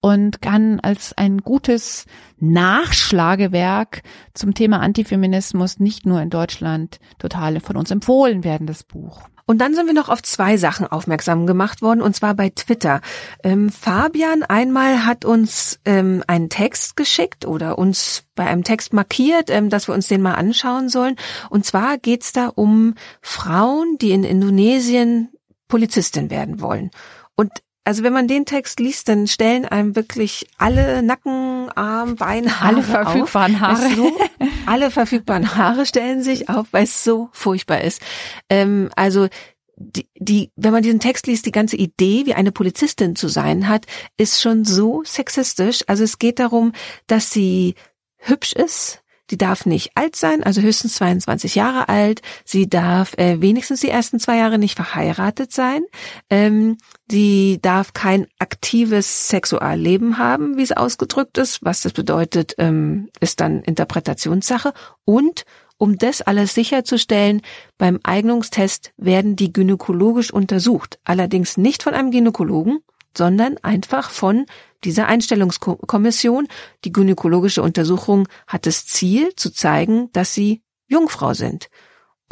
und 0.00 0.42
kann 0.42 0.78
als 0.80 1.16
ein 1.16 1.38
gutes 1.38 2.04
Nachschlagewerk 2.38 4.02
zum 4.34 4.52
Thema 4.52 4.80
Antifeminismus 4.80 5.80
nicht 5.80 6.04
nur 6.04 6.20
in 6.20 6.28
Deutschland 6.28 7.00
total 7.18 7.58
von 7.60 7.76
uns 7.76 7.90
empfohlen 7.90 8.44
werden, 8.44 8.66
das 8.66 8.84
Buch. 8.84 9.22
Und 9.50 9.58
dann 9.58 9.74
sind 9.74 9.88
wir 9.88 9.94
noch 9.94 10.08
auf 10.08 10.22
zwei 10.22 10.56
Sachen 10.56 10.86
aufmerksam 10.86 11.44
gemacht 11.44 11.82
worden, 11.82 12.02
und 12.02 12.14
zwar 12.14 12.34
bei 12.34 12.50
Twitter. 12.50 13.00
Ähm, 13.42 13.68
Fabian 13.68 14.44
einmal 14.44 15.04
hat 15.04 15.24
uns 15.24 15.80
ähm, 15.84 16.22
einen 16.28 16.50
Text 16.50 16.96
geschickt 16.96 17.44
oder 17.44 17.76
uns 17.76 18.22
bei 18.36 18.46
einem 18.46 18.62
Text 18.62 18.92
markiert, 18.92 19.50
ähm, 19.50 19.68
dass 19.68 19.88
wir 19.88 19.94
uns 19.96 20.06
den 20.06 20.22
mal 20.22 20.34
anschauen 20.34 20.88
sollen. 20.88 21.16
Und 21.48 21.66
zwar 21.66 21.98
geht's 21.98 22.32
da 22.32 22.46
um 22.46 22.94
Frauen, 23.22 23.98
die 24.00 24.12
in 24.12 24.22
Indonesien 24.22 25.30
Polizistin 25.66 26.30
werden 26.30 26.60
wollen. 26.60 26.92
Und 27.34 27.50
also 27.84 28.02
wenn 28.02 28.12
man 28.12 28.28
den 28.28 28.44
Text 28.44 28.78
liest, 28.78 29.08
dann 29.08 29.26
stellen 29.26 29.64
einem 29.64 29.96
wirklich 29.96 30.46
alle 30.58 31.02
Nacken, 31.02 31.70
Arm, 31.74 32.16
Beine, 32.16 32.60
Haare 32.60 32.74
alle 32.76 32.82
verfügbaren 32.82 33.54
auf. 33.56 33.60
Haare, 33.60 33.94
so, 33.94 34.18
alle 34.66 34.90
verfügbaren 34.90 35.56
Haare 35.56 35.86
stellen 35.86 36.22
sich 36.22 36.48
auf, 36.48 36.66
weil 36.72 36.84
es 36.84 37.04
so 37.04 37.30
furchtbar 37.32 37.80
ist. 37.80 38.02
Ähm, 38.48 38.90
also 38.96 39.28
die, 39.76 40.08
die, 40.18 40.52
wenn 40.56 40.72
man 40.72 40.82
diesen 40.82 41.00
Text 41.00 41.26
liest, 41.26 41.46
die 41.46 41.52
ganze 41.52 41.76
Idee, 41.76 42.26
wie 42.26 42.34
eine 42.34 42.52
Polizistin 42.52 43.16
zu 43.16 43.28
sein 43.28 43.66
hat, 43.66 43.86
ist 44.18 44.42
schon 44.42 44.64
so 44.66 45.02
sexistisch. 45.04 45.82
Also 45.86 46.04
es 46.04 46.18
geht 46.18 46.38
darum, 46.38 46.72
dass 47.06 47.30
sie 47.30 47.74
hübsch 48.18 48.52
ist, 48.52 48.99
die 49.30 49.38
darf 49.38 49.66
nicht 49.66 49.92
alt 49.94 50.16
sein, 50.16 50.42
also 50.42 50.60
höchstens 50.60 50.96
22 50.96 51.54
Jahre 51.54 51.88
alt. 51.88 52.22
Sie 52.44 52.68
darf 52.68 53.14
äh, 53.16 53.40
wenigstens 53.40 53.80
die 53.80 53.88
ersten 53.88 54.18
zwei 54.18 54.36
Jahre 54.36 54.58
nicht 54.58 54.76
verheiratet 54.76 55.52
sein. 55.52 55.82
Ähm, 56.28 56.78
die 57.10 57.60
darf 57.62 57.92
kein 57.92 58.26
aktives 58.38 59.28
Sexualleben 59.28 60.18
haben, 60.18 60.56
wie 60.56 60.62
es 60.62 60.72
ausgedrückt 60.72 61.38
ist. 61.38 61.64
Was 61.64 61.82
das 61.82 61.92
bedeutet, 61.92 62.54
ähm, 62.58 63.08
ist 63.20 63.40
dann 63.40 63.62
Interpretationssache. 63.62 64.72
Und 65.04 65.44
um 65.78 65.96
das 65.96 66.20
alles 66.20 66.54
sicherzustellen, 66.54 67.40
beim 67.78 68.00
Eignungstest 68.02 68.92
werden 68.96 69.36
die 69.36 69.52
gynäkologisch 69.52 70.30
untersucht. 70.30 70.98
Allerdings 71.04 71.56
nicht 71.56 71.82
von 71.82 71.94
einem 71.94 72.10
Gynäkologen, 72.10 72.80
sondern 73.16 73.56
einfach 73.62 74.10
von 74.10 74.46
dieser 74.84 75.06
Einstellungskommission. 75.06 76.48
Die 76.84 76.92
gynäkologische 76.92 77.62
Untersuchung 77.62 78.28
hat 78.46 78.66
das 78.66 78.86
Ziel 78.86 79.34
zu 79.36 79.50
zeigen, 79.52 80.10
dass 80.12 80.34
sie 80.34 80.62
Jungfrau 80.88 81.34
sind. 81.34 81.68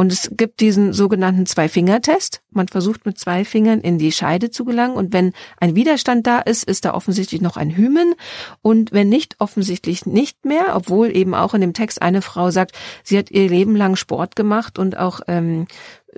Und 0.01 0.13
es 0.13 0.31
gibt 0.37 0.61
diesen 0.61 0.93
sogenannten 0.93 1.45
Zwei-Finger-Test. 1.45 2.41
Man 2.51 2.69
versucht 2.69 3.05
mit 3.05 3.19
zwei 3.19 3.45
Fingern 3.45 3.81
in 3.81 3.99
die 3.99 4.13
Scheide 4.13 4.49
zu 4.49 4.65
gelangen. 4.65 4.95
Und 4.95 5.13
wenn 5.13 5.33
ein 5.59 5.75
Widerstand 5.75 6.25
da 6.25 6.39
ist, 6.39 6.63
ist 6.63 6.85
da 6.85 6.95
offensichtlich 6.95 7.41
noch 7.41 7.57
ein 7.57 7.77
Hymen. 7.77 8.15
Und 8.63 8.93
wenn 8.93 9.09
nicht, 9.09 9.35
offensichtlich 9.41 10.07
nicht 10.07 10.45
mehr, 10.45 10.77
obwohl 10.77 11.15
eben 11.17 11.35
auch 11.35 11.53
in 11.53 11.61
dem 11.61 11.75
Text 11.75 12.01
eine 12.01 12.23
Frau 12.23 12.53
sagt, 12.53 12.79
sie 13.03 13.19
hat 13.19 13.33
ihr 13.33 13.49
Leben 13.49 13.75
lang 13.75 13.97
Sport 13.97 14.37
gemacht 14.37 14.79
und 14.79 14.97
auch 14.97 15.21
ähm, 15.27 15.67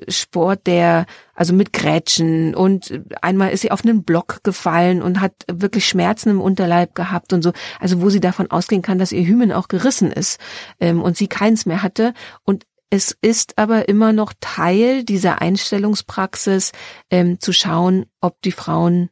Sport, 0.08 0.66
der 0.66 1.06
also 1.34 1.54
mit 1.54 1.72
Grätschen 1.72 2.54
und 2.54 3.00
einmal 3.22 3.50
ist 3.50 3.60
sie 3.60 3.70
auf 3.70 3.84
einen 3.84 4.04
Block 4.04 4.42
gefallen 4.42 5.02
und 5.02 5.20
hat 5.20 5.32
wirklich 5.50 5.88
Schmerzen 5.88 6.30
im 6.30 6.40
Unterleib 6.40 6.94
gehabt 6.94 7.32
und 7.32 7.42
so, 7.42 7.52
also 7.78 8.02
wo 8.02 8.10
sie 8.10 8.20
davon 8.20 8.50
ausgehen 8.50 8.82
kann, 8.82 8.98
dass 8.98 9.12
ihr 9.12 9.24
Hymen 9.24 9.52
auch 9.52 9.68
gerissen 9.68 10.12
ist 10.12 10.38
ähm, 10.80 11.02
und 11.02 11.16
sie 11.16 11.28
keins 11.28 11.66
mehr 11.66 11.82
hatte. 11.82 12.12
Und 12.44 12.64
es 12.90 13.16
ist 13.22 13.56
aber 13.56 13.88
immer 13.88 14.12
noch 14.12 14.32
Teil 14.40 15.04
dieser 15.04 15.40
Einstellungspraxis, 15.40 16.72
ähm, 17.08 17.38
zu 17.38 17.52
schauen, 17.52 18.06
ob 18.20 18.42
die 18.42 18.52
Frauen 18.52 19.10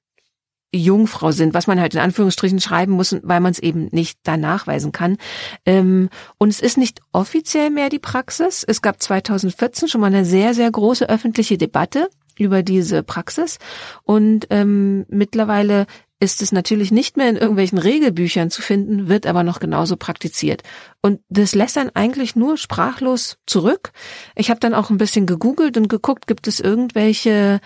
Jungfrau 0.75 1.31
sind, 1.31 1.55
was 1.55 1.67
man 1.67 1.81
halt 1.81 1.95
in 1.95 2.01
Anführungsstrichen 2.01 2.61
schreiben 2.61 2.93
muss, 2.93 3.17
weil 3.23 3.41
man 3.41 3.53
es 3.53 3.59
eben 3.59 3.89
nicht 3.91 4.19
da 4.23 4.37
nachweisen 4.37 4.93
kann. 4.93 5.17
Ähm, 5.65 6.11
und 6.37 6.51
es 6.51 6.61
ist 6.61 6.77
nicht 6.77 7.01
offiziell 7.13 7.71
mehr 7.71 7.89
die 7.89 7.99
Praxis. 7.99 8.65
Es 8.65 8.83
gab 8.83 9.03
2014 9.03 9.89
schon 9.89 10.01
mal 10.01 10.09
eine 10.09 10.25
sehr, 10.25 10.55
sehr 10.55 10.71
große 10.71 11.09
öffentliche 11.09 11.57
Debatte 11.57 12.09
über 12.39 12.63
diese 12.63 13.03
Praxis. 13.03 13.59
Und 14.05 14.47
ähm, 14.51 15.07
mittlerweile 15.09 15.87
ist 16.21 16.43
es 16.43 16.51
natürlich 16.51 16.91
nicht 16.91 17.17
mehr 17.17 17.29
in 17.29 17.37
irgendwelchen 17.37 17.79
Regelbüchern 17.79 18.51
zu 18.51 18.61
finden, 18.61 19.09
wird 19.09 19.27
aber 19.27 19.45
noch 19.45 19.61
genauso 19.61 19.97
praktiziert. 19.97 20.63
Und 21.01 21.21
das 21.29 21.55
lässt 21.55 21.77
dann 21.77 21.91
eigentlich 21.95 22.35
nur 22.35 22.57
sprachlos 22.57 23.39
zurück. 23.47 23.93
Ich 24.35 24.51
habe 24.51 24.59
dann 24.59 24.75
auch 24.75 24.91
ein 24.91 24.99
bisschen 24.99 25.27
gegoogelt 25.27 25.77
und 25.77 25.89
geguckt, 25.89 26.27
gibt 26.27 26.49
es 26.49 26.59
irgendwelche 26.59 27.61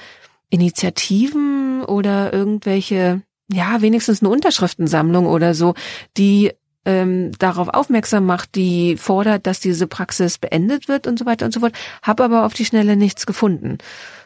Initiativen 0.53 1.83
oder 1.83 2.31
irgendwelche, 2.31 3.23
ja, 3.51 3.81
wenigstens 3.81 4.21
eine 4.21 4.29
Unterschriftensammlung 4.29 5.27
oder 5.27 5.55
so, 5.55 5.73
die 6.19 6.53
ähm, 6.85 7.33
darauf 7.39 7.69
aufmerksam 7.69 8.27
macht, 8.27 8.55
die 8.55 8.99
fordert, 8.99 9.47
dass 9.47 9.61
diese 9.61 9.87
Praxis 9.87 10.37
beendet 10.37 10.89
wird 10.89 11.07
und 11.07 11.19
so 11.19 11.25
weiter 11.25 11.47
und 11.47 11.53
so 11.53 11.61
fort, 11.61 11.73
habe 12.03 12.23
aber 12.23 12.45
auf 12.45 12.53
die 12.53 12.67
Schnelle 12.67 12.97
nichts 12.97 13.25
gefunden. 13.25 13.79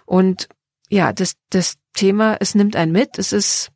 Und 0.05 0.49
ja, 0.89 1.13
das, 1.13 1.35
das 1.51 1.77
Thema, 1.95 2.37
es 2.41 2.57
nimmt 2.57 2.75
einen 2.75 2.91
mit, 2.91 3.21
es 3.21 3.33
ist 3.33 3.71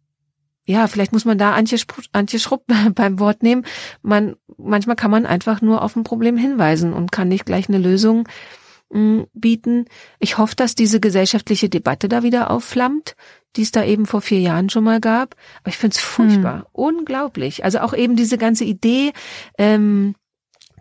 ja, 0.64 0.86
vielleicht 0.88 1.12
muss 1.12 1.24
man 1.24 1.38
da 1.38 1.52
Antje, 1.52 1.78
Antje 2.12 2.38
Schrupp 2.40 2.64
beim 2.94 3.20
Wort 3.20 3.44
nehmen. 3.44 3.64
Man, 4.02 4.34
manchmal 4.56 4.96
kann 4.96 5.10
man 5.10 5.24
einfach 5.24 5.62
nur 5.62 5.82
auf 5.82 5.94
ein 5.94 6.04
Problem 6.04 6.36
hinweisen 6.36 6.92
und 6.92 7.12
kann 7.12 7.28
nicht 7.28 7.46
gleich 7.46 7.68
eine 7.68 7.78
Lösung 7.78 8.28
bieten. 8.90 9.84
Ich 10.18 10.38
hoffe, 10.38 10.56
dass 10.56 10.74
diese 10.74 11.00
gesellschaftliche 11.00 11.68
Debatte 11.68 12.08
da 12.08 12.22
wieder 12.22 12.50
aufflammt, 12.50 13.14
die 13.56 13.62
es 13.62 13.70
da 13.70 13.84
eben 13.84 14.06
vor 14.06 14.20
vier 14.20 14.40
Jahren 14.40 14.70
schon 14.70 14.84
mal 14.84 15.00
gab. 15.00 15.36
Aber 15.60 15.68
ich 15.68 15.78
finde 15.78 15.96
es 15.96 16.02
furchtbar, 16.02 16.58
hm. 16.58 16.64
unglaublich. 16.72 17.64
Also 17.64 17.80
auch 17.80 17.94
eben 17.94 18.16
diese 18.16 18.38
ganze 18.38 18.64
Idee, 18.64 19.12
ähm, 19.58 20.14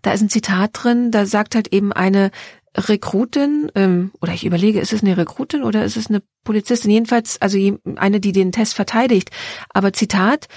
da 0.02 0.12
ist 0.14 0.22
ein 0.22 0.30
Zitat 0.30 0.72
drin, 0.74 1.12
da 1.12 1.26
sagt 1.26 1.56
halt 1.56 1.74
eben 1.74 1.92
eine 1.94 2.32
Rekrutin, 2.76 3.72
ähm, 3.76 4.12
oder 4.22 4.34
ich 4.34 4.46
überlege, 4.46 4.80
ist 4.80 4.94
es 4.94 5.02
eine 5.02 5.18
Rekrutin 5.18 5.64
oder 5.64 5.84
ist 5.84 5.98
es 5.98 6.08
eine 6.08 6.22
Polizistin? 6.44 6.92
Jedenfalls, 6.92 7.42
also 7.42 7.58
eine, 7.96 8.20
die 8.20 8.32
den 8.32 8.52
Test 8.52 8.76
verteidigt. 8.76 9.32
Aber 9.70 9.94
Zitat, 9.94 10.48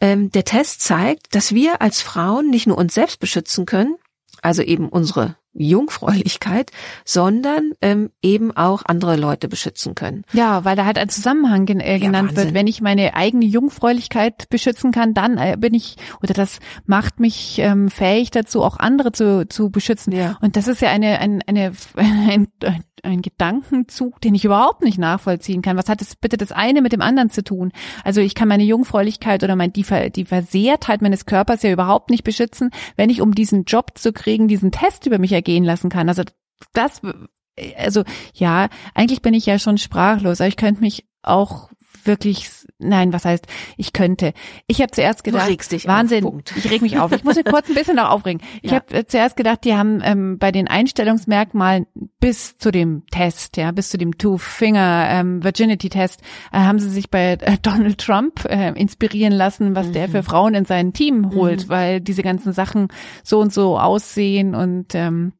ähm, 0.00 0.30
der 0.30 0.44
Test 0.44 0.80
zeigt, 0.82 1.34
dass 1.34 1.54
wir 1.54 1.80
als 1.80 2.02
Frauen 2.02 2.50
nicht 2.50 2.66
nur 2.66 2.78
uns 2.78 2.94
selbst 2.94 3.20
beschützen 3.20 3.66
können, 3.66 3.96
also 4.42 4.62
eben 4.62 4.88
unsere 4.88 5.36
Jungfräulichkeit, 5.52 6.70
sondern 7.04 7.72
ähm, 7.80 8.10
eben 8.22 8.56
auch 8.56 8.82
andere 8.86 9.16
Leute 9.16 9.48
beschützen 9.48 9.94
können. 9.94 10.24
Ja, 10.32 10.64
weil 10.64 10.76
da 10.76 10.84
halt 10.84 10.98
ein 10.98 11.08
Zusammenhang 11.08 11.66
gen 11.66 11.80
äh, 11.80 11.98
genannt 11.98 12.30
Wahnsinn. 12.30 12.44
wird. 12.44 12.54
Wenn 12.54 12.66
ich 12.66 12.80
meine 12.80 13.14
eigene 13.14 13.44
Jungfräulichkeit 13.44 14.48
beschützen 14.48 14.92
kann, 14.92 15.14
dann 15.14 15.38
äh, 15.38 15.56
bin 15.58 15.74
ich, 15.74 15.96
oder 16.22 16.34
das 16.34 16.60
macht 16.86 17.18
mich 17.18 17.58
ähm, 17.58 17.90
fähig 17.90 18.30
dazu, 18.30 18.62
auch 18.62 18.78
andere 18.78 19.12
zu, 19.12 19.46
zu 19.48 19.70
beschützen. 19.70 20.12
Ja. 20.12 20.38
Und 20.40 20.56
das 20.56 20.68
ist 20.68 20.80
ja 20.80 20.90
eine, 20.90 21.18
eine, 21.18 21.40
eine, 21.46 21.72
ein, 21.96 22.48
ein 22.62 22.84
Gedankenzug, 23.02 24.20
den 24.20 24.34
ich 24.34 24.44
überhaupt 24.44 24.82
nicht 24.82 24.98
nachvollziehen 24.98 25.62
kann. 25.62 25.76
Was 25.76 25.88
hat 25.88 26.00
das 26.00 26.16
bitte 26.16 26.36
das 26.36 26.52
eine 26.52 26.82
mit 26.82 26.92
dem 26.92 27.02
anderen 27.02 27.30
zu 27.30 27.42
tun? 27.42 27.72
Also 28.04 28.20
ich 28.20 28.34
kann 28.34 28.48
meine 28.48 28.64
Jungfräulichkeit 28.64 29.42
oder 29.42 29.56
mein, 29.56 29.72
die, 29.72 29.84
Ver, 29.84 30.10
die 30.10 30.24
Versehrtheit 30.24 31.02
meines 31.02 31.26
Körpers 31.26 31.62
ja 31.62 31.70
überhaupt 31.70 32.10
nicht 32.10 32.24
beschützen, 32.24 32.70
wenn 32.96 33.10
ich 33.10 33.20
um 33.20 33.34
diesen 33.34 33.64
Job 33.64 33.92
zu 33.96 34.12
kriegen, 34.12 34.48
diesen 34.48 34.72
Test 34.72 35.06
über 35.06 35.18
mich 35.18 35.32
ergehen 35.32 35.64
lassen 35.64 35.90
kann. 35.90 36.08
Also 36.08 36.22
das, 36.72 37.00
also 37.76 38.04
ja, 38.34 38.68
eigentlich 38.94 39.22
bin 39.22 39.34
ich 39.34 39.46
ja 39.46 39.58
schon 39.58 39.78
sprachlos, 39.78 40.40
aber 40.40 40.48
ich 40.48 40.56
könnte 40.56 40.80
mich 40.80 41.06
auch 41.22 41.70
wirklich, 42.04 42.48
nein, 42.78 43.12
was 43.12 43.24
heißt, 43.24 43.46
ich 43.76 43.92
könnte. 43.92 44.32
Ich 44.66 44.80
habe 44.80 44.90
zuerst 44.90 45.24
gedacht, 45.24 45.48
Wahnsinn, 45.86 46.24
auf, 46.24 46.34
ich 46.56 46.70
reg 46.70 46.82
mich 46.82 46.98
auf. 46.98 47.12
Ich 47.12 47.24
muss 47.24 47.36
mich 47.36 47.44
kurz 47.44 47.68
ein 47.68 47.74
bisschen 47.74 47.96
noch 47.96 48.10
aufregen. 48.10 48.40
Ich 48.62 48.70
Ja. 48.70 48.76
habe 48.78 48.94
äh, 48.94 49.06
zuerst 49.06 49.36
gedacht, 49.36 49.64
die 49.64 49.74
haben 49.74 50.00
ähm, 50.04 50.38
bei 50.38 50.52
den 50.52 50.68
Einstellungsmerkmalen 50.68 51.86
bis 52.20 52.56
zu 52.58 52.70
dem 52.70 53.04
Test, 53.10 53.56
ja, 53.56 53.70
bis 53.72 53.90
zu 53.90 53.98
dem 53.98 54.18
Two-Finger 54.18 55.08
ähm, 55.10 55.42
Virginity-Test, 55.42 56.20
äh, 56.52 56.58
haben 56.58 56.78
sie 56.78 56.90
sich 56.90 57.10
bei 57.10 57.32
äh, 57.40 57.56
Donald 57.62 57.98
Trump 57.98 58.44
äh, 58.44 58.72
inspirieren 58.72 59.32
lassen, 59.32 59.74
was 59.74 59.90
der 59.92 60.08
Mhm. 60.08 60.12
für 60.12 60.22
Frauen 60.22 60.54
in 60.54 60.64
sein 60.64 60.92
Team 60.92 61.30
holt, 61.34 61.68
weil 61.68 62.00
diese 62.00 62.22
ganzen 62.22 62.52
Sachen 62.52 62.88
so 63.22 63.40
und 63.40 63.52
so 63.52 63.78
aussehen 63.78 64.54
und 64.54 64.94
ähm, 64.94 65.32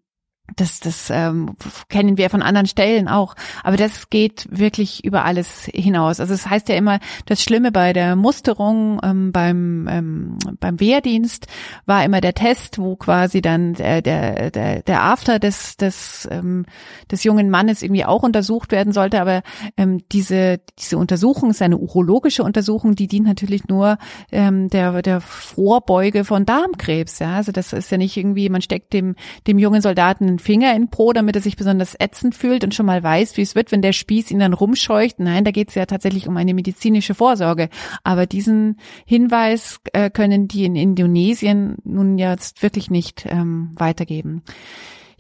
das, 0.57 0.81
das 0.81 1.11
ähm, 1.11 1.57
kennen 1.89 2.17
wir 2.19 2.31
von 2.31 2.43
anderen 2.43 2.67
Stellen 2.67 3.09
auch. 3.09 3.35
Aber 3.63 3.77
das 3.77 4.11
geht 4.11 4.47
wirklich 4.51 5.05
über 5.05 5.25
alles 5.25 5.69
hinaus. 5.73 6.21
Also 6.21 6.35
es 6.35 6.49
heißt 6.49 6.69
ja 6.69 6.77
immer, 6.77 6.99
das 7.27 7.43
Schlimme 7.43 7.73
bei 7.73 7.93
der 7.93 8.17
Musterung, 8.17 9.01
ähm, 9.03 9.33
beim, 9.33 9.89
ähm, 9.89 10.39
beim 10.59 10.81
Wehrdienst 10.81 11.47
war 11.87 12.05
immer 12.05 12.21
der 12.21 12.35
Test, 12.35 12.79
wo 12.79 12.97
quasi 12.97 13.41
dann 13.41 13.75
der, 13.75 14.03
der, 14.03 14.51
der, 14.51 14.83
der 14.83 15.03
After 15.03 15.39
des, 15.39 15.77
des, 15.77 16.29
ähm, 16.31 16.67
des 17.11 17.25
jungen 17.25 17.51
Mannes 17.51 17.83
irgendwie 17.83 18.05
auch 18.05 18.23
untersucht 18.23 18.73
werden 18.73 18.93
sollte. 18.93 19.21
Aber 19.21 19.43
ähm, 19.77 20.03
diese, 20.13 20.61
diese 20.79 20.99
Untersuchung 20.99 21.51
ist 21.51 21.63
eine 21.63 21.79
urologische 21.79 22.43
Untersuchung, 22.43 22.95
die 22.95 23.07
dient 23.07 23.27
natürlich 23.27 23.69
nur 23.69 23.99
ähm, 24.33 24.69
der, 24.69 25.03
der 25.03 25.21
Vorbeuge 25.21 26.25
von 26.25 26.47
Darmkrebs. 26.47 27.19
Ja, 27.19 27.37
also 27.37 27.53
das 27.53 27.73
ist 27.73 27.91
ja 27.91 27.99
nicht 27.99 28.17
irgendwie, 28.17 28.49
man 28.49 28.63
steckt 28.63 28.93
dem, 28.93 29.15
dem 29.47 29.59
jungen 29.59 29.83
Soldaten 29.83 30.39
Finger 30.41 30.75
in 30.75 30.91
Pro, 30.91 31.13
damit 31.13 31.37
er 31.37 31.43
sich 31.43 31.57
besonders 31.57 31.95
ätzend 31.99 32.35
fühlt 32.35 32.65
und 32.65 32.75
schon 32.75 32.87
mal 32.87 33.03
weiß, 33.03 33.37
wie 33.37 33.43
es 33.43 33.55
wird, 33.55 33.71
wenn 33.71 33.83
der 33.83 33.93
Spieß 33.93 34.31
ihn 34.31 34.41
dann 34.41 34.53
rumscheucht. 34.53 35.21
Nein, 35.21 35.45
da 35.45 35.53
geht 35.53 35.69
es 35.69 35.77
ja 35.77 35.87
tatsächlich 35.87 36.27
um 36.27 36.37
eine 36.37 36.55
medizinische 36.55 37.15
Vorsorge. 37.15 37.69
Aber 38.03 38.27
diesen 38.27 38.79
Hinweis 39.07 39.81
äh, 39.93 40.11
können 40.11 40.49
die 40.49 40.65
in 40.65 40.75
Indonesien 40.75 41.77
nun 41.85 42.19
jetzt 42.19 42.63
wirklich 42.63 42.91
nicht 42.91 43.27
ähm, 43.29 43.73
weitergeben. 43.77 44.43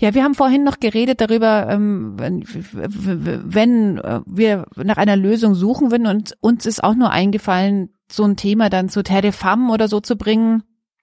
Ja, 0.00 0.14
wir 0.14 0.24
haben 0.24 0.34
vorhin 0.34 0.64
noch 0.64 0.80
geredet 0.80 1.20
darüber, 1.20 1.68
ähm, 1.70 2.14
wenn, 2.16 2.42
wenn 2.42 3.98
äh, 3.98 4.20
wir 4.24 4.66
nach 4.76 4.96
einer 4.96 5.16
Lösung 5.16 5.54
suchen 5.54 5.90
würden 5.90 6.06
und 6.06 6.38
uns 6.40 6.64
ist 6.64 6.82
auch 6.82 6.94
nur 6.94 7.10
eingefallen, 7.10 7.90
so 8.10 8.24
ein 8.24 8.36
Thema 8.36 8.70
dann 8.70 8.88
zu 8.88 9.02
Terre 9.02 9.22
de 9.22 9.32
Femme 9.32 9.70
oder 9.70 9.88
so 9.88 10.00
zu 10.00 10.16
bringen. 10.16 10.62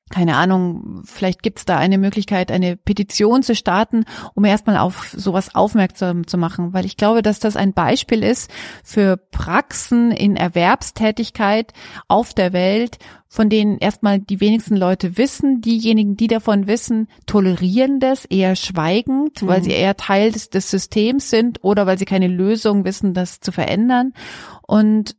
Keine 0.10 0.38
Ahnung, 0.38 1.02
vielleicht 1.04 1.44
gibt's 1.44 1.66
da 1.66 1.78
eine 1.78 1.98
Möglichkeit, 1.98 2.50
eine 2.50 2.78
Petition 2.78 3.44
zu 3.44 3.56
starten, 3.56 4.06
um 4.36 4.46
erstmal 4.46 4.78
auf 4.78 5.10
sowas 5.10 5.54
aufmerksam 5.54 6.26
zu 6.28 6.38
machen, 6.38 6.72
weil 6.72 6.86
ich 6.86 6.96
glaube, 6.96 7.22
dass 7.22 7.40
das 7.40 7.58
ein 7.58 7.74
Beispiel 7.74 8.24
ist 8.24 8.50
für 8.86 9.18
Praxen 9.18 10.12
in 10.12 10.38
Erwerbstätigkeit 10.38 11.74
auf 12.08 12.34
der 12.34 12.54
Welt, 12.54 13.00
von 13.30 13.50
denen 13.50 13.78
erstmal 13.78 14.20
die 14.20 14.40
wenigsten 14.40 14.76
Leute 14.76 15.18
wissen. 15.18 15.62
Diejenigen, 15.62 16.16
die 16.16 16.28
davon 16.28 16.68
wissen, 16.68 17.08
tolerieren 17.26 18.00
das 18.00 18.26
eher 18.26 18.56
schweigend, 18.56 19.46
weil 19.46 19.64
sie 19.64 19.72
eher 19.72 19.98
Teil 19.98 20.32
des, 20.32 20.50
des 20.50 20.70
Systems 20.72 21.30
sind 21.30 21.64
oder 21.64 21.86
weil 21.86 21.98
sie 21.98 22.06
keine 22.06 22.28
Lösung 22.28 22.86
wissen, 22.86 23.14
das 23.14 23.40
zu 23.40 23.52
verändern. 23.52 24.14
Und 24.62 25.16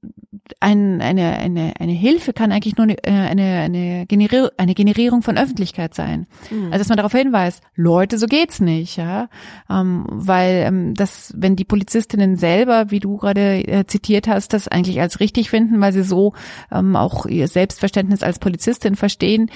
ein, 0.60 1.00
eine, 1.00 1.38
eine, 1.38 1.72
eine 1.78 1.92
Hilfe 1.92 2.32
kann 2.34 2.52
eigentlich 2.52 2.76
nur 2.76 2.86
eine, 2.86 2.96
eine, 3.02 3.60
eine, 3.60 4.06
Generier 4.06 4.52
eine 4.56 4.74
Generierung 4.74 5.22
von 5.22 5.38
Öffentlichkeit 5.38 5.94
sein. 5.94 6.26
Also 6.66 6.78
dass 6.78 6.88
man 6.88 6.98
darauf 6.98 7.12
hinweist, 7.12 7.62
Leute, 7.74 8.18
so 8.18 8.26
geht's 8.26 8.60
nicht, 8.60 8.98
ja. 8.98 9.28
Ähm, 9.70 10.04
weil 10.08 10.64
ähm, 10.66 10.94
das, 10.94 11.32
wenn 11.36 11.56
die 11.56 11.64
Polizistinnen 11.64 12.36
selber, 12.36 12.90
wie 12.90 13.00
du 13.00 13.16
gerade 13.16 13.66
äh, 13.66 13.86
zitiert 13.86 14.28
hast, 14.28 14.52
das 14.52 14.68
eigentlich 14.68 15.00
als 15.00 15.20
richtig 15.20 15.48
finden, 15.48 15.80
weil 15.80 15.92
sie 15.92 16.02
so 16.02 16.34
ähm, 16.70 16.94
auch 16.94 17.24
ihr 17.24 17.48
Selbstverständnis 17.48 17.97
als 18.22 18.38
Polizistin 18.38 18.96
verstehen, 18.96 19.50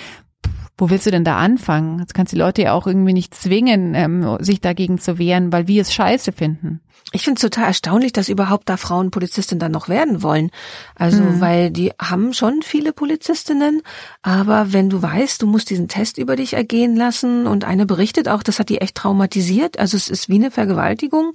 wo 0.78 0.90
willst 0.90 1.06
du 1.06 1.10
denn 1.10 1.24
da 1.24 1.36
anfangen? 1.36 1.98
Jetzt 1.98 2.14
kannst 2.14 2.32
du 2.32 2.36
die 2.36 2.42
Leute 2.42 2.62
ja 2.62 2.72
auch 2.72 2.86
irgendwie 2.86 3.12
nicht 3.12 3.34
zwingen, 3.34 3.94
ähm, 3.94 4.38
sich 4.40 4.60
dagegen 4.60 4.98
zu 4.98 5.18
wehren, 5.18 5.52
weil 5.52 5.68
wir 5.68 5.82
es 5.82 5.92
scheiße 5.92 6.32
finden. 6.32 6.80
Ich 7.14 7.24
finde 7.24 7.38
es 7.38 7.42
total 7.42 7.66
erstaunlich, 7.66 8.12
dass 8.12 8.28
überhaupt 8.28 8.68
da 8.68 8.76
Frauen 8.76 9.10
Polizistin 9.10 9.58
dann 9.58 9.72
noch 9.72 9.88
werden 9.88 10.22
wollen. 10.22 10.50
Also, 10.94 11.22
weil 11.40 11.70
die 11.70 11.92
haben 12.00 12.32
schon 12.32 12.62
viele 12.62 12.92
Polizistinnen, 12.92 13.82
aber 14.22 14.72
wenn 14.72 14.88
du 14.88 15.02
weißt, 15.02 15.42
du 15.42 15.46
musst 15.46 15.68
diesen 15.68 15.88
Test 15.88 16.16
über 16.16 16.36
dich 16.36 16.54
ergehen 16.54 16.96
lassen 16.96 17.46
und 17.46 17.64
eine 17.64 17.84
berichtet 17.86 18.28
auch, 18.28 18.42
das 18.42 18.58
hat 18.58 18.70
die 18.70 18.80
echt 18.80 18.94
traumatisiert, 18.94 19.78
also 19.78 19.96
es 19.96 20.08
ist 20.08 20.28
wie 20.28 20.36
eine 20.36 20.50
Vergewaltigung, 20.50 21.32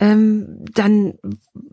ähm, 0.00 0.64
dann 0.74 1.14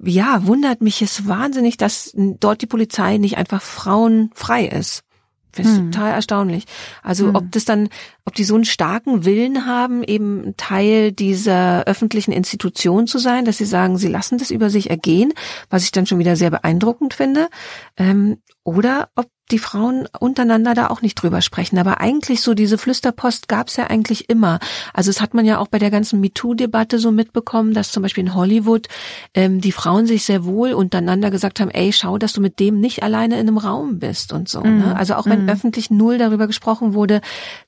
ja, 0.01 0.45
wundert 0.45 0.81
mich 0.81 1.01
es 1.01 1.27
wahnsinnig, 1.27 1.75
dass 1.75 2.13
dort 2.15 2.61
die 2.61 2.67
Polizei 2.67 3.17
nicht 3.17 3.37
einfach 3.37 3.61
frauenfrei 3.61 4.67
ist. 4.67 5.03
Das 5.55 5.67
ist 5.67 5.77
total 5.77 6.11
erstaunlich. 6.11 6.65
Also 7.03 7.29
ob 7.33 7.51
das 7.51 7.65
dann, 7.65 7.89
ob 8.25 8.33
die 8.33 8.43
so 8.43 8.55
einen 8.55 8.65
starken 8.65 9.23
Willen 9.23 9.65
haben, 9.65 10.03
eben 10.03 10.55
Teil 10.57 11.11
dieser 11.11 11.85
öffentlichen 11.85 12.31
Institution 12.31 13.07
zu 13.07 13.19
sein, 13.19 13.45
dass 13.45 13.59
sie 13.59 13.65
sagen, 13.65 13.97
sie 13.97 14.07
lassen 14.07 14.37
das 14.37 14.51
über 14.51 14.69
sich 14.69 14.89
ergehen, 14.89 15.33
was 15.69 15.83
ich 15.83 15.91
dann 15.91 16.05
schon 16.07 16.19
wieder 16.19 16.35
sehr 16.35 16.49
beeindruckend 16.49 17.13
finde, 17.13 17.49
ähm, 17.97 18.37
oder 18.63 19.09
ob 19.15 19.27
die 19.51 19.59
Frauen 19.59 20.07
untereinander 20.19 20.73
da 20.73 20.87
auch 20.87 21.01
nicht 21.01 21.15
drüber 21.15 21.41
sprechen. 21.41 21.77
Aber 21.77 21.99
eigentlich 21.99 22.41
so 22.41 22.53
diese 22.53 22.77
Flüsterpost 22.77 23.47
gab's 23.49 23.75
ja 23.75 23.87
eigentlich 23.87 24.29
immer. 24.29 24.59
Also 24.93 25.09
es 25.09 25.21
hat 25.21 25.33
man 25.33 25.45
ja 25.45 25.59
auch 25.59 25.67
bei 25.67 25.79
der 25.79 25.91
ganzen 25.91 26.21
MeToo-Debatte 26.21 26.97
so 26.97 27.11
mitbekommen, 27.11 27.73
dass 27.73 27.91
zum 27.91 28.03
Beispiel 28.03 28.23
in 28.23 28.35
Hollywood 28.35 28.87
ähm, 29.33 29.59
die 29.59 29.73
Frauen 29.73 30.07
sich 30.07 30.23
sehr 30.23 30.45
wohl 30.45 30.73
untereinander 30.73 31.29
gesagt 31.29 31.59
haben, 31.59 31.71
ey, 31.71 31.91
schau, 31.91 32.17
dass 32.17 32.33
du 32.33 32.41
mit 32.41 32.59
dem 32.59 32.79
nicht 32.79 33.03
alleine 33.03 33.35
in 33.35 33.47
einem 33.47 33.57
Raum 33.57 33.99
bist 33.99 34.31
und 34.31 34.47
so. 34.47 34.61
Ne? 34.61 34.95
Also 34.95 35.15
auch 35.15 35.25
wenn 35.25 35.49
öffentlich 35.49 35.91
null 35.91 36.17
darüber 36.17 36.47
gesprochen 36.47 36.93
wurde, 36.93 37.21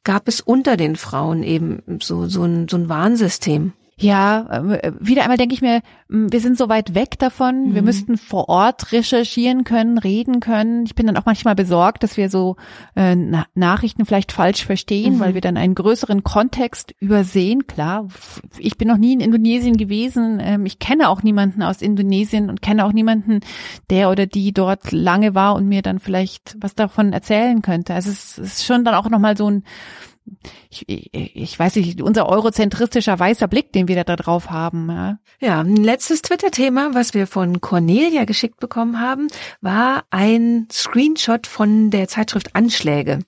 gab 0.03 0.27
es 0.27 0.39
unter 0.39 0.77
den 0.77 0.95
Frauen 0.95 1.43
eben 1.43 1.83
so, 2.01 2.27
so, 2.27 2.43
ein, 2.43 2.67
so 2.69 2.77
ein 2.77 2.89
Warnsystem. 2.89 3.73
Ja, 3.97 4.73
äh, 4.73 4.91
wieder 4.99 5.23
einmal 5.23 5.37
denke 5.37 5.55
ich 5.55 5.61
mir, 5.61 5.81
mh, 6.09 6.27
wir 6.31 6.41
sind 6.41 6.57
so 6.57 6.67
weit 6.67 6.95
weg 6.95 7.17
davon. 7.17 7.73
Wir 7.73 7.81
müssten 7.81 8.17
vor 8.17 8.49
Ort 8.49 8.91
recherchieren 8.91 9.63
können, 9.63 9.97
reden 9.97 10.41
können. 10.41 10.85
Ich 10.85 10.95
bin 10.95 11.07
dann 11.07 11.15
auch 11.15 11.25
manchmal 11.25 11.55
besorgt, 11.55 12.03
dass 12.03 12.17
wir 12.17 12.29
so 12.29 12.57
äh, 12.97 13.15
Na 13.15 13.45
Nachrichten 13.55 14.05
vielleicht 14.05 14.33
falsch 14.33 14.65
verstehen, 14.65 15.21
weil 15.21 15.33
wir 15.33 15.39
dann 15.39 15.55
einen 15.55 15.75
größeren 15.75 16.23
Kontext 16.23 16.93
übersehen. 16.99 17.67
Klar, 17.67 18.09
ich 18.57 18.77
bin 18.77 18.89
noch 18.89 18.97
nie 18.97 19.13
in 19.13 19.21
Indonesien 19.21 19.77
gewesen. 19.77 20.41
Ähm, 20.41 20.65
ich 20.65 20.79
kenne 20.79 21.07
auch 21.07 21.23
niemanden 21.23 21.63
aus 21.63 21.81
Indonesien 21.81 22.49
und 22.49 22.61
kenne 22.61 22.83
auch 22.83 22.91
niemanden, 22.91 23.39
der 23.89 24.09
oder 24.09 24.25
die 24.25 24.51
dort 24.51 24.91
lange 24.91 25.35
war 25.35 25.55
und 25.55 25.69
mir 25.69 25.81
dann 25.81 25.99
vielleicht 25.99 26.57
was 26.59 26.75
davon 26.75 27.13
erzählen 27.13 27.61
könnte. 27.61 27.93
Also 27.93 28.09
es 28.09 28.37
ist 28.37 28.65
schon 28.65 28.83
dann 28.83 28.95
auch 28.95 29.09
nochmal 29.09 29.37
so 29.37 29.49
ein 29.49 29.63
ich, 30.69 31.09
ich, 31.13 31.57
weiß 31.57 31.75
nicht, 31.75 32.01
unser 32.01 32.27
eurozentristischer 32.27 33.17
weißer 33.17 33.47
Blick, 33.47 33.71
den 33.71 33.87
wir 33.87 34.03
da 34.03 34.15
drauf 34.15 34.49
haben. 34.49 34.89
Ja. 34.89 35.19
Ja, 35.39 35.59
ein 35.61 35.77
letztes 35.77 36.21
Twitter-Thema, 36.21 36.93
was 36.93 37.13
wir 37.13 37.27
von 37.27 37.61
Cornelia 37.61 38.25
geschickt 38.25 38.59
bekommen 38.59 38.99
haben, 38.99 39.27
war 39.61 40.05
ein 40.09 40.67
Screenshot 40.71 41.47
von 41.47 41.91
der 41.91 42.07
Zeitschrift 42.07 42.55
Anschläge. 42.55 43.19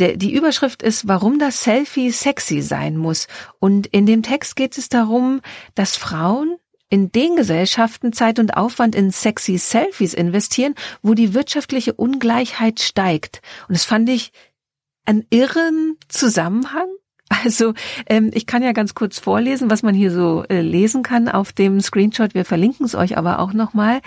Die 0.00 0.32
Überschrift 0.32 0.84
ist, 0.84 1.08
warum 1.08 1.40
das 1.40 1.64
Selfie 1.64 2.12
sexy 2.12 2.62
sein 2.62 2.96
muss. 2.96 3.26
Und 3.58 3.88
in 3.88 4.06
dem 4.06 4.22
Text 4.22 4.54
geht 4.54 4.78
es 4.78 4.88
darum, 4.88 5.40
dass 5.74 5.96
Frauen 5.96 6.56
in 6.88 7.12
den 7.12 7.36
Gesellschaften 7.36 8.12
Zeit 8.12 8.38
und 8.38 8.56
Aufwand 8.56 8.94
in 8.94 9.10
sexy 9.10 9.58
Selfies 9.58 10.14
investieren, 10.14 10.74
wo 11.02 11.14
die 11.14 11.34
wirtschaftliche 11.34 11.92
Ungleichheit 11.92 12.80
steigt. 12.80 13.42
Und 13.68 13.76
das 13.76 13.84
fand 13.84 14.08
ich 14.08 14.32
einen 15.08 15.24
irren 15.30 15.96
Zusammenhang. 16.08 16.86
Also 17.30 17.74
ähm, 18.08 18.30
ich 18.32 18.46
kann 18.46 18.62
ja 18.62 18.72
ganz 18.72 18.94
kurz 18.94 19.18
vorlesen, 19.18 19.70
was 19.70 19.82
man 19.82 19.94
hier 19.94 20.10
so 20.10 20.44
äh, 20.48 20.62
lesen 20.62 21.02
kann 21.02 21.28
auf 21.28 21.52
dem 21.52 21.80
Screenshot. 21.80 22.34
Wir 22.34 22.44
verlinken 22.44 22.86
es 22.86 22.94
euch 22.94 23.18
aber 23.18 23.40
auch 23.40 23.52
nochmal. 23.52 24.00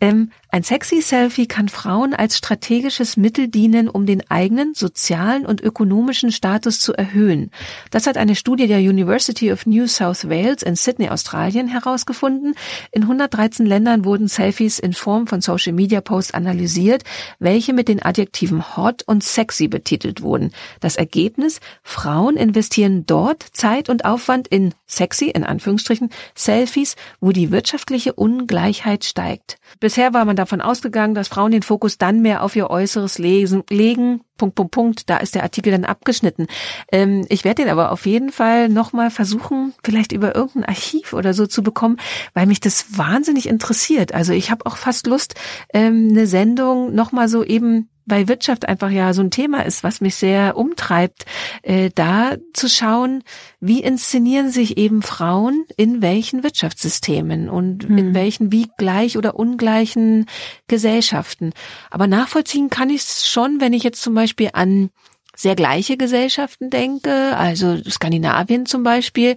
Ähm, 0.00 0.30
Ein 0.50 0.62
sexy 0.62 1.02
Selfie 1.02 1.46
kann 1.46 1.68
Frauen 1.68 2.14
als 2.14 2.38
strategisches 2.38 3.18
Mittel 3.18 3.48
dienen, 3.48 3.86
um 3.86 4.06
den 4.06 4.30
eigenen 4.30 4.72
sozialen 4.72 5.44
und 5.44 5.60
ökonomischen 5.60 6.32
Status 6.32 6.80
zu 6.80 6.94
erhöhen. 6.94 7.50
Das 7.90 8.06
hat 8.06 8.16
eine 8.16 8.34
Studie 8.34 8.66
der 8.66 8.78
University 8.78 9.52
of 9.52 9.66
New 9.66 9.86
South 9.86 10.26
Wales 10.30 10.62
in 10.62 10.74
Sydney, 10.74 11.10
Australien 11.10 11.68
herausgefunden. 11.68 12.54
In 12.92 13.02
113 13.02 13.66
Ländern 13.66 14.06
wurden 14.06 14.26
Selfies 14.26 14.78
in 14.78 14.94
Form 14.94 15.26
von 15.26 15.42
Social 15.42 15.74
Media 15.74 16.00
Posts 16.00 16.32
analysiert, 16.32 17.02
welche 17.38 17.74
mit 17.74 17.88
den 17.88 18.02
Adjektiven 18.02 18.74
hot 18.74 19.02
und 19.06 19.22
sexy 19.22 19.68
betitelt 19.68 20.22
wurden. 20.22 20.52
Das 20.80 20.96
Ergebnis? 20.96 21.60
Frauen 21.82 22.38
investieren 22.38 23.04
dort 23.04 23.42
Zeit 23.42 23.90
und 23.90 24.06
Aufwand 24.06 24.48
in 24.48 24.72
sexy, 24.86 25.26
in 25.26 25.44
Anführungsstrichen, 25.44 26.08
Selfies, 26.34 26.96
wo 27.20 27.32
die 27.32 27.50
wirtschaftliche 27.50 28.14
Ungleichheit 28.14 29.04
steigt. 29.04 29.58
Bisher 29.78 30.14
war 30.14 30.24
man 30.24 30.37
davon 30.38 30.60
ausgegangen, 30.60 31.14
dass 31.14 31.28
Frauen 31.28 31.50
den 31.50 31.62
Fokus 31.62 31.98
dann 31.98 32.20
mehr 32.20 32.42
auf 32.42 32.56
ihr 32.56 32.70
Äußeres 32.70 33.18
lesen, 33.18 33.62
legen. 33.70 34.22
Punkt, 34.36 34.54
Punkt, 34.54 34.70
Punkt. 34.70 35.10
Da 35.10 35.16
ist 35.18 35.34
der 35.34 35.42
Artikel 35.42 35.72
dann 35.72 35.84
abgeschnitten. 35.84 36.46
Ähm, 36.92 37.26
ich 37.28 37.44
werde 37.44 37.62
den 37.62 37.70
aber 37.70 37.90
auf 37.90 38.06
jeden 38.06 38.30
Fall 38.30 38.68
nochmal 38.68 39.10
versuchen, 39.10 39.74
vielleicht 39.82 40.12
über 40.12 40.34
irgendein 40.34 40.64
Archiv 40.64 41.12
oder 41.12 41.34
so 41.34 41.46
zu 41.46 41.62
bekommen, 41.62 41.98
weil 42.34 42.46
mich 42.46 42.60
das 42.60 42.96
wahnsinnig 42.96 43.48
interessiert. 43.48 44.14
Also 44.14 44.32
ich 44.32 44.50
habe 44.50 44.64
auch 44.66 44.76
fast 44.76 45.06
Lust, 45.06 45.34
ähm, 45.74 46.08
eine 46.10 46.26
Sendung 46.26 46.94
nochmal 46.94 47.28
so 47.28 47.44
eben 47.44 47.88
weil 48.08 48.28
Wirtschaft 48.28 48.68
einfach 48.68 48.90
ja 48.90 49.12
so 49.12 49.22
ein 49.22 49.30
Thema 49.30 49.64
ist, 49.64 49.84
was 49.84 50.00
mich 50.00 50.16
sehr 50.16 50.56
umtreibt, 50.56 51.24
äh, 51.62 51.90
da 51.94 52.36
zu 52.52 52.68
schauen, 52.68 53.22
wie 53.60 53.80
inszenieren 53.82 54.50
sich 54.50 54.78
eben 54.78 55.02
Frauen 55.02 55.66
in 55.76 56.02
welchen 56.02 56.42
Wirtschaftssystemen 56.42 57.48
und 57.48 57.84
hm. 57.84 57.98
in 57.98 58.14
welchen 58.14 58.52
wie 58.52 58.68
gleich 58.78 59.16
oder 59.16 59.36
ungleichen 59.36 60.26
Gesellschaften. 60.66 61.52
Aber 61.90 62.06
nachvollziehen 62.06 62.70
kann 62.70 62.90
ich 62.90 63.02
es 63.02 63.28
schon, 63.28 63.60
wenn 63.60 63.72
ich 63.72 63.82
jetzt 63.82 64.02
zum 64.02 64.14
Beispiel 64.14 64.50
an 64.52 64.90
sehr 65.36 65.54
gleiche 65.54 65.96
Gesellschaften 65.96 66.68
denke, 66.68 67.36
also 67.36 67.78
Skandinavien 67.88 68.66
zum 68.66 68.82
Beispiel, 68.82 69.36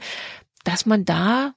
dass 0.64 0.86
man 0.86 1.06
da 1.06 1.54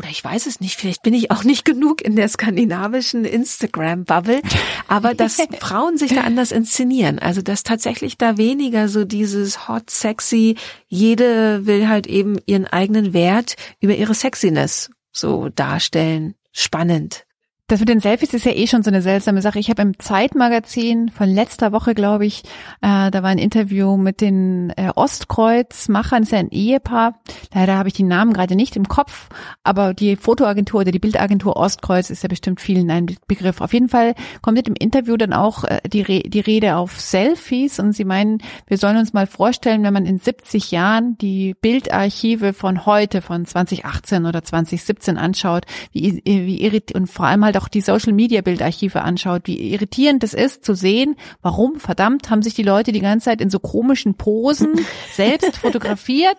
oder 0.00 0.08
ich 0.08 0.24
weiß 0.24 0.46
es 0.46 0.60
nicht, 0.60 0.76
vielleicht 0.76 1.02
bin 1.02 1.12
ich 1.12 1.30
auch 1.30 1.44
nicht 1.44 1.66
genug 1.66 2.00
in 2.00 2.16
der 2.16 2.26
skandinavischen 2.26 3.26
Instagram-Bubble, 3.26 4.40
aber 4.88 5.12
dass 5.12 5.36
Frauen 5.60 5.98
sich 5.98 6.14
da 6.14 6.22
anders 6.22 6.52
inszenieren. 6.52 7.18
Also 7.18 7.42
dass 7.42 7.64
tatsächlich 7.64 8.16
da 8.16 8.38
weniger 8.38 8.88
so 8.88 9.04
dieses 9.04 9.68
hot, 9.68 9.90
sexy, 9.90 10.56
jede 10.88 11.66
will 11.66 11.86
halt 11.86 12.06
eben 12.06 12.38
ihren 12.46 12.66
eigenen 12.66 13.12
Wert 13.12 13.56
über 13.78 13.94
ihre 13.94 14.14
Sexiness 14.14 14.90
so 15.12 15.50
darstellen. 15.50 16.34
Spannend. 16.50 17.26
Das 17.70 17.78
mit 17.78 17.88
den 17.88 18.00
Selfies 18.00 18.34
ist 18.34 18.44
ja 18.44 18.50
eh 18.50 18.66
schon 18.66 18.82
so 18.82 18.90
eine 18.90 19.00
seltsame 19.00 19.42
Sache. 19.42 19.60
Ich 19.60 19.70
habe 19.70 19.82
im 19.82 19.96
Zeitmagazin 19.96 21.08
von 21.08 21.28
letzter 21.28 21.70
Woche, 21.70 21.94
glaube 21.94 22.26
ich, 22.26 22.42
äh, 22.80 23.12
da 23.12 23.22
war 23.22 23.30
ein 23.30 23.38
Interview 23.38 23.96
mit 23.96 24.20
den 24.20 24.70
äh, 24.70 24.90
Ostkreuz-Machern, 24.92 26.24
ist 26.24 26.32
ja 26.32 26.38
ein 26.38 26.50
Ehepaar. 26.50 27.20
Leider 27.54 27.76
habe 27.76 27.86
ich 27.86 27.94
die 27.94 28.02
Namen 28.02 28.32
gerade 28.32 28.56
nicht 28.56 28.74
im 28.74 28.88
Kopf, 28.88 29.28
aber 29.62 29.94
die 29.94 30.16
Fotoagentur 30.16 30.80
oder 30.80 30.90
die 30.90 30.98
Bildagentur 30.98 31.56
Ostkreuz 31.56 32.10
ist 32.10 32.24
ja 32.24 32.28
bestimmt 32.28 32.60
vielen 32.60 32.90
ein 32.90 33.06
Begriff. 33.28 33.60
Auf 33.60 33.72
jeden 33.72 33.88
Fall 33.88 34.16
kommt 34.42 34.56
mit 34.56 34.66
dem 34.66 34.74
Interview 34.74 35.16
dann 35.16 35.32
auch 35.32 35.62
äh, 35.62 35.78
die, 35.86 36.02
Re 36.02 36.24
die 36.26 36.40
Rede 36.40 36.74
auf 36.74 37.00
Selfies 37.00 37.78
und 37.78 37.92
sie 37.92 38.04
meinen, 38.04 38.38
wir 38.66 38.78
sollen 38.78 38.96
uns 38.96 39.12
mal 39.12 39.28
vorstellen, 39.28 39.84
wenn 39.84 39.94
man 39.94 40.06
in 40.06 40.18
70 40.18 40.72
Jahren 40.72 41.16
die 41.18 41.54
Bildarchive 41.60 42.52
von 42.52 42.84
heute, 42.84 43.22
von 43.22 43.46
2018 43.46 44.26
oder 44.26 44.42
2017 44.42 45.16
anschaut, 45.16 45.66
wie, 45.92 46.20
wie 46.24 46.60
irrit 46.62 46.92
und 46.96 47.06
vor 47.06 47.26
allem 47.26 47.44
halt 47.44 47.59
auch 47.60 47.68
die 47.68 47.80
Social 47.80 48.12
Media 48.12 48.40
Bildarchive 48.40 49.02
anschaut, 49.02 49.42
wie 49.44 49.72
irritierend 49.72 50.24
es 50.24 50.34
ist 50.34 50.64
zu 50.64 50.74
sehen, 50.74 51.16
warum 51.42 51.78
verdammt 51.78 52.30
haben 52.30 52.42
sich 52.42 52.54
die 52.54 52.62
Leute 52.62 52.92
die 52.92 53.00
ganze 53.00 53.26
Zeit 53.26 53.40
in 53.40 53.50
so 53.50 53.58
komischen 53.58 54.14
Posen 54.14 54.74
selbst 55.12 55.58
fotografiert. 55.58 56.36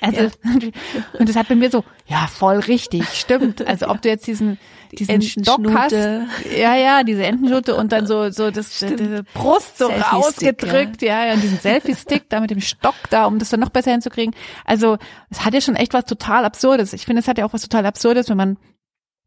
Also, 0.00 0.22
ja. 0.22 0.30
und 1.18 1.28
das 1.28 1.36
hat 1.36 1.48
bei 1.48 1.54
mir 1.54 1.70
so, 1.70 1.84
ja, 2.06 2.26
voll 2.26 2.58
richtig, 2.58 3.04
stimmt. 3.08 3.66
Also, 3.66 3.88
ob 3.88 4.02
du 4.02 4.08
jetzt 4.08 4.26
diesen, 4.26 4.58
diesen 4.92 5.20
Stock 5.20 5.60
hast, 5.74 5.92
ja, 5.92 6.76
ja, 6.76 7.02
diese 7.02 7.24
Entenschute 7.24 7.74
und 7.74 7.92
dann 7.92 8.06
so, 8.06 8.30
so 8.30 8.50
das, 8.50 8.78
diese 8.78 9.24
Brust 9.34 9.78
so 9.78 9.86
rausgedrückt, 9.86 11.02
ja. 11.02 11.26
ja, 11.26 11.34
und 11.34 11.42
diesen 11.42 11.58
Selfie-Stick 11.58 12.30
da 12.30 12.40
mit 12.40 12.50
dem 12.50 12.60
Stock 12.60 12.94
da, 13.10 13.26
um 13.26 13.38
das 13.38 13.48
dann 13.50 13.60
noch 13.60 13.70
besser 13.70 13.90
hinzukriegen. 13.90 14.34
Also, 14.64 14.96
es 15.30 15.44
hat 15.44 15.54
ja 15.54 15.60
schon 15.60 15.76
echt 15.76 15.92
was 15.92 16.04
total 16.04 16.44
Absurdes. 16.44 16.92
Ich 16.92 17.04
finde, 17.04 17.20
es 17.20 17.28
hat 17.28 17.38
ja 17.38 17.44
auch 17.44 17.52
was 17.52 17.62
total 17.62 17.84
Absurdes, 17.86 18.28
wenn 18.28 18.36
man 18.36 18.56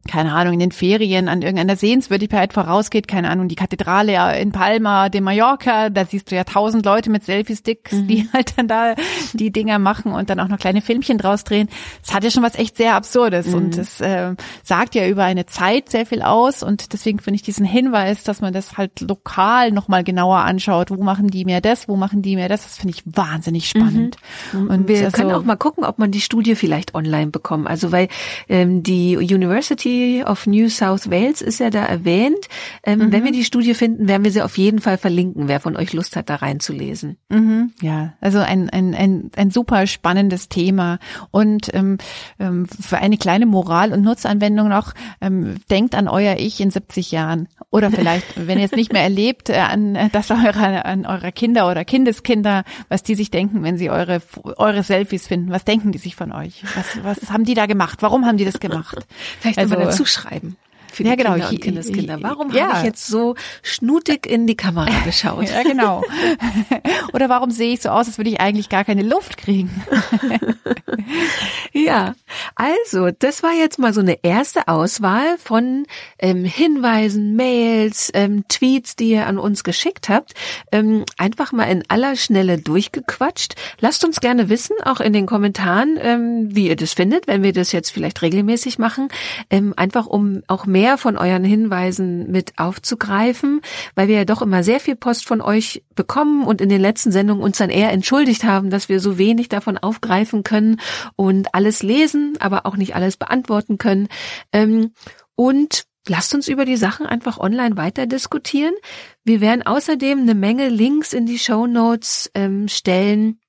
keine 0.08 0.34
Ahnung, 0.34 0.54
in 0.54 0.60
den 0.60 0.72
Ferien 0.72 1.28
an 1.28 1.42
irgendeiner 1.42 1.76
Sehenswürdigkeit 1.76 2.54
vorausgeht, 2.54 3.08
keine 3.08 3.30
Ahnung, 3.30 3.48
die 3.48 3.56
Kathedrale 3.56 4.40
in 4.40 4.52
Palma 4.52 5.10
de 5.10 5.22
Mallorca, 5.22 5.90
da 5.90 6.06
siehst 6.06 6.32
du 6.32 6.36
ja 6.36 6.44
tausend 6.44 6.86
Leute 6.86 7.10
mit 7.10 7.24
Selfie-Sticks, 7.24 7.92
mhm. 7.92 8.08
die 8.08 8.30
halt 8.34 8.58
dann 8.58 8.68
da 8.68 8.96
die 9.34 9.52
Dinger 9.52 9.80
machen 9.80 10.14
und 10.14 10.30
dann 10.30 10.40
auch 10.40 10.48
noch 10.48 10.60
kleine 10.60 10.82
Filmchen 10.82 11.18
draus 11.18 11.44
drehen. 11.44 11.68
Das 12.06 12.14
hat 12.14 12.24
ja 12.24 12.32
schon 12.32 12.44
was 12.44 12.56
echt 12.56 12.78
sehr 12.78 12.96
Absurdes 12.96 13.48
mhm. 13.48 13.54
und 13.54 13.78
es 13.78 14.02
äh, 14.02 14.36
sagt 14.64 14.96
ja 14.96 15.08
über 15.08 15.24
eine 15.24 15.46
Zeit 15.46 15.90
sehr 15.90 16.06
viel 16.06 16.22
aus 16.22 16.64
und 16.64 16.94
deswegen 16.94 17.20
finde 17.20 17.36
ich 17.36 17.42
diesen 17.42 17.66
Hinweis, 17.66 18.24
dass 18.24 18.42
man 18.42 18.54
das 18.54 18.78
halt 18.78 19.02
lokal 19.02 19.72
nochmal 19.72 20.04
genauer 20.04 20.38
anschaut, 20.38 20.90
wo 20.90 21.04
machen 21.04 21.28
die 21.28 21.46
mehr 21.46 21.62
das, 21.62 21.88
wo 21.88 21.96
machen 21.96 22.22
die 22.22 22.36
mehr 22.36 22.50
das, 22.50 22.64
das 22.64 22.78
finde 22.78 22.96
ich 22.96 23.04
wahnsinnig 23.06 23.68
spannend. 23.68 24.18
Mhm. 24.54 24.68
Und 24.68 24.88
wir 24.88 25.06
also, 25.06 25.18
können 25.18 25.32
auch 25.32 25.44
mal 25.44 25.58
gucken, 25.58 25.84
ob 25.84 26.00
man 26.00 26.12
die 26.12 26.22
Studie 26.22 26.56
vielleicht 26.56 26.96
online 26.96 27.28
bekommt. 27.28 27.68
Also 27.68 27.92
weil 27.92 28.08
ähm, 28.48 28.84
die 28.84 29.18
University 29.18 29.87
of 30.26 30.48
New 30.48 30.70
South 30.70 31.10
Wales 31.10 31.42
ist 31.42 31.60
ja 31.60 31.70
da 31.70 31.86
erwähnt. 31.86 32.48
Ähm, 32.84 33.00
mhm. 33.00 33.12
Wenn 33.12 33.24
wir 33.24 33.32
die 33.32 33.44
Studie 33.44 33.74
finden, 33.74 34.08
werden 34.08 34.24
wir 34.24 34.32
sie 34.32 34.42
auf 34.42 34.58
jeden 34.58 34.80
Fall 34.80 34.98
verlinken, 34.98 35.48
wer 35.48 35.60
von 35.60 35.76
euch 35.76 35.94
Lust 35.94 36.16
hat, 36.16 36.30
da 36.30 36.36
reinzulesen. 36.36 37.18
Mhm. 37.30 37.72
Ja, 37.82 38.14
also 38.22 38.40
ein, 38.40 38.70
ein, 38.70 38.94
ein, 38.94 39.32
ein 39.36 39.52
super 39.52 39.88
spannendes 39.88 40.50
Thema. 40.50 41.00
Und 41.32 41.74
ähm, 41.74 41.98
ähm 42.40 42.68
für 42.68 42.98
eine 42.98 43.18
kleine 43.18 43.46
Moral- 43.46 43.94
und 43.94 44.02
Nutzanwendung 44.02 44.70
noch, 44.70 44.94
ähm, 45.22 45.56
denkt 45.70 45.96
an 45.96 46.08
euer 46.08 46.36
Ich 46.38 46.60
in 46.60 46.72
70 46.72 47.12
Jahren. 47.12 47.48
Oder 47.70 47.92
vielleicht, 47.92 48.26
wenn 48.48 48.60
ihr 48.60 48.66
es 48.66 48.72
nicht 48.72 48.94
mehr 48.94 49.04
erlebt, 49.04 49.50
äh, 49.50 49.58
an 49.58 49.96
äh, 49.96 50.10
das 50.10 50.32
eure, 50.32 50.86
an 50.86 51.06
eurer 51.06 51.32
Kinder 51.32 51.70
oder 51.70 51.86
Kindeskinder, 51.86 52.64
was 52.90 53.04
die 53.04 53.16
sich 53.16 53.32
denken, 53.32 53.64
wenn 53.64 53.78
sie 53.78 53.90
eure, 53.90 54.22
eure 54.58 54.84
Selfies 54.84 55.28
finden. 55.28 55.52
Was 55.52 55.66
denken 55.66 55.92
die 55.92 55.98
sich 55.98 56.16
von 56.16 56.32
euch? 56.32 56.64
Was, 56.76 57.04
was 57.04 57.32
haben 57.32 57.44
die 57.44 57.54
da 57.54 57.66
gemacht? 57.66 58.02
Warum 58.02 58.26
haben 58.26 58.38
die 58.38 58.46
das 58.46 58.60
gemacht? 58.60 59.06
Vielleicht 59.40 59.60
also, 59.60 59.77
dazu 59.80 60.06
schreiben 60.06 60.58
für 60.98 61.04
die 61.04 61.10
ja, 61.10 61.16
genau. 61.16 61.34
Kinder 61.34 61.50
und 61.50 61.62
Kindeskinder. 61.62 62.18
Warum 62.22 62.52
ja. 62.52 62.70
habe 62.70 62.80
ich 62.80 62.84
jetzt 62.84 63.06
so 63.06 63.36
schnutig 63.62 64.26
in 64.26 64.48
die 64.48 64.56
Kamera 64.56 64.90
geschaut? 65.06 65.50
ja, 65.50 65.62
genau. 65.62 66.04
Oder 67.14 67.30
warum 67.30 67.52
sehe 67.52 67.74
ich 67.74 67.82
so 67.82 67.90
aus, 67.90 68.08
als 68.08 68.18
würde 68.18 68.32
ich 68.32 68.42
eigentlich 68.42 68.68
gar 68.68 68.84
keine 68.84 69.04
Luft 69.04 69.38
kriegen? 69.38 69.70
ja, 71.72 72.16
also 72.56 73.12
das 73.12 73.44
war 73.44 73.54
jetzt 73.54 73.78
mal 73.78 73.94
so 73.94 74.02
eine 74.02 74.24
erste 74.24 74.68
Auswahl 74.68 75.38
von 75.38 75.86
ähm, 76.18 76.44
Hinweisen, 76.44 77.36
Mails, 77.36 78.10
ähm, 78.16 78.46
Tweets, 78.48 78.96
die 78.96 79.12
ihr 79.12 79.28
an 79.28 79.38
uns 79.38 79.64
geschickt 79.64 80.10
habt. 80.10 80.34
Ähm, 80.72 81.06
einfach 81.18 81.52
mal 81.52 81.66
in 81.66 81.84
aller 81.90 82.16
Schnelle 82.16 82.58
durchgequatscht. 82.58 83.54
Lasst 83.80 84.04
uns 84.04 84.20
gerne 84.20 84.50
wissen, 84.50 84.76
auch 84.84 85.00
in 85.00 85.14
den 85.14 85.28
Kommentaren, 85.28 86.00
ähm, 86.02 86.56
wie 86.56 86.70
ihr 86.70 86.76
das 86.76 86.94
findet, 86.94 87.28
wenn 87.28 87.44
wir 87.44 87.54
das 87.54 87.72
jetzt 87.72 87.92
vielleicht 87.92 88.24
regelmäßig 88.24 88.80
machen. 88.80 89.10
Ähm, 89.52 89.76
einfach 89.78 90.08
um 90.08 90.42
auch 90.48 90.66
mehr 90.66 90.87
mehr 90.88 90.98
von 90.98 91.18
euren 91.18 91.44
Hinweisen 91.44 92.32
mit 92.32 92.54
aufzugreifen, 92.58 93.60
weil 93.96 94.08
wir 94.08 94.16
ja 94.16 94.26
doch 94.26 94.42
immer 94.42 94.64
sehr 94.64 94.80
viel 94.80 94.96
Post 94.96 95.28
von 95.28 95.42
euch 95.42 95.84
bekommen 95.96 96.46
und 96.46 96.62
in 96.62 96.70
den 96.70 96.80
letzten 96.80 97.12
Sendungen 97.12 97.44
uns 97.44 97.58
dann 97.58 97.70
eher 97.70 97.92
entschuldigt 97.92 98.46
haben, 98.46 98.70
dass 98.70 98.88
wir 98.88 99.02
so 99.02 99.18
wenig 99.18 99.50
davon 99.50 99.78
aufgreifen 99.78 100.44
können 100.44 100.80
und 101.18 101.54
alles 101.54 101.84
lesen, 101.84 102.36
aber 102.40 102.66
auch 102.66 102.78
nicht 102.78 102.96
alles 102.96 103.18
beantworten 103.18 103.78
können. 103.78 104.08
Ähm, 104.54 104.94
und 105.36 105.86
Lasst 106.10 106.34
uns 106.34 106.48
über 106.48 106.64
die 106.64 106.78
Sachen 106.78 107.06
einfach 107.06 107.38
online 107.38 107.76
weiter 107.76 108.06
diskutieren. 108.06 108.74
Wir 109.26 109.42
werden 109.42 109.68
außerdem 109.68 110.22
eine 110.22 110.36
Menge 110.36 110.70
Links 110.70 111.12
in 111.12 111.26
die 111.26 111.38
Show 111.38 111.68
Notes 111.68 112.32
ähm, 112.34 112.70
stellen, 112.70 113.42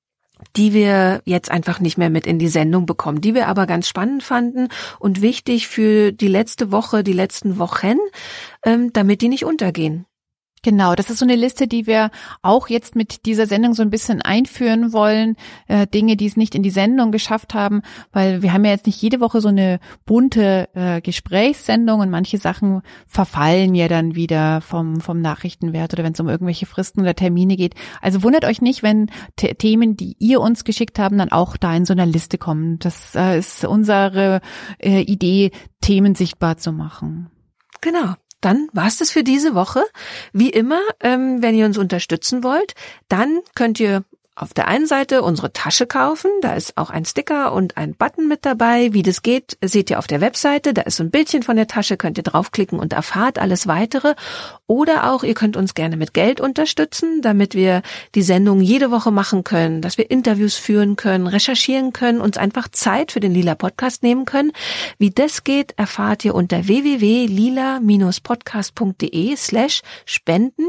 die 0.57 0.73
wir 0.73 1.23
jetzt 1.25 1.51
einfach 1.51 1.81
nicht 1.81 1.99
mehr 1.99 2.11
mit 2.11 2.27
in 2.27 2.39
die 2.39 2.49
Sendung 2.49 2.87
bekommen, 2.87 3.21
die 3.21 3.35
wir 3.35 3.49
aber 3.49 3.67
ganz 3.67 3.89
spannend 3.89 4.23
fanden 4.23 4.69
und 4.99 5.23
wichtig 5.23 5.69
für 5.69 6.13
die 6.13 6.29
letzte 6.29 6.71
Woche, 6.73 7.03
die 7.03 7.13
letzten 7.13 7.59
Wochen, 7.59 7.97
ähm, 8.65 8.93
damit 8.93 9.23
die 9.23 9.29
nicht 9.29 9.45
untergehen. 9.45 10.07
Genau, 10.63 10.95
das 10.95 11.11
ist 11.11 11.19
so 11.19 11.25
eine 11.25 11.37
Liste, 11.37 11.69
die 11.69 11.87
wir 11.87 12.11
auch 12.43 12.69
jetzt 12.69 12.97
mit 12.97 13.27
dieser 13.27 13.47
Sendung 13.47 13.75
so 13.75 13.83
ein 13.83 13.91
bisschen 13.91 14.23
einführen 14.23 14.93
wollen. 14.93 15.37
Äh, 15.69 15.87
Dinge, 15.87 16.17
die 16.17 16.27
es 16.27 16.37
nicht 16.37 16.55
in 16.55 16.63
die 16.63 16.71
Sendung 16.71 17.13
geschafft 17.13 17.55
haben, 17.55 17.83
weil 18.13 18.43
wir 18.43 18.53
haben 18.53 18.65
ja 18.65 18.73
jetzt 18.73 18.87
nicht 18.87 19.01
jede 19.01 19.21
Woche 19.21 19.41
so 19.41 19.49
eine 19.49 19.79
bunte 20.05 20.69
äh, 20.75 21.01
Gesprächssendung 21.01 22.01
und 22.01 22.11
manche 22.11 22.39
Sachen 22.39 22.83
verfallen 23.07 23.75
ja 23.75 23.89
dann 23.89 24.15
wieder 24.15 24.61
vom, 24.61 25.01
vom 25.01 25.21
Nachrichtenwert 25.21 25.93
oder 25.93 26.05
wenn 26.05 26.13
es 26.13 26.21
um 26.21 26.29
irgendwelche 26.29 26.67
Fristen 26.67 27.01
oder 27.01 27.15
Termine 27.15 27.57
geht. 27.57 27.75
Also 28.01 28.23
wundert 28.23 28.45
euch 28.45 28.61
nicht, 28.61 28.83
wenn 28.83 29.11
Themen, 29.37 29.97
die 29.97 30.17
ihr 30.19 30.41
uns 30.41 30.65
geschickt 30.65 30.99
haben, 30.99 31.19
dann 31.19 31.31
auch 31.31 31.57
da 31.57 31.75
in 31.75 31.85
so 31.85 31.93
einer 31.93 32.07
Liste 32.07 32.39
kommen. 32.39 32.79
Das 32.81 33.15
äh, 33.15 33.39
ist 33.39 33.65
unsere 33.65 34.41
äh, 34.79 35.03
Idee, 35.03 35.53
Themen 35.81 36.15
sichtbar 36.15 36.57
zu 36.57 36.73
machen. 36.73 37.31
Genau. 37.81 38.15
Dann 38.41 38.69
war's 38.73 38.97
das 38.99 39.11
für 39.11 39.25
diese 39.25 39.55
Woche. 39.55 39.85
Wie 40.33 40.51
immer, 40.51 40.81
ähm, 41.01 41.43
wenn 41.43 41.55
ihr 41.55 41.67
uns 41.67 41.79
unterstützen 41.79 42.45
wollt, 42.45 42.75
dann 43.09 43.41
könnt 43.55 43.81
ihr 43.81 44.05
auf 44.39 44.55
der 44.55 44.69
einen 44.69 44.87
Seite 44.87 45.23
unsere 45.23 45.53
Tasche 45.53 45.87
kaufen, 45.87 46.31
da 46.43 46.55
ist 46.55 46.77
auch 46.77 46.91
ein 46.91 47.05
Sticker 47.05 47.53
und 47.53 47.77
ein 47.77 47.95
Button 47.95 48.29
mit 48.29 48.47
dabei. 48.47 48.93
Wie 48.93 49.03
das 49.03 49.23
geht, 49.23 49.59
seht 49.63 49.91
ihr 49.91 49.99
auf 49.99 50.07
der 50.07 50.21
Webseite, 50.21 50.73
da 50.73 50.83
ist 50.83 50.95
so 50.97 51.03
ein 51.03 51.11
Bildchen 51.11 51.43
von 51.43 51.57
der 51.57 51.67
Tasche, 51.67 51.97
könnt 51.97 52.19
ihr 52.19 52.23
draufklicken 52.23 52.79
und 52.79 52.93
erfahrt 52.93 53.41
alles 53.41 53.67
weitere. 53.67 54.15
Oder 54.67 55.11
auch, 55.11 55.25
ihr 55.25 55.35
könnt 55.35 55.57
uns 55.57 55.75
gerne 55.75 55.97
mit 55.97 56.15
Geld 56.15 56.41
unterstützen, 56.41 57.21
damit 57.21 57.57
wir 57.57 57.83
die 58.15 58.23
Sendung 58.23 58.61
jede 58.61 58.93
Woche 58.93 59.11
machen 59.11 59.43
können, 59.43 59.83
dass 59.83 59.99
wir 59.99 60.09
Interviews 60.11 60.55
führen 60.55 60.95
können, 60.95 61.27
recherchieren 61.27 61.93
können, 61.93 62.21
uns 62.21 62.37
einfach 62.37 62.69
Zeit 62.69 63.11
für 63.13 63.21
den 63.21 63.35
Lila 63.35 63.57
Podcast 63.57 64.05
nehmen 64.05 64.25
können. 64.25 64.53
Wie 64.99 65.11
das 65.11 65.43
geht, 65.43 65.75
erfahrt 65.77 66.25
ihr 66.25 66.35
unter 66.35 66.69
www.lila-podcast.de 66.69 69.37
slash 69.37 69.83
spenden. 70.05 70.69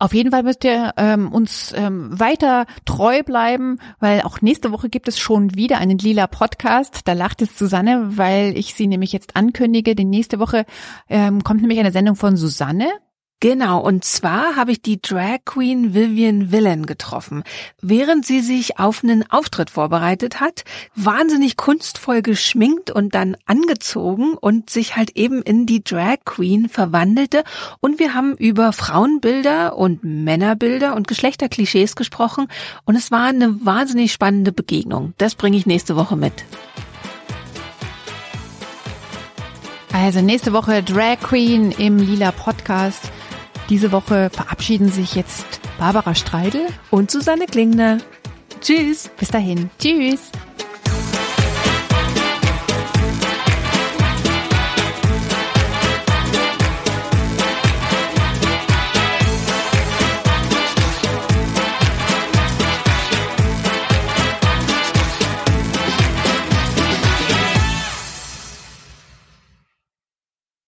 Auf 0.00 0.14
jeden 0.14 0.30
Fall 0.30 0.44
müsst 0.44 0.62
ihr 0.62 0.92
ähm, 0.96 1.32
uns 1.32 1.72
ähm, 1.76 2.18
weiter 2.18 2.66
treu 2.84 3.24
bleiben, 3.24 3.78
weil 3.98 4.22
auch 4.22 4.40
nächste 4.40 4.70
Woche 4.70 4.88
gibt 4.88 5.08
es 5.08 5.18
schon 5.18 5.56
wieder 5.56 5.78
einen 5.78 5.98
lila 5.98 6.28
Podcast. 6.28 7.00
Da 7.06 7.14
lacht 7.14 7.42
es 7.42 7.58
Susanne, 7.58 8.16
weil 8.16 8.56
ich 8.56 8.74
sie 8.74 8.86
nämlich 8.86 9.12
jetzt 9.12 9.34
ankündige. 9.34 9.96
Denn 9.96 10.08
nächste 10.08 10.38
Woche 10.38 10.66
ähm, 11.08 11.42
kommt 11.42 11.62
nämlich 11.62 11.80
eine 11.80 11.90
Sendung 11.90 12.14
von 12.14 12.36
Susanne. 12.36 12.88
Genau, 13.40 13.78
und 13.80 14.04
zwar 14.04 14.56
habe 14.56 14.72
ich 14.72 14.82
die 14.82 15.00
Drag 15.00 15.38
Queen 15.44 15.94
Vivian 15.94 16.48
Villen 16.50 16.86
getroffen. 16.86 17.44
Während 17.80 18.26
sie 18.26 18.40
sich 18.40 18.80
auf 18.80 19.04
einen 19.04 19.30
Auftritt 19.30 19.70
vorbereitet 19.70 20.40
hat, 20.40 20.64
wahnsinnig 20.96 21.56
kunstvoll 21.56 22.22
geschminkt 22.22 22.90
und 22.90 23.14
dann 23.14 23.36
angezogen 23.46 24.34
und 24.34 24.70
sich 24.70 24.96
halt 24.96 25.16
eben 25.16 25.40
in 25.42 25.66
die 25.66 25.84
Drag 25.84 26.16
Queen 26.24 26.68
verwandelte. 26.68 27.44
Und 27.78 28.00
wir 28.00 28.12
haben 28.12 28.36
über 28.36 28.72
Frauenbilder 28.72 29.76
und 29.76 30.02
Männerbilder 30.02 30.96
und 30.96 31.06
Geschlechterklischees 31.06 31.94
gesprochen. 31.94 32.48
Und 32.86 32.96
es 32.96 33.12
war 33.12 33.26
eine 33.26 33.64
wahnsinnig 33.64 34.12
spannende 34.12 34.50
Begegnung. 34.50 35.14
Das 35.16 35.36
bringe 35.36 35.56
ich 35.56 35.64
nächste 35.64 35.94
Woche 35.94 36.16
mit. 36.16 36.44
Also 39.92 40.22
nächste 40.22 40.52
Woche 40.52 40.82
Drag 40.82 41.20
Queen 41.20 41.70
im 41.70 41.98
Lila 41.98 42.32
Podcast. 42.32 43.12
Diese 43.68 43.92
Woche 43.92 44.30
verabschieden 44.30 44.90
sich 44.90 45.14
jetzt 45.14 45.60
Barbara 45.78 46.14
Streidel 46.14 46.66
und 46.90 47.10
Susanne 47.10 47.46
Klingner. 47.46 47.98
Tschüss. 48.60 49.10
Bis 49.18 49.30
dahin. 49.30 49.70
Tschüss. 49.78 50.32